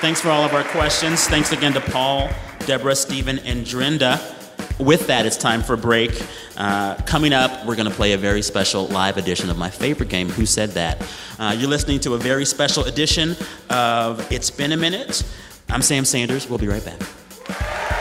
Thanks 0.01 0.21
for 0.21 0.31
all 0.31 0.45
of 0.45 0.55
our 0.55 0.65
questions. 0.65 1.27
Thanks 1.27 1.53
again 1.53 1.73
to 1.75 1.81
Paul, 1.81 2.31
Deborah, 2.67 2.97
Stephen, 2.97 3.39
and 3.41 3.67
Drinda. 3.67 4.38
With 4.79 5.09
that, 5.09 5.27
it's 5.27 5.37
time 5.37 5.63
for 5.63 5.75
a 5.75 5.79
break. 5.79 6.23
Uh, 6.57 6.95
coming 7.05 7.33
up, 7.33 7.67
we're 7.67 7.75
going 7.75 7.89
to 7.89 7.95
play 7.95 8.13
a 8.13 8.19
very 8.19 8.43
special 8.43 8.87
live 8.87 9.17
edition 9.17 9.51
of 9.51 9.59
my 9.59 9.71
favorite 9.71 10.09
game, 10.09 10.29
Who 10.29 10.47
Said 10.47 10.71
That? 10.71 11.03
Uh, 11.39 11.55
you're 11.59 11.69
listening 11.69 11.99
to 12.01 12.15
a 12.15 12.19
very 12.19 12.45
special 12.45 12.85
edition 12.85 13.37
of 13.71 14.31
It's 14.31 14.51
Been 14.51 14.71
a 14.71 14.77
Minute. 14.77 15.25
I'm 15.69 15.83
Sam 15.83 16.05
Sanders. 16.05 16.49
We'll 16.49 16.59
be 16.59 16.69
right 16.69 16.85
back. 16.85 17.98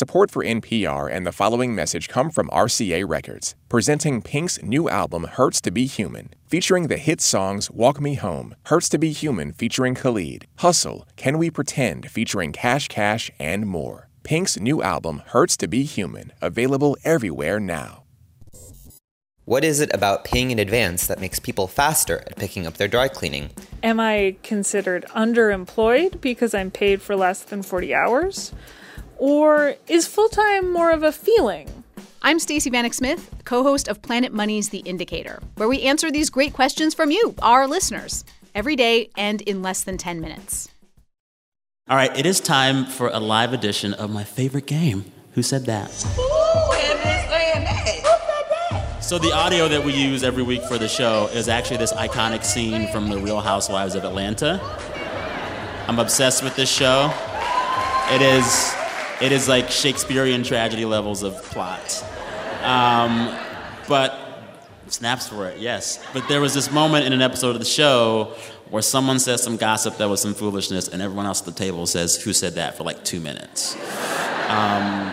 Support 0.00 0.30
for 0.30 0.42
NPR 0.42 1.12
and 1.12 1.26
the 1.26 1.30
following 1.30 1.74
message 1.74 2.08
come 2.08 2.30
from 2.30 2.48
RCA 2.48 3.06
Records, 3.06 3.54
presenting 3.68 4.22
Pink's 4.22 4.62
new 4.62 4.88
album 4.88 5.24
Hurts 5.24 5.60
to 5.60 5.70
Be 5.70 5.84
Human, 5.84 6.30
featuring 6.46 6.88
the 6.88 6.96
hit 6.96 7.20
songs 7.20 7.70
Walk 7.70 8.00
Me 8.00 8.14
Home, 8.14 8.54
Hurts 8.64 8.88
to 8.88 8.98
Be 8.98 9.12
Human 9.12 9.52
featuring 9.52 9.94
Khalid, 9.94 10.46
Hustle, 10.56 11.06
Can 11.16 11.36
We 11.36 11.50
Pretend 11.50 12.10
featuring 12.10 12.50
Cash 12.50 12.88
Cash, 12.88 13.30
and 13.38 13.66
more. 13.66 14.08
Pink's 14.22 14.58
new 14.58 14.82
album 14.82 15.20
Hurts 15.26 15.58
to 15.58 15.68
Be 15.68 15.82
Human, 15.82 16.32
available 16.40 16.96
everywhere 17.04 17.60
now. 17.60 18.04
What 19.44 19.64
is 19.64 19.80
it 19.80 19.92
about 19.92 20.24
paying 20.24 20.50
in 20.50 20.58
advance 20.58 21.06
that 21.08 21.20
makes 21.20 21.38
people 21.38 21.66
faster 21.66 22.20
at 22.26 22.36
picking 22.36 22.66
up 22.66 22.78
their 22.78 22.88
dry 22.88 23.08
cleaning? 23.08 23.50
Am 23.82 24.00
I 24.00 24.36
considered 24.42 25.04
underemployed 25.14 26.22
because 26.22 26.54
I'm 26.54 26.70
paid 26.70 27.02
for 27.02 27.16
less 27.16 27.42
than 27.42 27.62
40 27.62 27.94
hours? 27.94 28.54
Or 29.20 29.74
is 29.86 30.06
full 30.06 30.30
time 30.30 30.72
more 30.72 30.90
of 30.90 31.02
a 31.02 31.12
feeling? 31.12 31.84
I'm 32.22 32.38
Stacey 32.38 32.70
Vanek 32.70 32.94
Smith, 32.94 33.30
co 33.44 33.62
host 33.62 33.86
of 33.86 34.00
Planet 34.00 34.32
Money's 34.32 34.70
The 34.70 34.78
Indicator, 34.78 35.42
where 35.56 35.68
we 35.68 35.82
answer 35.82 36.10
these 36.10 36.30
great 36.30 36.54
questions 36.54 36.94
from 36.94 37.10
you, 37.10 37.34
our 37.42 37.66
listeners, 37.66 38.24
every 38.54 38.76
day 38.76 39.10
and 39.18 39.42
in 39.42 39.60
less 39.60 39.84
than 39.84 39.98
10 39.98 40.22
minutes. 40.22 40.70
All 41.86 41.98
right, 41.98 42.16
it 42.16 42.24
is 42.24 42.40
time 42.40 42.86
for 42.86 43.08
a 43.08 43.20
live 43.20 43.52
edition 43.52 43.92
of 43.92 44.10
my 44.10 44.24
favorite 44.24 44.66
game. 44.66 45.04
Who 45.34 45.42
said 45.42 45.66
that? 45.66 45.90
So 49.02 49.18
the 49.18 49.32
audio 49.34 49.68
that 49.68 49.84
we 49.84 49.92
use 49.92 50.22
every 50.24 50.44
week 50.44 50.62
for 50.62 50.78
the 50.78 50.88
show 50.88 51.28
is 51.34 51.46
actually 51.46 51.76
this 51.76 51.92
iconic 51.92 52.42
scene 52.42 52.90
from 52.90 53.10
The 53.10 53.18
Real 53.18 53.40
Housewives 53.40 53.94
of 53.94 54.04
Atlanta. 54.04 54.58
I'm 55.88 55.98
obsessed 55.98 56.42
with 56.42 56.56
this 56.56 56.70
show. 56.70 57.12
It 58.12 58.22
is 58.22 58.74
it 59.20 59.32
is 59.32 59.48
like 59.48 59.70
Shakespearean 59.70 60.42
tragedy 60.42 60.84
levels 60.84 61.22
of 61.22 61.42
plot. 61.44 62.04
Um, 62.62 63.36
but 63.88 64.18
snaps 64.88 65.28
for 65.28 65.48
it, 65.48 65.58
yes. 65.58 66.04
But 66.12 66.28
there 66.28 66.40
was 66.40 66.54
this 66.54 66.70
moment 66.70 67.06
in 67.06 67.12
an 67.12 67.22
episode 67.22 67.50
of 67.50 67.58
the 67.58 67.64
show 67.64 68.34
where 68.70 68.82
someone 68.82 69.18
says 69.18 69.42
some 69.42 69.56
gossip 69.56 69.96
that 69.98 70.08
was 70.08 70.22
some 70.22 70.34
foolishness, 70.34 70.88
and 70.88 71.02
everyone 71.02 71.26
else 71.26 71.40
at 71.40 71.46
the 71.46 71.52
table 71.52 71.86
says, 71.86 72.22
Who 72.22 72.32
said 72.32 72.54
that 72.54 72.76
for 72.76 72.84
like 72.84 73.04
two 73.04 73.20
minutes? 73.20 73.74
Um, 74.48 75.12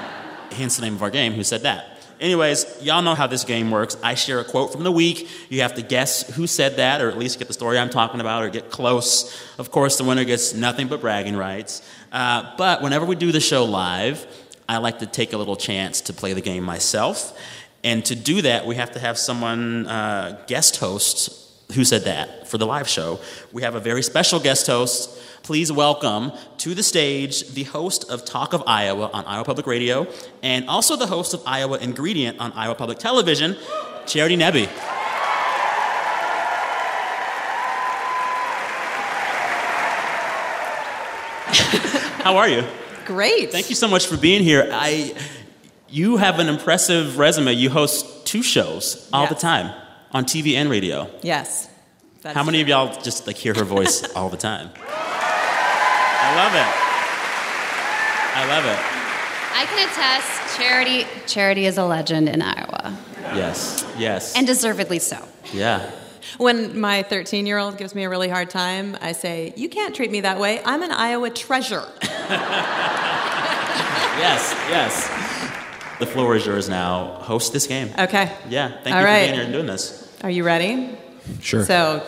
hence 0.51 0.77
the 0.77 0.83
name 0.83 0.95
of 0.95 1.03
our 1.03 1.09
game, 1.09 1.33
Who 1.33 1.43
Said 1.43 1.61
That? 1.61 1.96
Anyways, 2.19 2.81
y'all 2.81 3.01
know 3.01 3.15
how 3.15 3.27
this 3.27 3.43
game 3.43 3.69
works. 3.69 3.95
I 4.01 4.15
share 4.15 4.39
a 4.39 4.43
quote 4.43 4.71
from 4.71 4.83
the 4.83 4.91
week. 4.91 5.29
You 5.49 5.61
have 5.61 5.75
to 5.75 5.81
guess 5.81 6.27
who 6.35 6.47
said 6.47 6.77
that, 6.77 7.01
or 7.01 7.09
at 7.09 7.17
least 7.17 7.37
get 7.37 7.47
the 7.47 7.53
story 7.53 7.77
I'm 7.77 7.89
talking 7.89 8.19
about, 8.19 8.43
or 8.43 8.49
get 8.49 8.71
close. 8.71 9.39
Of 9.57 9.71
course, 9.71 9.97
the 9.97 10.03
winner 10.03 10.23
gets 10.23 10.53
nothing 10.53 10.87
but 10.87 11.01
bragging 11.01 11.35
rights. 11.35 11.87
Uh, 12.11 12.53
but 12.57 12.81
whenever 12.81 13.05
we 13.05 13.15
do 13.15 13.31
the 13.31 13.39
show 13.39 13.65
live, 13.65 14.25
I 14.67 14.77
like 14.77 14.99
to 14.99 15.05
take 15.05 15.33
a 15.33 15.37
little 15.37 15.55
chance 15.55 16.01
to 16.01 16.13
play 16.13 16.33
the 16.33 16.41
game 16.41 16.63
myself. 16.63 17.37
And 17.83 18.03
to 18.05 18.15
do 18.15 18.41
that, 18.41 18.65
we 18.65 18.75
have 18.75 18.91
to 18.91 18.99
have 18.99 19.17
someone 19.17 19.87
uh, 19.87 20.43
guest 20.47 20.77
host 20.77 21.46
who 21.73 21.83
said 21.83 22.03
that 22.03 22.47
for 22.47 22.57
the 22.57 22.65
live 22.65 22.87
show. 22.87 23.19
We 23.51 23.61
have 23.63 23.75
a 23.75 23.79
very 23.79 24.01
special 24.01 24.39
guest 24.39 24.67
host. 24.67 25.09
Please 25.43 25.71
welcome 25.71 26.31
to 26.59 26.73
the 26.73 26.83
stage 26.83 27.53
the 27.53 27.63
host 27.63 28.09
of 28.09 28.25
Talk 28.25 28.53
of 28.53 28.63
Iowa 28.65 29.09
on 29.13 29.25
Iowa 29.25 29.43
Public 29.43 29.67
Radio 29.67 30.07
and 30.41 30.67
also 30.69 30.95
the 30.95 31.07
host 31.07 31.33
of 31.33 31.41
Iowa 31.45 31.77
Ingredient 31.77 32.39
on 32.39 32.53
Iowa 32.53 32.75
Public 32.75 32.99
Television, 32.99 33.57
Charity 34.05 34.37
Nebbe. 34.37 34.67
How 42.23 42.37
are 42.37 42.49
you? 42.49 42.63
Great. 43.05 43.51
Thank 43.51 43.69
you 43.69 43.75
so 43.75 43.87
much 43.87 44.07
for 44.07 44.17
being 44.17 44.43
here. 44.43 44.69
I, 44.71 45.15
you 45.87 46.17
have 46.17 46.39
an 46.39 46.49
impressive 46.49 47.17
resume. 47.17 47.53
You 47.53 47.69
host 47.69 48.25
two 48.25 48.43
shows 48.43 49.09
all 49.13 49.23
yes. 49.23 49.29
the 49.29 49.39
time 49.39 49.73
on 50.11 50.25
TV 50.25 50.53
and 50.53 50.69
radio. 50.69 51.09
Yes. 51.21 51.69
How 52.23 52.43
many 52.43 52.57
true. 52.57 52.73
of 52.73 52.89
y'all 52.89 53.01
just 53.01 53.27
like 53.27 53.37
hear 53.37 53.53
her 53.53 53.63
voice 53.63 54.03
all 54.15 54.29
the 54.29 54.37
time? 54.37 54.69
I 54.77 56.35
love 56.35 56.53
it. 56.55 56.87
I 58.35 58.45
love 58.47 58.65
it. 58.65 58.77
I 59.59 59.65
can 59.65 59.87
attest, 59.89 60.57
Charity 60.57 61.05
Charity 61.25 61.65
is 61.65 61.77
a 61.77 61.85
legend 61.85 62.29
in 62.29 62.41
Iowa. 62.41 62.97
Yes. 63.35 63.85
Yes. 63.97 64.35
And 64.35 64.45
deservedly 64.45 64.99
so. 64.99 65.17
Yeah. 65.53 65.89
When 66.37 66.79
my 66.79 67.03
13 67.03 67.45
year 67.47 67.57
old 67.57 67.77
gives 67.77 67.95
me 67.95 68.03
a 68.03 68.09
really 68.09 68.29
hard 68.29 68.49
time, 68.49 68.97
I 69.01 69.13
say, 69.13 69.53
You 69.55 69.69
can't 69.69 69.95
treat 69.95 70.11
me 70.11 70.21
that 70.21 70.39
way. 70.39 70.61
I'm 70.65 70.83
an 70.83 70.91
Iowa 70.91 71.29
treasure. 71.29 71.85
yes, 74.19 74.53
yes. 74.69 75.26
The 75.99 76.05
floor 76.05 76.35
is 76.35 76.45
yours 76.45 76.69
now. 76.69 77.07
Host 77.21 77.53
this 77.53 77.65
game. 77.65 77.89
Okay. 77.97 78.31
Yeah. 78.49 78.81
Thank 78.83 78.95
All 78.95 79.01
you 79.01 79.07
right. 79.07 79.21
for 79.21 79.25
being 79.25 79.33
here 79.33 79.43
and 79.43 79.53
doing 79.53 79.65
this. 79.65 80.15
Are 80.23 80.29
you 80.29 80.43
ready? 80.43 80.95
Sure. 81.41 81.65
So, 81.65 82.03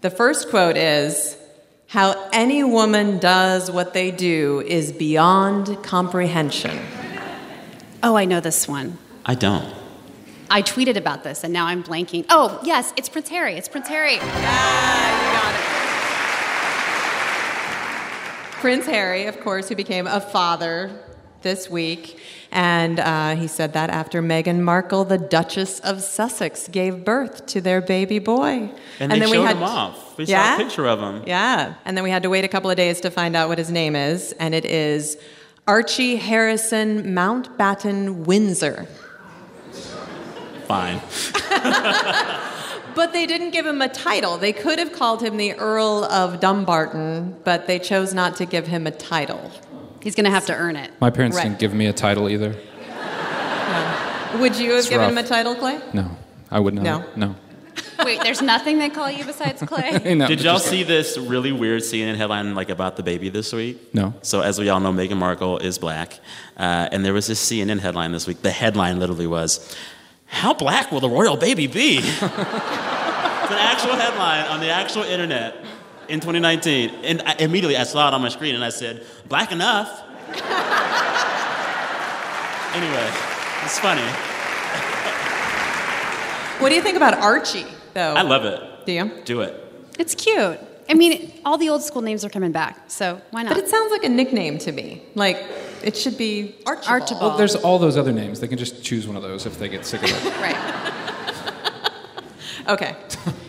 the 0.00 0.10
first 0.10 0.50
quote 0.50 0.76
is 0.76 1.36
How 1.88 2.28
any 2.32 2.64
woman 2.64 3.18
does 3.18 3.70
what 3.70 3.94
they 3.94 4.10
do 4.10 4.60
is 4.66 4.92
beyond 4.92 5.82
comprehension. 5.84 6.78
Oh, 8.02 8.16
I 8.16 8.24
know 8.24 8.40
this 8.40 8.66
one. 8.68 8.98
I 9.24 9.34
don't. 9.34 9.72
I 10.50 10.62
tweeted 10.62 10.96
about 10.96 11.24
this 11.24 11.44
and 11.44 11.52
now 11.52 11.66
I'm 11.66 11.82
blanking. 11.82 12.26
Oh, 12.28 12.60
yes, 12.62 12.92
it's 12.96 13.08
Prince 13.08 13.28
Harry. 13.28 13.54
It's 13.54 13.68
Prince 13.68 13.88
Harry. 13.88 14.14
Yeah, 14.14 15.26
you 15.26 15.38
got 15.38 15.54
it. 15.54 15.60
Prince 18.60 18.86
Harry, 18.86 19.26
of 19.26 19.40
course, 19.40 19.68
who 19.68 19.74
became 19.76 20.06
a 20.06 20.20
father 20.20 20.90
this 21.42 21.70
week. 21.70 22.18
And 22.50 23.00
uh, 23.00 23.36
he 23.36 23.46
said 23.46 23.72
that 23.74 23.90
after 23.90 24.22
Meghan 24.22 24.60
Markle, 24.60 25.04
the 25.04 25.18
Duchess 25.18 25.80
of 25.80 26.02
Sussex, 26.02 26.68
gave 26.68 27.04
birth 27.04 27.46
to 27.46 27.60
their 27.60 27.80
baby 27.80 28.18
boy. 28.18 28.70
And, 29.00 29.12
and 29.12 29.22
then 29.22 29.30
we 29.30 29.38
had, 29.38 29.56
him 29.56 29.62
off. 29.62 30.16
We 30.16 30.24
yeah? 30.24 30.56
saw 30.56 30.62
a 30.62 30.64
picture 30.64 30.86
of 30.86 31.00
him. 31.00 31.22
Yeah. 31.26 31.74
And 31.84 31.96
then 31.96 32.04
we 32.04 32.10
had 32.10 32.22
to 32.22 32.30
wait 32.30 32.44
a 32.44 32.48
couple 32.48 32.70
of 32.70 32.76
days 32.76 33.00
to 33.02 33.10
find 33.10 33.36
out 33.36 33.48
what 33.48 33.58
his 33.58 33.70
name 33.70 33.94
is. 33.96 34.32
And 34.32 34.54
it 34.54 34.64
is 34.64 35.18
Archie 35.66 36.16
Harrison 36.16 37.14
Mountbatten 37.14 38.24
Windsor. 38.24 38.86
Fine. 40.66 41.00
But 42.96 43.12
they 43.12 43.26
didn't 43.26 43.50
give 43.50 43.66
him 43.66 43.82
a 43.82 43.90
title. 43.90 44.38
They 44.38 44.54
could 44.54 44.78
have 44.78 44.90
called 44.90 45.22
him 45.22 45.36
the 45.36 45.52
Earl 45.52 46.04
of 46.04 46.40
Dumbarton, 46.40 47.36
but 47.44 47.66
they 47.66 47.78
chose 47.78 48.14
not 48.14 48.36
to 48.36 48.46
give 48.46 48.66
him 48.66 48.86
a 48.86 48.90
title. 48.90 49.52
He's 50.06 50.14
going 50.14 50.26
to 50.26 50.30
have 50.30 50.46
to 50.46 50.54
earn 50.54 50.76
it. 50.76 50.92
My 51.00 51.10
parents 51.10 51.36
Right. 51.36 51.42
didn't 51.42 51.58
give 51.58 51.74
me 51.74 51.86
a 51.86 51.92
title 51.92 52.28
either. 52.28 52.54
Would 54.38 54.54
you 54.56 54.70
have 54.70 54.78
It's 54.78 54.88
given 54.88 55.00
rough. 55.00 55.10
him 55.10 55.18
a 55.18 55.22
title, 55.24 55.56
Clay? 55.56 55.80
No, 55.92 56.16
I 56.48 56.60
would 56.60 56.74
not. 56.74 56.84
No? 56.84 57.04
No. 57.16 57.34
Wait, 58.04 58.20
there's 58.22 58.40
nothing 58.40 58.78
they 58.78 58.88
call 58.88 59.10
you 59.10 59.24
besides 59.24 59.60
Clay? 59.66 60.14
No, 60.14 60.28
Did 60.28 60.42
y'all 60.42 60.60
see 60.60 60.84
this 60.84 61.18
really 61.18 61.50
weird 61.50 61.82
CNN 61.82 62.14
headline 62.14 62.54
like 62.54 62.68
about 62.68 62.96
the 62.96 63.02
baby 63.02 63.30
this 63.30 63.52
week? 63.52 63.92
No. 63.94 64.14
So 64.22 64.42
as 64.42 64.60
we 64.60 64.68
all 64.68 64.78
know, 64.78 64.92
Meghan 64.92 65.16
Markle 65.16 65.58
is 65.58 65.76
black, 65.76 66.20
uh, 66.56 66.88
and 66.92 67.04
there 67.04 67.12
was 67.12 67.26
this 67.26 67.40
CNN 67.44 67.80
headline 67.80 68.12
this 68.12 68.28
week. 68.28 68.42
The 68.42 68.52
headline 68.52 69.00
literally 69.00 69.26
was, 69.26 69.74
"How 70.26 70.54
black 70.54 70.92
will 70.92 71.00
the 71.00 71.10
royal 71.10 71.36
baby 71.36 71.66
be?" 71.66 71.98
it's 71.98 72.22
an 72.22 72.28
actual 73.58 73.96
headline 73.96 74.46
on 74.46 74.60
the 74.60 74.70
actual 74.70 75.02
internet 75.02 75.64
in 76.08 76.20
2019, 76.20 76.90
and 77.04 77.22
I, 77.22 77.34
immediately 77.38 77.76
I 77.76 77.84
saw 77.84 78.08
it 78.08 78.14
on 78.14 78.22
my 78.22 78.28
screen, 78.28 78.54
and 78.54 78.64
I 78.64 78.70
said, 78.70 79.04
"Black 79.28 79.52
enough." 79.52 80.02
anyway, 82.74 83.10
it's 83.64 83.78
funny. 83.78 84.06
What 86.60 86.70
do 86.70 86.74
you 86.74 86.82
think 86.82 86.96
about 86.96 87.14
Archie, 87.14 87.66
though? 87.94 88.14
I 88.14 88.22
love 88.22 88.44
it. 88.44 88.86
Do 88.86 88.92
you? 88.92 89.10
Do 89.24 89.40
it. 89.42 89.62
It's 89.98 90.14
cute. 90.14 90.58
I 90.88 90.94
mean, 90.94 91.32
all 91.44 91.58
the 91.58 91.68
old 91.68 91.82
school 91.82 92.00
names 92.02 92.24
are 92.24 92.30
coming 92.30 92.52
back, 92.52 92.90
so 92.90 93.20
why 93.30 93.42
not? 93.42 93.54
But 93.54 93.64
it 93.64 93.68
sounds 93.68 93.90
like 93.90 94.04
a 94.04 94.08
nickname 94.08 94.58
to 94.58 94.72
me. 94.72 95.02
Like, 95.14 95.44
it 95.82 95.96
should 95.96 96.16
be 96.16 96.54
Archibald. 96.64 97.02
Archibald. 97.02 97.22
Well, 97.30 97.38
there's 97.38 97.56
all 97.56 97.78
those 97.78 97.96
other 97.96 98.12
names. 98.12 98.40
They 98.40 98.48
can 98.48 98.58
just 98.58 98.82
choose 98.82 99.06
one 99.06 99.16
of 99.16 99.22
those 99.22 99.46
if 99.46 99.58
they 99.58 99.68
get 99.68 99.84
sick 99.84 100.02
of 100.02 100.10
it. 100.10 100.24
right. 100.40 100.92
Okay. 102.68 102.96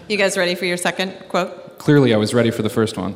You 0.07 0.17
guys 0.17 0.37
ready 0.37 0.55
for 0.55 0.65
your 0.65 0.77
second 0.77 1.11
quote? 1.27 1.77
Clearly, 1.79 2.13
I 2.13 2.17
was 2.17 2.33
ready 2.33 2.49
for 2.51 2.61
the 2.63 2.69
first 2.69 2.97
one. 2.97 3.13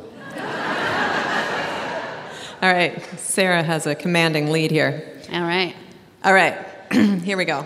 All 2.62 2.72
right. 2.72 3.02
Sarah 3.18 3.64
has 3.64 3.88
a 3.88 3.96
commanding 3.96 4.52
lead 4.52 4.70
here. 4.72 5.20
All 5.34 5.42
right. 5.42 5.76
All 6.24 6.34
right. 6.34 6.56
here 6.92 7.38
we 7.38 7.46
go. 7.46 7.66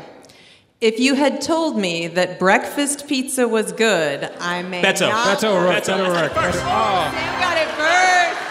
If 0.79 0.99
you 0.99 1.15
had 1.15 1.41
told 1.41 1.77
me 1.77 2.07
that 2.07 2.37
breakfast 2.39 3.07
pizza 3.07 3.47
was 3.47 3.71
good, 3.71 4.23
I 4.39 4.61
may 4.61 4.81
Beto. 4.83 5.09
not. 5.09 5.37
Beto 5.39 5.49
O'Rourke. 5.49 5.83
Beto. 5.83 5.97
Beto 5.97 6.07
O'Rourke. 6.09 6.31
Beto- 6.31 6.61
Oh, 6.63 7.09
You 7.11 7.39
got 7.41 7.57
it 7.57 7.67
first. 7.75 8.41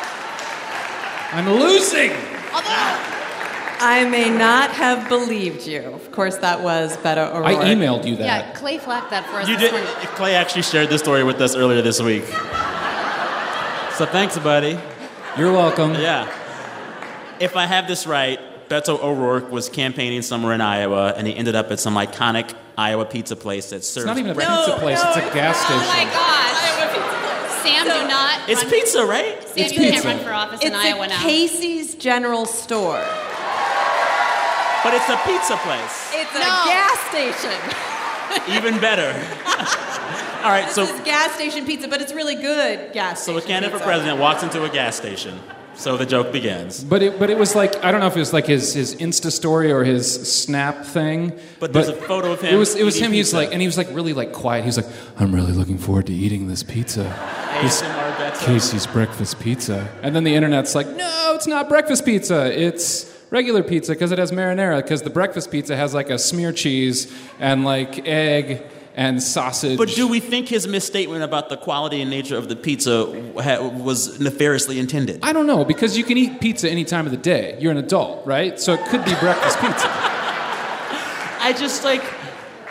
I'm 1.35 1.49
losing. 1.51 2.11
I 3.87 4.05
may 4.09 4.31
not 4.31 4.71
have 4.71 5.09
believed 5.09 5.67
you. 5.67 5.81
Of 5.83 6.11
course, 6.11 6.39
that 6.39 6.63
was 6.63 6.97
Beto 6.99 7.31
O'Rourke. 7.35 7.47
I 7.47 7.75
emailed 7.75 8.07
you 8.07 8.17
that. 8.17 8.25
Yeah, 8.25 8.53
Clay 8.55 8.79
flagged 8.79 9.11
that 9.11 9.27
for 9.27 9.37
us 9.41 9.49
You 9.49 9.57
did. 9.59 9.73
morning. 9.73 9.89
Clay 10.17 10.35
actually 10.35 10.63
shared 10.63 10.89
this 10.89 11.03
story 11.03 11.23
with 11.23 11.41
us 11.41 11.55
earlier 11.55 11.83
this 11.83 12.01
week. 12.01 12.25
So 13.99 14.07
thanks, 14.07 14.39
buddy. 14.39 14.79
You're 15.39 15.53
welcome. 15.53 15.95
Yeah. 15.95 16.27
If 17.41 17.57
I 17.57 17.67
have 17.67 17.87
this 17.87 18.07
right, 18.07 18.41
Beto 18.69 18.99
O'Rourke 19.03 19.51
was 19.53 19.69
campaigning 19.69 20.23
somewhere 20.23 20.55
in 20.55 20.61
Iowa, 20.61 21.13
and 21.17 21.27
he 21.27 21.37
ended 21.37 21.55
up 21.55 21.71
at 21.71 21.79
some 21.79 21.95
iconic 21.95 22.55
Iowa 22.79 23.05
pizza 23.05 23.37
place 23.37 23.71
that 23.71 23.85
serves. 23.85 23.97
It's 23.99 24.07
not 24.07 24.19
even 24.19 24.31
a 24.31 24.35
breakfast. 24.35 24.65
pizza 24.67 24.81
place. 24.81 25.01
it's 25.05 25.17
a 25.17 25.35
gas 25.35 25.57
station. 25.59 25.83
Oh 25.83 25.87
my 25.87 25.95
station. 25.95 26.11
gosh. 26.11 27.63
Sam, 27.63 27.85
do 27.85 28.09
not. 28.09 28.49
It's 28.49 28.63
run- 28.63 28.73
pizza, 28.73 29.05
right? 29.05 29.43
Sam, 29.49 29.59
It's 29.65 29.73
you 29.75 29.79
can't 29.81 29.95
pizza. 29.95 30.09
run 30.09 30.19
for 30.21 30.33
office 30.33 30.61
It's 30.63 30.71
in 30.71 30.75
Iowa 30.75 31.05
a 31.05 31.09
now. 31.09 31.23
Casey's 31.23 31.95
General 31.95 32.47
Store. 32.47 33.05
But 34.85 34.95
it's 34.95 35.09
a 35.09 35.17
pizza 35.27 35.57
place. 35.65 36.11
It's 36.13 36.35
a 36.37 36.39
No. 36.39 36.65
gas 36.69 36.99
station. 37.09 37.59
Even 38.57 38.79
better. 38.81 39.11
All 40.45 40.51
right, 40.51 40.67
This 40.67 40.75
so 40.75 40.83
is 40.83 41.01
gas 41.01 41.33
station 41.35 41.65
pizza, 41.65 41.89
but 41.89 42.01
it's 42.03 42.13
really 42.13 42.35
good 42.35 42.93
gas 42.93 43.25
so 43.25 43.37
a 43.39 43.41
candidate 43.43 43.77
for 43.79 43.83
president 43.83 44.21
walks 44.21 44.43
into 44.43 44.63
a 44.65 44.69
gas 44.69 44.95
station. 44.97 45.39
So 45.77 45.97
the 45.97 46.07
joke 46.07 46.31
begins. 46.33 46.85
But 46.85 47.03
it, 47.03 47.19
but 47.19 47.31
it 47.31 47.39
was 47.39 47.55
like 47.57 47.83
I 47.85 47.91
don't 47.91 48.01
know 48.01 48.07
if 48.07 48.15
it 48.17 48.21
was 48.21 48.33
like 48.33 48.47
his 48.47 48.75
his 48.75 48.95
Insta 48.97 49.33
story 49.33 49.73
or 49.73 49.83
his 49.85 50.07
Snap 50.31 50.85
thing. 50.85 51.33
But 51.59 51.73
there's 51.73 51.89
a 51.89 51.95
photo 51.95 52.31
of 52.33 52.41
him 52.41 52.55
It 52.55 52.59
was 52.59 52.75
it 52.77 52.85
was 52.85 52.97
him. 52.97 53.11
He 53.11 53.19
was 53.19 53.33
like 53.35 53.51
and 53.53 53.61
he 53.61 53.67
was 53.67 53.77
like 53.77 53.89
really 53.91 54.13
like 54.13 54.33
quiet. 54.33 54.63
He 54.65 54.69
was 54.69 54.77
like, 54.77 54.87
I'm 55.19 55.35
really 55.35 55.53
looking 55.53 55.79
forward 55.79 56.07
to 56.07 56.13
eating 56.13 56.47
this 56.49 56.63
pizza. 56.63 57.05
This 57.63 57.83
Casey's 58.45 58.85
breakfast 58.87 59.39
pizza. 59.39 59.89
And 60.03 60.15
then 60.15 60.25
the 60.25 60.35
internet's 60.35 60.75
like, 60.75 60.89
no, 60.89 61.33
it's 61.37 61.47
not 61.47 61.69
breakfast 61.69 62.05
pizza. 62.05 62.53
It's 62.53 63.05
regular 63.31 63.63
pizza 63.63 63.93
because 63.93 64.13
it 64.13 64.19
has 64.19 64.33
marinara. 64.33 64.83
Because 64.83 65.03
the 65.03 65.11
breakfast 65.11 65.51
pizza 65.51 65.77
has 65.77 65.95
like 65.95 66.11
a 66.11 66.19
smear 66.19 66.53
cheese 66.53 67.13
and 67.39 67.65
like 67.65 68.07
egg 68.07 68.63
and 68.97 69.23
sausage. 69.23 69.77
But 69.77 69.89
do 69.89 70.07
we 70.07 70.21
think 70.21 70.49
his 70.49 70.67
misstatement 70.69 71.25
about 71.25 71.49
the 71.49 71.57
quality 71.57 72.01
and 72.01 72.11
nature 72.11 72.37
of 72.37 72.49
the 72.49 72.57
pizza 72.57 73.07
ha- 73.43 73.67
was 73.67 74.21
nefariously 74.21 74.79
intended? 74.79 75.21
I 75.23 75.33
don't 75.33 75.47
know 75.47 75.65
because 75.65 75.99
you 75.99 76.05
can 76.05 76.17
eat 76.17 76.41
pizza 76.41 76.71
any 76.71 76.85
time 76.85 77.07
of 77.07 77.11
the 77.11 77.19
day. 77.19 77.57
You're 77.61 77.73
an 77.73 77.79
adult, 77.79 78.25
right? 78.27 78.59
So 78.61 78.75
it 78.75 78.85
could 78.87 79.05
be 79.05 79.15
breakfast 79.17 79.59
pizza. 79.59 79.89
I 79.91 81.55
just 81.59 81.85
like, 81.85 82.03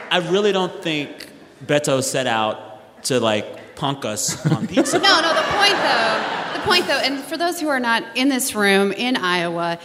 I 0.10 0.20
really 0.30 0.51
don't 0.51 0.82
think 0.82 1.30
Beto 1.66 2.01
set 2.01 2.26
out 2.26 3.04
to 3.06 3.20
like 3.20 3.76
punk 3.76 4.06
us 4.06 4.45
on 4.45 4.68
pizza. 4.74 4.99
No, 4.99 5.22
no, 5.22 5.34
the 5.34 5.41
point 5.41 5.74
though, 5.74 6.54
the 6.54 6.60
point 6.66 6.88
though, 6.88 6.99
and 6.99 7.20
for 7.24 7.38
those 7.38 7.60
who 7.60 7.68
are 7.68 7.80
not 7.80 8.04
in 8.16 8.30
this 8.30 8.56
room 8.56 8.91
in 8.93 9.18
Iowa, 9.18 9.78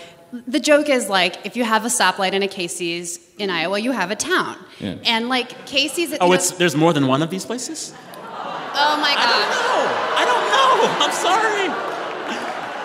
the 0.46 0.60
joke 0.60 0.88
is 0.88 1.08
like 1.08 1.44
if 1.46 1.56
you 1.56 1.64
have 1.64 1.84
a 1.84 1.88
stoplight 1.88 2.32
and 2.32 2.44
a 2.44 2.48
Casey's 2.48 3.18
in 3.38 3.50
Iowa, 3.50 3.78
you 3.78 3.92
have 3.92 4.10
a 4.10 4.16
town. 4.16 4.56
Yeah. 4.78 4.96
And 5.04 5.28
like 5.28 5.66
Casey's 5.66 6.14
Oh, 6.20 6.32
it's 6.32 6.50
there's 6.52 6.76
more 6.76 6.92
than 6.92 7.06
one 7.06 7.22
of 7.22 7.30
these 7.30 7.44
places. 7.46 7.92
Oh 8.80 8.96
my 9.00 9.14
gosh. 9.14 9.24
I 9.24 9.34
don't 9.40 9.50
know. 9.58 9.80
I 10.20 10.24
don't 10.30 10.46
know. 10.54 11.04
I'm 11.04 11.12
sorry. 11.12 11.68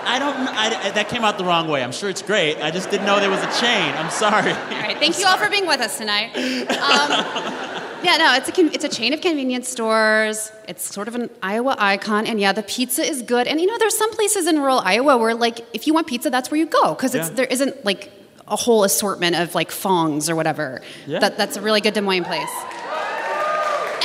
I 0.06 0.20
don't. 0.20 0.36
kn- 0.36 0.48
I, 0.56 0.92
that 0.92 1.08
came 1.10 1.24
out 1.24 1.38
the 1.38 1.46
wrong 1.46 1.68
way. 1.68 1.84
I'm 1.84 1.92
sure 1.92 2.10
it's 2.10 2.22
great. 2.22 2.58
I 2.58 2.72
just 2.72 2.90
didn't 2.92 3.06
know 3.06 3.20
there 3.20 3.30
was 3.30 3.42
a 3.42 3.60
chain. 3.62 3.94
I'm 3.96 4.10
sorry. 4.10 4.52
All 4.52 4.82
right, 4.82 4.98
thank 4.98 5.18
you 5.20 5.26
all 5.26 5.38
for 5.38 5.50
being 5.50 5.66
with 5.68 5.80
us 5.80 5.98
tonight. 5.98 6.32
Um, 6.74 7.93
yeah, 8.04 8.18
no, 8.18 8.34
it's 8.36 8.50
a 8.50 8.66
it's 8.74 8.84
a 8.84 8.90
chain 8.90 9.14
of 9.14 9.22
convenience 9.22 9.70
stores. 9.70 10.52
It's 10.68 10.84
sort 10.94 11.08
of 11.08 11.16
an 11.16 11.30
Iowa 11.42 11.76
icon, 11.80 12.28
and 12.28 12.40
yeah, 12.40 12.52
the 12.52 12.64
pizza 12.64 13.02
is 13.04 13.22
good. 13.22 13.48
And 13.48 13.60
you 13.62 13.68
know, 13.68 13.78
there's 13.78 13.98
some 13.98 14.12
places 14.12 14.48
in 14.48 14.60
rural 14.60 14.80
Iowa 14.80 15.18
where, 15.18 15.34
like, 15.34 15.66
if 15.74 15.88
you 15.88 15.94
want 15.94 16.08
pizza, 16.08 16.30
that's 16.30 16.52
where 16.52 16.60
you 16.60 16.66
go 16.66 16.94
because 16.94 17.16
it's 17.16 17.30
Yeah. 17.30 17.36
there 17.36 17.46
isn't 17.46 17.86
like 17.86 18.12
a 18.48 18.56
whole 18.58 18.84
assortment 18.84 19.36
of 19.38 19.56
like 19.56 19.72
fongs 19.72 20.30
or 20.30 20.36
whatever. 20.36 20.82
Yeah. 21.08 21.20
That 21.20 21.38
that's 21.38 21.56
a 21.58 21.62
really 21.62 21.82
good 21.82 21.94
Des 21.94 22.02
Moines 22.02 22.26
place. 22.26 22.50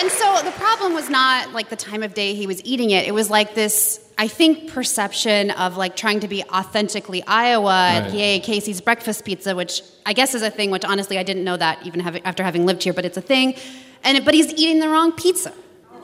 And 0.00 0.10
so 0.12 0.42
the 0.44 0.52
problem 0.52 0.94
was 0.94 1.10
not 1.10 1.52
like 1.52 1.70
the 1.70 1.76
time 1.76 2.04
of 2.04 2.14
day 2.14 2.34
he 2.34 2.46
was 2.46 2.64
eating 2.64 2.90
it. 2.90 3.08
It 3.08 3.12
was 3.12 3.30
like 3.30 3.54
this, 3.56 3.98
I 4.20 4.26
think, 4.26 4.72
perception 4.72 5.52
of 5.52 5.76
like 5.76 5.94
trying 5.94 6.20
to 6.20 6.28
be 6.28 6.42
authentically 6.44 7.22
Iowa 7.26 7.72
at 7.72 8.02
Right. 8.06 8.14
yay 8.14 8.40
Casey's 8.40 8.80
breakfast 8.80 9.24
pizza, 9.24 9.54
which 9.54 9.80
I 10.04 10.12
guess 10.12 10.34
is 10.34 10.42
a 10.42 10.50
thing. 10.50 10.70
Which 10.72 10.84
honestly, 10.84 11.18
I 11.18 11.22
didn't 11.22 11.44
know 11.44 11.56
that 11.56 11.78
even 11.86 12.00
having, 12.00 12.22
after 12.24 12.42
having 12.42 12.66
lived 12.66 12.82
here, 12.82 12.92
but 12.92 13.04
it's 13.04 13.16
a 13.16 13.20
thing. 13.22 13.54
And 14.02 14.16
it- 14.18 14.24
but 14.24 14.34
he's 14.34 14.52
eating 14.54 14.80
the 14.80 14.88
wrong 14.88 15.12
pizza. 15.12 15.52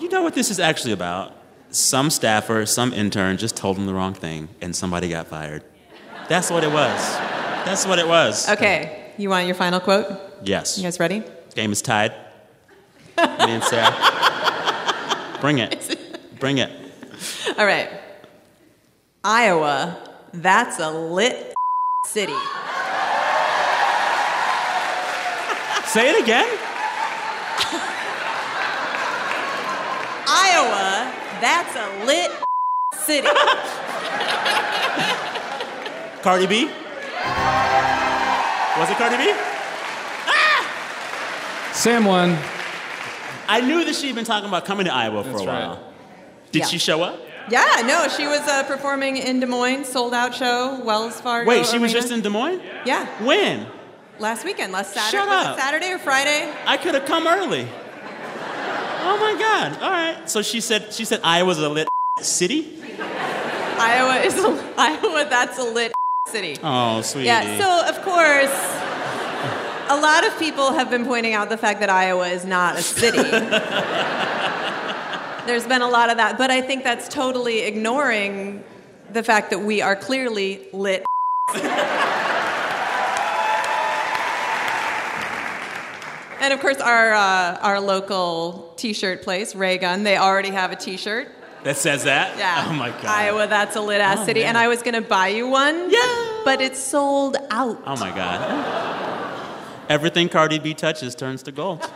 You 0.00 0.08
know 0.08 0.22
what 0.22 0.34
this 0.34 0.50
is 0.50 0.60
actually 0.60 0.92
about? 0.92 1.32
Some 1.70 2.08
staffer, 2.10 2.64
some 2.66 2.92
intern 2.92 3.36
just 3.36 3.56
told 3.56 3.76
him 3.76 3.86
the 3.86 3.94
wrong 3.94 4.14
thing, 4.14 4.48
and 4.60 4.76
somebody 4.76 5.08
got 5.08 5.26
fired. 5.26 5.62
That's 6.28 6.50
what 6.50 6.62
it 6.62 6.70
was. 6.70 7.00
That's 7.64 7.84
what 7.86 7.98
it 7.98 8.06
was. 8.06 8.48
Okay, 8.48 9.12
you 9.18 9.28
want 9.28 9.46
your 9.46 9.56
final 9.56 9.80
quote? 9.80 10.06
Yes. 10.44 10.78
You 10.78 10.84
guys 10.84 11.00
ready? 11.00 11.22
Game 11.56 11.72
is 11.72 11.82
tied. 11.82 12.12
Me 13.18 13.24
and 13.56 13.64
Sarah. 13.64 13.92
Bring 15.40 15.58
it. 15.58 15.98
Bring 16.38 16.58
it. 16.58 16.70
All 17.58 17.66
right. 17.66 17.88
Iowa, 19.24 19.96
that's 20.34 20.78
a 20.80 20.90
lit 20.90 21.54
city. 22.04 22.32
Say 25.86 26.10
it 26.10 26.22
again. 26.22 26.48
Iowa, 30.26 31.12
that's 31.40 31.74
a 31.76 32.04
lit 32.04 32.30
city. 32.92 33.28
Cardi 36.22 36.46
B? 36.46 36.66
Was 38.78 38.90
it 38.90 38.96
Cardi 38.98 39.16
B? 39.16 39.30
Ah! 40.26 41.70
Sam 41.72 42.04
won. 42.04 42.36
I 43.48 43.60
knew 43.60 43.84
that 43.84 43.94
she'd 43.94 44.14
been 44.14 44.24
talking 44.24 44.48
about 44.48 44.64
coming 44.64 44.86
to 44.86 44.92
Iowa 44.92 45.22
for 45.22 45.30
That's 45.30 45.42
a 45.42 45.46
while. 45.46 45.68
right. 45.70 45.78
Did 46.52 46.60
Yeah. 46.60 46.66
she 46.66 46.78
show 46.78 47.02
up? 47.02 47.18
Yeah, 47.50 47.82
no, 47.86 48.08
she 48.08 48.26
was 48.26 48.40
uh, 48.40 48.64
performing 48.64 49.16
in 49.16 49.40
Des 49.40 49.46
Moines, 49.46 49.84
sold 49.84 50.14
out 50.14 50.34
show, 50.34 50.80
Wells 50.82 51.20
Fargo. 51.20 51.48
Wait, 51.48 51.66
she 51.66 51.78
was 51.78 51.92
just 51.92 52.10
in 52.10 52.22
Des 52.22 52.30
Moines? 52.30 52.60
Yeah, 52.86 53.06
When? 53.22 53.66
last 54.18 54.44
weekend, 54.44 54.72
last 54.72 54.94
Saturday. 54.94 55.24
Shut 55.24 55.28
up. 55.28 55.58
Saturday 55.58 55.92
or 55.92 55.98
Friday? 55.98 56.50
I 56.66 56.76
could 56.76 56.94
have 56.94 57.04
come 57.04 57.26
early. 57.26 57.68
Oh 59.06 59.18
my 59.20 59.38
God! 59.38 59.82
All 59.82 59.90
right. 59.90 60.30
So 60.30 60.40
she 60.40 60.62
said. 60.62 60.94
She 60.94 61.04
said 61.04 61.20
Iowa's 61.22 61.58
a 61.58 61.68
lit 61.68 61.88
city. 62.20 62.80
Iowa 62.98 64.24
is 64.24 64.34
a, 64.34 64.74
Iowa. 64.78 65.26
That's 65.28 65.58
a 65.58 65.64
lit 65.64 65.92
City. 66.28 66.56
Oh, 66.62 67.02
sweetie. 67.02 67.26
Yeah, 67.26 67.58
so 67.58 67.86
of 67.86 68.02
course, 68.02 68.50
a 69.90 70.00
lot 70.00 70.26
of 70.26 70.38
people 70.38 70.72
have 70.72 70.88
been 70.88 71.04
pointing 71.04 71.34
out 71.34 71.50
the 71.50 71.58
fact 71.58 71.80
that 71.80 71.90
Iowa 71.90 72.28
is 72.28 72.46
not 72.46 72.78
a 72.78 72.82
city. 72.82 73.18
There's 75.46 75.66
been 75.66 75.82
a 75.82 75.88
lot 75.88 76.10
of 76.10 76.16
that, 76.16 76.38
but 76.38 76.50
I 76.50 76.60
think 76.62 76.84
that's 76.84 77.06
totally 77.08 77.60
ignoring 77.60 78.64
the 79.12 79.22
fact 79.22 79.50
that 79.50 79.58
we 79.60 79.82
are 79.82 79.94
clearly 79.94 80.66
lit. 80.72 81.04
and 86.40 86.52
of 86.52 86.60
course, 86.60 86.80
our 86.80 87.12
uh, 87.14 87.58
our 87.60 87.80
local 87.80 88.72
T-shirt 88.76 89.22
place, 89.22 89.54
Raygun, 89.54 90.02
they 90.02 90.16
already 90.16 90.50
have 90.50 90.72
a 90.72 90.76
T-shirt. 90.76 91.28
that 91.62 91.76
says 91.76 92.04
that? 92.04 92.36
Yeah. 92.38 92.66
Oh 92.68 92.72
my 92.72 92.90
god. 92.90 93.04
Iowa, 93.06 93.46
that's 93.46 93.76
a 93.76 93.80
lit 93.80 94.00
ass 94.00 94.18
Oh, 94.20 94.24
city, 94.26 94.40
man. 94.40 94.50
and 94.50 94.58
I 94.58 94.68
was 94.68 94.82
gonna 94.82 95.00
buy 95.00 95.28
you 95.28 95.48
one. 95.48 95.90
Yeah. 95.90 96.42
But 96.44 96.60
it's 96.60 96.78
sold 96.78 97.36
out. 97.50 97.82
Oh 97.86 97.96
my 97.96 98.10
god. 98.14 99.40
Everything 99.88 100.28
Cardi 100.28 100.58
B 100.58 100.74
touches 100.74 101.14
turns 101.14 101.42
to 101.44 101.52
gold. 101.52 101.82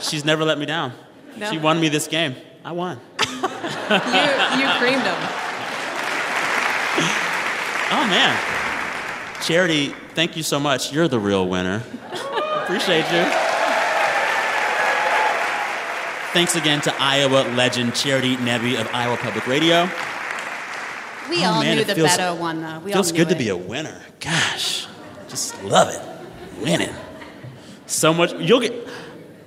She's 0.00 0.24
never 0.24 0.44
let 0.44 0.58
me 0.58 0.66
down. 0.66 0.92
No. 1.38 1.50
She 1.50 1.58
won 1.58 1.80
me 1.80 1.88
this 1.88 2.06
game. 2.06 2.34
I 2.64 2.72
won. 2.72 2.98
you 3.20 3.26
you 3.26 4.68
creamed 4.78 5.02
them. 5.04 5.18
Oh 7.90 8.06
man. 8.08 8.36
Charity, 9.42 9.94
thank 10.14 10.36
you 10.36 10.42
so 10.42 10.58
much. 10.60 10.92
You're 10.92 11.08
the 11.08 11.18
real 11.20 11.46
winner. 11.48 11.82
Appreciate 12.62 13.06
you. 13.12 13.24
Thanks 16.34 16.56
again 16.56 16.80
to 16.82 16.94
Iowa 17.00 17.48
legend 17.54 17.94
Charity 17.94 18.36
Nebbe 18.36 18.78
of 18.78 18.86
Iowa 18.92 19.16
Public 19.16 19.46
Radio. 19.46 19.88
We 21.30 21.44
Oh, 21.44 21.52
all 21.52 21.62
man, 21.62 21.76
knew 21.78 21.84
the 21.84 21.94
feels- 21.94 22.10
Beto 22.10 22.36
one, 22.36 22.60
though. 22.60 22.78
We 22.80 22.92
Feels 22.92 23.08
all 23.08 23.12
knew 23.16 23.24
good 23.24 23.28
to 23.30 23.36
be 23.38 23.48
a 23.48 23.56
winner. 23.56 23.98
Gosh, 24.20 24.86
just 25.28 25.62
love 25.64 25.88
it. 25.88 26.00
Winning. 26.62 26.94
So 27.86 28.12
much. 28.12 28.32
You'll 28.34 28.60
get. 28.60 28.87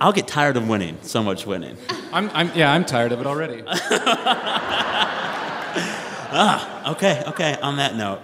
I'll 0.02 0.12
get 0.12 0.26
tired 0.26 0.56
of 0.56 0.68
winning. 0.68 0.98
So 1.02 1.22
much 1.22 1.46
winning. 1.46 1.76
I'm, 2.12 2.28
I'm, 2.30 2.50
yeah, 2.56 2.72
I'm 2.72 2.84
tired 2.84 3.12
of 3.12 3.20
it 3.20 3.26
already. 3.26 3.62
Ah, 6.34 6.92
okay, 6.92 7.22
okay. 7.26 7.58
On 7.60 7.76
that 7.76 7.94
note, 7.94 8.18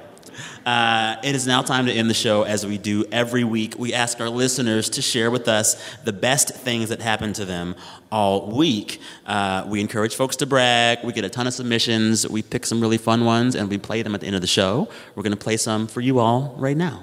uh, 0.64 1.16
it 1.22 1.34
is 1.34 1.46
now 1.46 1.60
time 1.60 1.84
to 1.84 1.92
end 1.92 2.08
the 2.08 2.14
show 2.14 2.42
as 2.42 2.66
we 2.66 2.78
do 2.78 3.04
every 3.12 3.44
week. 3.44 3.74
We 3.78 3.92
ask 3.92 4.18
our 4.18 4.30
listeners 4.30 4.88
to 4.90 5.02
share 5.02 5.30
with 5.30 5.46
us 5.46 5.76
the 6.04 6.12
best 6.14 6.54
things 6.54 6.88
that 6.88 7.02
happened 7.02 7.34
to 7.34 7.44
them 7.44 7.76
all 8.10 8.50
week. 8.50 9.02
Uh, 9.26 9.66
we 9.68 9.82
encourage 9.82 10.14
folks 10.14 10.36
to 10.36 10.46
brag. 10.46 11.04
We 11.04 11.12
get 11.12 11.26
a 11.26 11.28
ton 11.28 11.46
of 11.46 11.52
submissions. 11.52 12.26
We 12.26 12.40
pick 12.40 12.64
some 12.64 12.80
really 12.80 12.96
fun 12.96 13.26
ones 13.26 13.54
and 13.54 13.68
we 13.68 13.76
play 13.76 14.00
them 14.00 14.14
at 14.14 14.22
the 14.22 14.26
end 14.26 14.36
of 14.36 14.40
the 14.40 14.46
show. 14.46 14.88
We're 15.14 15.22
going 15.22 15.36
to 15.36 15.44
play 15.44 15.58
some 15.58 15.86
for 15.86 16.00
you 16.00 16.18
all 16.18 16.54
right 16.56 16.78
now. 16.78 17.02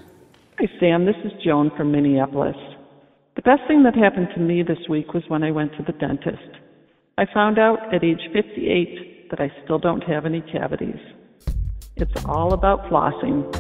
Hi, 0.58 0.68
Sam. 0.80 1.06
This 1.06 1.18
is 1.24 1.34
Joan 1.44 1.70
from 1.78 1.92
Minneapolis. 1.92 2.58
The 3.36 3.42
best 3.42 3.64
thing 3.68 3.84
that 3.84 3.96
happened 3.96 4.30
to 4.36 4.40
me 4.40 4.64
this 4.64 4.88
week 4.90 5.14
was 5.14 5.24
when 5.28 5.44
I 5.44 5.52
went 5.52 5.74
to 5.74 5.84
the 5.84 5.92
dentist. 5.92 6.62
I 7.18 7.26
found 7.34 7.60
out 7.60 7.94
at 7.94 8.02
age 8.02 8.22
58 8.32 9.30
that 9.30 9.42
I 9.42 9.52
still 9.64 9.78
don't 9.78 10.04
have 10.04 10.26
any 10.26 10.40
cavities. 10.40 11.00
It's 11.98 12.26
all 12.26 12.54
about 12.54 12.86
flossing. 12.86 13.54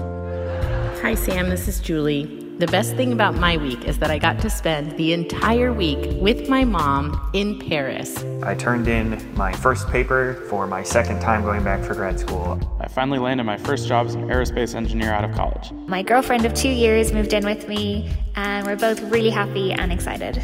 Hi, 1.02 1.14
Sam. 1.14 1.50
This 1.50 1.68
is 1.68 1.82
Julie. 1.82 2.45
The 2.58 2.68
best 2.68 2.95
thing 2.95 3.12
about 3.12 3.36
my 3.36 3.58
week 3.58 3.84
is 3.84 3.99
that 3.99 4.10
I 4.10 4.18
got 4.18 4.39
to 4.39 4.49
spend 4.49 4.95
the 4.95 5.12
entire 5.12 5.74
week 5.74 6.22
with 6.22 6.47
my 6.47 6.64
mom 6.64 7.30
in 7.34 7.60
Paris. 7.60 8.24
I 8.43 8.56
turned 8.56 8.88
in 8.88 9.22
my 9.36 9.51
first 9.51 9.89
paper 9.89 10.36
for 10.49 10.66
my 10.66 10.82
second 10.82 11.20
time 11.20 11.43
going 11.43 11.66
back 11.66 11.84
for 11.84 11.95
grad 11.95 12.18
school. 12.18 12.58
I 12.80 12.88
finally 12.88 13.20
landed 13.20 13.43
my 13.43 13.58
first 13.58 13.89
job 13.89 14.08
as 14.08 14.16
an 14.16 14.30
aerospace 14.30 14.74
engineer 14.74 15.12
out 15.12 15.26
of 15.26 15.36
college. 15.36 15.74
My 15.86 16.01
girlfriend 16.01 16.45
of 16.45 16.53
two 16.53 16.70
years 16.70 17.12
moved 17.12 17.34
in 17.34 17.43
with 17.43 17.68
me, 17.68 18.10
and 18.36 18.66
we're 18.66 18.78
both 18.78 19.01
really 19.01 19.32
happy 19.32 19.74
and 19.74 19.91
excited. 19.91 20.41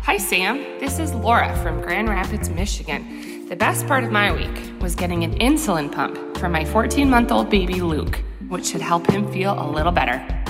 Hi, 0.00 0.16
Sam. 0.16 0.56
This 0.80 0.98
is 0.98 1.14
Laura 1.14 1.56
from 1.62 1.80
Grand 1.80 2.08
Rapids, 2.08 2.50
Michigan. 2.50 3.46
The 3.48 3.54
best 3.54 3.86
part 3.86 4.02
of 4.02 4.10
my 4.10 4.32
week 4.32 4.82
was 4.82 4.96
getting 4.96 5.22
an 5.22 5.38
insulin 5.38 5.92
pump 5.92 6.36
for 6.36 6.48
my 6.48 6.64
14 6.64 7.08
month 7.08 7.30
old 7.30 7.48
baby 7.48 7.80
Luke, 7.80 8.18
which 8.48 8.66
should 8.66 8.80
help 8.80 9.08
him 9.08 9.30
feel 9.32 9.56
a 9.56 9.70
little 9.70 9.92
better. 9.92 10.43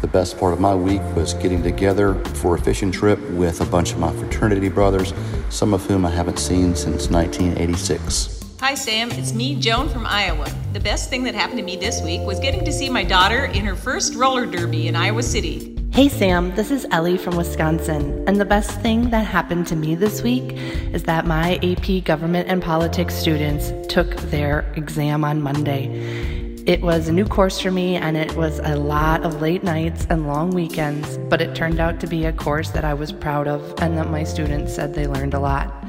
The 0.00 0.06
best 0.06 0.38
part 0.38 0.52
of 0.52 0.60
my 0.60 0.76
week 0.76 1.02
was 1.16 1.34
getting 1.34 1.60
together 1.60 2.14
for 2.36 2.54
a 2.54 2.60
fishing 2.60 2.92
trip 2.92 3.18
with 3.30 3.60
a 3.60 3.64
bunch 3.64 3.92
of 3.92 3.98
my 3.98 4.12
fraternity 4.12 4.68
brothers, 4.68 5.12
some 5.50 5.74
of 5.74 5.84
whom 5.86 6.06
I 6.06 6.10
haven't 6.10 6.38
seen 6.38 6.76
since 6.76 7.10
1986. 7.10 8.44
Hi, 8.60 8.74
Sam. 8.74 9.10
It's 9.10 9.32
me, 9.32 9.56
Joan 9.56 9.88
from 9.88 10.06
Iowa. 10.06 10.48
The 10.72 10.78
best 10.78 11.10
thing 11.10 11.24
that 11.24 11.34
happened 11.34 11.58
to 11.58 11.64
me 11.64 11.74
this 11.74 12.00
week 12.02 12.20
was 12.20 12.38
getting 12.38 12.64
to 12.64 12.72
see 12.72 12.88
my 12.88 13.02
daughter 13.02 13.46
in 13.46 13.64
her 13.64 13.74
first 13.74 14.14
roller 14.14 14.46
derby 14.46 14.86
in 14.86 14.94
Iowa 14.94 15.22
City. 15.24 15.74
Hey 15.92 16.08
Sam, 16.08 16.54
this 16.54 16.70
is 16.70 16.86
Ellie 16.92 17.18
from 17.18 17.36
Wisconsin, 17.36 18.22
and 18.28 18.40
the 18.40 18.44
best 18.44 18.80
thing 18.82 19.10
that 19.10 19.26
happened 19.26 19.66
to 19.66 19.74
me 19.74 19.96
this 19.96 20.22
week 20.22 20.52
is 20.92 21.02
that 21.04 21.26
my 21.26 21.56
AP 21.56 22.04
Government 22.04 22.48
and 22.48 22.62
Politics 22.62 23.14
students 23.14 23.72
took 23.92 24.14
their 24.30 24.60
exam 24.76 25.24
on 25.24 25.42
Monday. 25.42 26.47
It 26.68 26.82
was 26.82 27.08
a 27.08 27.12
new 27.14 27.24
course 27.24 27.58
for 27.58 27.70
me, 27.70 27.96
and 27.96 28.14
it 28.14 28.36
was 28.36 28.58
a 28.58 28.76
lot 28.76 29.24
of 29.24 29.40
late 29.40 29.64
nights 29.64 30.06
and 30.10 30.26
long 30.26 30.50
weekends, 30.50 31.16
but 31.16 31.40
it 31.40 31.54
turned 31.54 31.80
out 31.80 31.98
to 32.00 32.06
be 32.06 32.26
a 32.26 32.32
course 32.34 32.68
that 32.72 32.84
I 32.84 32.92
was 32.92 33.10
proud 33.10 33.48
of 33.48 33.62
and 33.80 33.96
that 33.96 34.10
my 34.10 34.22
students 34.22 34.74
said 34.74 34.92
they 34.92 35.06
learned 35.06 35.32
a 35.32 35.40
lot. 35.40 35.82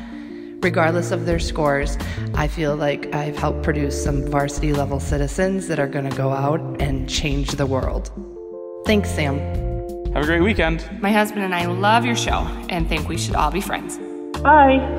Regardless 0.62 1.12
of 1.12 1.26
their 1.26 1.38
scores, 1.38 1.98
I 2.34 2.48
feel 2.48 2.78
like 2.78 3.14
I've 3.14 3.38
helped 3.38 3.62
produce 3.62 4.02
some 4.02 4.26
varsity 4.28 4.72
level 4.72 5.02
citizens 5.02 5.68
that 5.68 5.80
are 5.80 5.88
going 5.88 6.10
to 6.10 6.16
go 6.16 6.30
out 6.30 6.62
and 6.82 7.10
change 7.10 7.52
the 7.52 7.66
world. 7.66 8.10
Thanks, 8.86 9.10
Sam. 9.10 9.38
Have 10.14 10.24
a 10.24 10.28
great 10.28 10.44
weekend. 10.44 10.90
My 11.02 11.12
husband 11.12 11.44
and 11.44 11.54
I 11.54 11.66
love 11.66 12.06
your 12.06 12.16
show 12.16 12.48
and 12.70 12.88
think 12.88 13.10
we 13.10 13.18
should 13.18 13.36
all 13.36 13.52
be 13.52 13.60
friends. 13.60 13.98
Bye. 14.42 14.99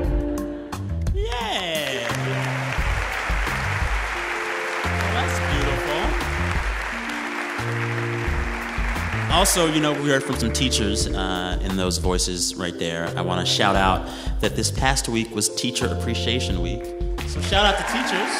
Also, 9.31 9.73
you 9.73 9.81
know, 9.81 9.93
we 9.93 10.09
heard 10.09 10.25
from 10.25 10.37
some 10.37 10.53
teachers 10.53 11.07
uh, 11.07 11.59
in 11.63 11.77
those 11.77 11.99
voices 11.99 12.57
right 12.57 12.77
there. 12.79 13.07
I 13.17 13.21
want 13.21 13.47
to 13.47 13.51
shout 13.51 13.77
out 13.77 14.11
that 14.41 14.57
this 14.57 14.73
past 14.73 15.09
week 15.09 15.33
was 15.35 15.49
Teacher 15.55 15.87
Appreciation 15.87 16.61
Week. 16.61 16.85
So, 17.29 17.41
shout 17.41 17.65
out 17.65 17.79
to 17.79 17.85
teachers. 17.85 18.33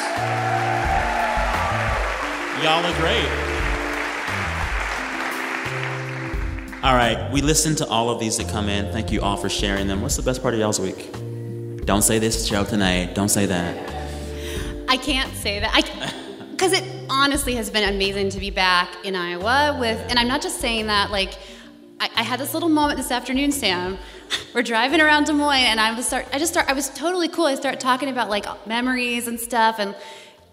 Y'all 2.61 2.85
are 2.85 2.99
great. 2.99 3.51
All 6.83 6.93
right, 6.93 7.31
we 7.31 7.41
listened 7.41 7.77
to 7.77 7.87
all 7.87 8.09
of 8.09 8.19
these 8.19 8.37
that 8.37 8.49
come 8.49 8.67
in. 8.67 8.91
Thank 8.91 9.11
you 9.11 9.21
all 9.21 9.37
for 9.37 9.49
sharing 9.49 9.87
them. 9.87 10.01
What's 10.01 10.17
the 10.17 10.23
best 10.23 10.41
part 10.41 10.53
of 10.53 10.59
y'all's 10.59 10.79
week? 10.79 11.11
Don't 11.85 12.01
say 12.01 12.19
this 12.19 12.45
show 12.45 12.65
tonight. 12.65 13.15
Don't 13.15 13.29
say 13.29 13.45
that. 13.45 13.89
I 14.89 14.97
can't 14.97 15.33
say 15.35 15.59
that. 15.59 15.71
I 15.73 15.81
because 16.61 16.79
it 16.79 16.83
honestly 17.09 17.55
has 17.55 17.71
been 17.71 17.91
amazing 17.91 18.29
to 18.29 18.39
be 18.39 18.51
back 18.51 19.03
in 19.03 19.15
Iowa 19.15 19.75
with, 19.79 19.99
and 20.11 20.19
I'm 20.19 20.27
not 20.27 20.43
just 20.43 20.59
saying 20.59 20.85
that. 20.85 21.09
Like, 21.09 21.33
I, 21.99 22.07
I 22.17 22.21
had 22.21 22.39
this 22.39 22.53
little 22.53 22.69
moment 22.69 22.97
this 22.97 23.09
afternoon, 23.09 23.51
Sam. 23.51 23.97
We're 24.53 24.61
driving 24.61 25.01
around 25.01 25.23
Des 25.23 25.33
Moines, 25.33 25.65
and 25.65 25.79
I 25.79 25.91
was 25.95 26.05
start. 26.05 26.27
I 26.31 26.37
just 26.37 26.51
start. 26.51 26.69
I 26.69 26.73
was 26.73 26.89
totally 26.89 27.29
cool. 27.29 27.45
I 27.45 27.55
start 27.55 27.79
talking 27.79 28.09
about 28.09 28.29
like 28.29 28.45
memories 28.67 29.27
and 29.27 29.39
stuff, 29.39 29.79
and 29.79 29.95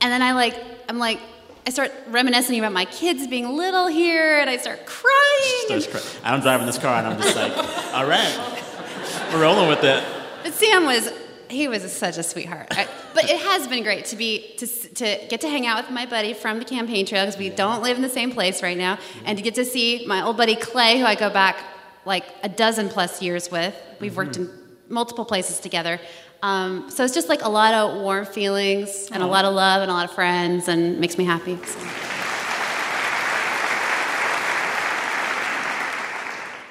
and 0.01 0.11
then 0.11 0.23
I 0.23 0.33
like 0.33 0.57
I'm 0.89 0.99
like. 0.99 1.21
I 1.67 1.71
start 1.71 1.93
reminiscing 2.07 2.59
about 2.59 2.73
my 2.73 2.87
kids 2.87 3.27
being 3.27 3.47
little 3.55 3.89
here, 3.89 4.41
and 4.41 4.49
I 4.49 4.57
start 4.57 4.87
crying. 4.87 5.65
Starts 5.67 5.87
cry- 5.87 6.21
I'm 6.25 6.41
driving 6.41 6.65
this 6.65 6.79
car 6.79 6.97
and 6.97 7.07
I'm 7.07 7.21
just 7.21 7.37
like, 7.37 7.55
all 7.93 8.07
right, 8.07 9.31
we're 9.31 9.43
rolling 9.43 9.69
with 9.69 9.85
it. 9.85 10.03
But 10.43 10.55
Sam 10.55 10.87
was 10.87 11.13
he 11.51 11.69
was 11.69 11.91
such 11.93 12.19
a 12.19 12.23
sweetheart. 12.23 12.69
I, 12.71 12.87
but 13.15 13.25
it 13.25 13.41
has 13.41 13.67
been 13.67 13.83
great 13.83 14.07
to 14.07 14.17
be 14.17 14.55
to 14.59 14.67
to 14.67 15.27
get 15.29 15.41
to 15.43 15.49
hang 15.49 15.67
out 15.67 15.83
with 15.83 15.91
my 15.93 16.07
buddy 16.07 16.35
from 16.35 16.59
the 16.59 16.65
campaign 16.65 17.07
trail 17.07 17.25
because 17.25 17.39
we 17.39 17.51
don't 17.51 17.83
live 17.83 17.97
in 17.97 18.03
the 18.03 18.09
same 18.09 18.31
place 18.31 18.63
right 18.63 18.77
now, 18.77 18.99
and 19.25 19.37
to 19.39 19.45
get 19.45 19.55
to 19.57 19.65
see 19.65 20.05
my 20.07 20.23
old 20.23 20.37
buddy 20.37 20.57
Clay, 20.57 20.99
who 20.99 21.05
I 21.05 21.15
go 21.15 21.31
back 21.31 21.57
like 22.05 22.25
a 22.43 22.49
dozen 22.49 22.89
plus 22.89 23.21
years 23.23 23.51
with. 23.51 23.75
We've 24.01 24.17
worked 24.17 24.37
in 24.37 24.51
multiple 24.89 25.25
places 25.25 25.61
together. 25.61 26.01
Um, 26.43 26.89
so 26.91 27.05
it's 27.05 27.15
just 27.15 27.29
like 27.29 27.43
a 27.43 27.49
lot 27.49 27.75
of 27.75 28.01
warm 28.01 28.25
feelings 28.25 29.09
and 29.11 29.23
a 29.23 29.27
lot 29.27 29.45
of 29.45 29.55
love 29.55 29.83
and 29.83 29.91
a 29.91 29.95
lot 29.95 30.09
of 30.09 30.15
friends, 30.15 30.69
and 30.69 31.01
makes 31.01 31.19
me 31.19 31.25
happy. 31.25 31.57
So. 31.65 32.18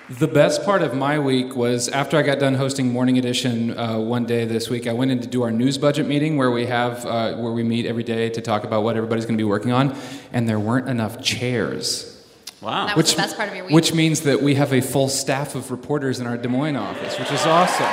The 0.10 0.28
best 0.28 0.64
part 0.64 0.84
of 0.84 0.96
my 0.96 1.20
week 1.20 1.54
was 1.58 1.90
after 1.90 2.16
I 2.16 2.22
got 2.22 2.40
done 2.40 2.54
hosting 2.54 2.94
Morning 2.94 3.18
Edition 3.18 3.78
uh, 3.78 4.00
one 4.00 4.26
day 4.26 4.46
this 4.46 4.70
week. 4.70 4.88
I 4.88 4.94
went 4.94 5.12
in 5.12 5.20
to 5.20 5.28
do 5.28 5.44
our 5.44 5.52
news 5.52 5.78
budget 5.78 6.08
meeting 6.08 6.38
where 6.38 6.50
we 6.50 6.66
have 6.66 7.06
uh, 7.06 7.36
where 7.36 7.52
we 7.52 7.62
meet 7.62 7.86
every 7.86 8.04
day 8.04 8.30
to 8.30 8.40
talk 8.40 8.64
about 8.64 8.84
what 8.84 8.96
everybody's 8.96 9.26
going 9.26 9.38
to 9.38 9.42
be 9.42 9.44
working 9.44 9.74
on, 9.74 9.98
and 10.32 10.48
there 10.48 10.62
weren't 10.62 10.88
enough 10.88 11.22
chairs. 11.22 12.26
Wow, 12.62 12.88
That 12.88 12.96
was 12.96 13.12
the 13.14 13.18
best 13.18 13.36
part 13.36 13.50
of 13.50 13.56
your 13.56 13.66
week. 13.66 13.76
Which 13.76 13.94
means 13.94 14.22
that 14.22 14.42
we 14.42 14.56
have 14.56 14.72
a 14.72 14.80
full 14.80 15.10
staff 15.10 15.56
of 15.56 15.72
reporters 15.72 16.22
in 16.22 16.26
our 16.26 16.38
Des 16.38 16.48
Moines 16.48 16.78
office, 16.78 17.20
which 17.20 17.30
is 17.30 17.46
awesome. 17.46 17.86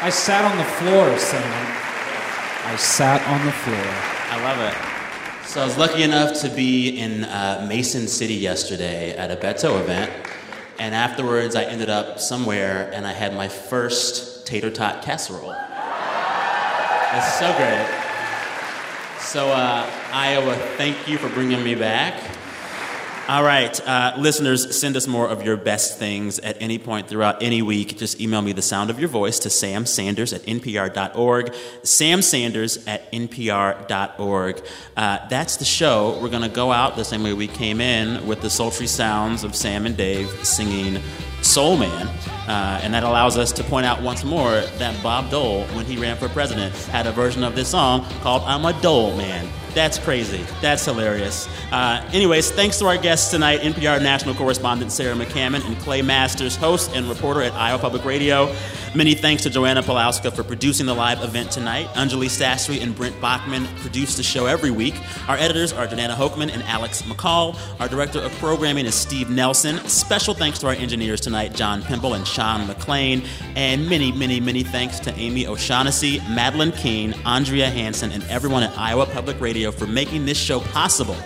I 0.00 0.08
sat 0.10 0.42
on 0.42 0.56
the 0.56 0.64
floor, 0.64 1.18
Sam. 1.18 1.66
I 2.64 2.76
sat 2.76 3.20
on 3.28 3.44
the 3.44 3.52
floor. 3.52 3.76
I 3.76 4.42
love 4.42 4.72
it. 4.72 4.95
So 5.46 5.62
I 5.62 5.64
was 5.64 5.78
lucky 5.78 6.02
enough 6.02 6.40
to 6.40 6.48
be 6.48 6.98
in 6.98 7.24
uh, 7.24 7.64
Mason 7.68 8.08
City 8.08 8.34
yesterday 8.34 9.16
at 9.16 9.30
a 9.30 9.36
Beto 9.36 9.80
event. 9.80 10.10
And 10.78 10.92
afterwards, 10.92 11.54
I 11.54 11.62
ended 11.62 11.88
up 11.88 12.18
somewhere 12.18 12.90
and 12.92 13.06
I 13.06 13.12
had 13.12 13.32
my 13.32 13.46
first 13.48 14.44
tater 14.44 14.70
tot 14.70 15.02
casserole. 15.02 15.52
That's 17.12 17.38
so 17.38 17.46
great. 17.56 17.86
So, 19.20 19.48
uh, 19.48 19.88
Iowa, 20.12 20.56
thank 20.76 21.08
you 21.08 21.16
for 21.16 21.28
bringing 21.28 21.62
me 21.62 21.76
back. 21.76 22.20
All 23.28 23.42
right, 23.42 23.88
uh, 23.88 24.14
listeners, 24.16 24.78
send 24.78 24.96
us 24.96 25.08
more 25.08 25.28
of 25.28 25.42
your 25.42 25.56
best 25.56 25.98
things 25.98 26.38
at 26.38 26.62
any 26.62 26.78
point 26.78 27.08
throughout 27.08 27.42
any 27.42 27.60
week. 27.60 27.98
Just 27.98 28.20
email 28.20 28.40
me 28.40 28.52
the 28.52 28.62
sound 28.62 28.88
of 28.88 29.00
your 29.00 29.08
voice 29.08 29.40
to 29.40 29.50
Sam 29.50 29.84
Sanders 29.84 30.32
at 30.32 30.42
npr.org. 30.42 31.52
Sam 31.82 32.22
Sanders 32.22 32.86
at 32.86 33.10
npr.org. 33.10 34.64
Uh, 34.96 35.26
that's 35.28 35.56
the 35.56 35.64
show. 35.64 36.16
We're 36.22 36.28
going 36.28 36.44
to 36.44 36.48
go 36.48 36.70
out 36.70 36.94
the 36.94 37.04
same 37.04 37.24
way 37.24 37.32
we 37.32 37.48
came 37.48 37.80
in 37.80 38.24
with 38.28 38.42
the 38.42 38.50
sultry 38.50 38.86
sounds 38.86 39.42
of 39.42 39.56
Sam 39.56 39.86
and 39.86 39.96
Dave 39.96 40.30
singing 40.46 41.02
Soul 41.42 41.78
Man. 41.78 42.06
Uh, 42.46 42.78
and 42.84 42.94
that 42.94 43.02
allows 43.02 43.36
us 43.36 43.50
to 43.52 43.64
point 43.64 43.86
out 43.86 44.02
once 44.02 44.22
more 44.22 44.52
that 44.52 45.02
Bob 45.02 45.32
Dole, 45.32 45.64
when 45.74 45.84
he 45.84 45.96
ran 45.96 46.16
for 46.16 46.28
president, 46.28 46.72
had 46.76 47.08
a 47.08 47.12
version 47.12 47.42
of 47.42 47.56
this 47.56 47.70
song 47.70 48.04
called 48.20 48.42
I'm 48.44 48.64
a 48.64 48.80
Dole 48.80 49.16
Man. 49.16 49.48
That's 49.76 49.98
crazy. 49.98 50.42
That's 50.62 50.86
hilarious. 50.86 51.46
Uh, 51.70 52.02
anyways, 52.14 52.50
thanks 52.50 52.78
to 52.78 52.86
our 52.86 52.96
guests 52.96 53.30
tonight 53.30 53.60
NPR 53.60 54.02
national 54.02 54.34
correspondent 54.34 54.90
Sarah 54.90 55.14
McCammon 55.14 55.62
and 55.66 55.76
Clay 55.80 56.00
Masters, 56.00 56.56
host 56.56 56.92
and 56.94 57.06
reporter 57.10 57.42
at 57.42 57.52
Iowa 57.52 57.78
Public 57.78 58.02
Radio. 58.06 58.50
Many 58.94 59.14
thanks 59.14 59.42
to 59.42 59.50
Joanna 59.50 59.82
Palauska 59.82 60.34
for 60.34 60.42
producing 60.42 60.86
the 60.86 60.94
live 60.94 61.22
event 61.22 61.50
tonight. 61.50 61.88
Anjali 61.88 62.28
Sastry 62.30 62.82
and 62.82 62.96
Brent 62.96 63.14
Baughman 63.20 63.66
produce 63.80 64.16
the 64.16 64.22
show 64.22 64.46
every 64.46 64.70
week. 64.70 64.94
Our 65.28 65.36
editors 65.36 65.74
are 65.74 65.86
Jordana 65.86 66.14
Hochman 66.14 66.50
and 66.50 66.62
Alex 66.62 67.02
McCall. 67.02 67.58
Our 67.78 67.88
director 67.88 68.20
of 68.20 68.32
programming 68.38 68.86
is 68.86 68.94
Steve 68.94 69.28
Nelson. 69.28 69.76
Special 69.86 70.32
thanks 70.32 70.58
to 70.60 70.68
our 70.68 70.72
engineers 70.72 71.20
tonight, 71.20 71.54
John 71.54 71.82
Pimble 71.82 72.14
and 72.14 72.26
Sean 72.26 72.66
McLean. 72.66 73.22
And 73.54 73.86
many, 73.86 74.10
many, 74.10 74.40
many 74.40 74.62
thanks 74.62 74.98
to 75.00 75.14
Amy 75.16 75.46
O'Shaughnessy, 75.46 76.20
Madeline 76.30 76.72
Keene, 76.72 77.12
Andrea 77.26 77.68
Hansen, 77.68 78.10
and 78.12 78.24
everyone 78.30 78.62
at 78.62 78.74
Iowa 78.78 79.04
Public 79.04 79.38
Radio 79.66 79.78
for 79.78 79.86
making 79.90 80.24
this 80.24 80.38
show 80.38 80.60
possible. 80.60 81.16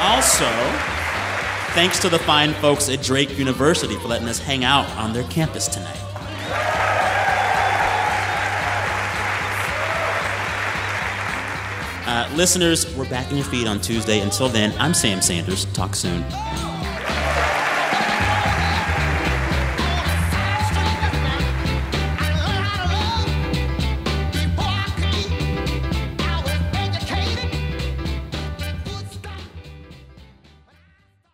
Also, 0.00 0.48
thanks 1.74 1.98
to 2.00 2.08
the 2.08 2.18
fine 2.18 2.52
folks 2.54 2.88
at 2.88 3.02
Drake 3.02 3.36
University 3.38 3.96
for 3.96 4.08
letting 4.08 4.28
us 4.28 4.38
hang 4.38 4.64
out 4.64 4.88
on 4.96 5.12
their 5.12 5.24
campus 5.24 5.66
tonight. 5.68 5.98
Uh, 12.06 12.28
listeners, 12.34 12.94
we're 12.96 13.08
back 13.08 13.30
in 13.30 13.36
your 13.36 13.46
feed 13.46 13.66
on 13.66 13.80
Tuesday. 13.80 14.20
Until 14.20 14.48
then, 14.48 14.72
I'm 14.78 14.92
Sam 14.92 15.22
Sanders. 15.22 15.64
Talk 15.72 15.94
soon. 15.94 16.24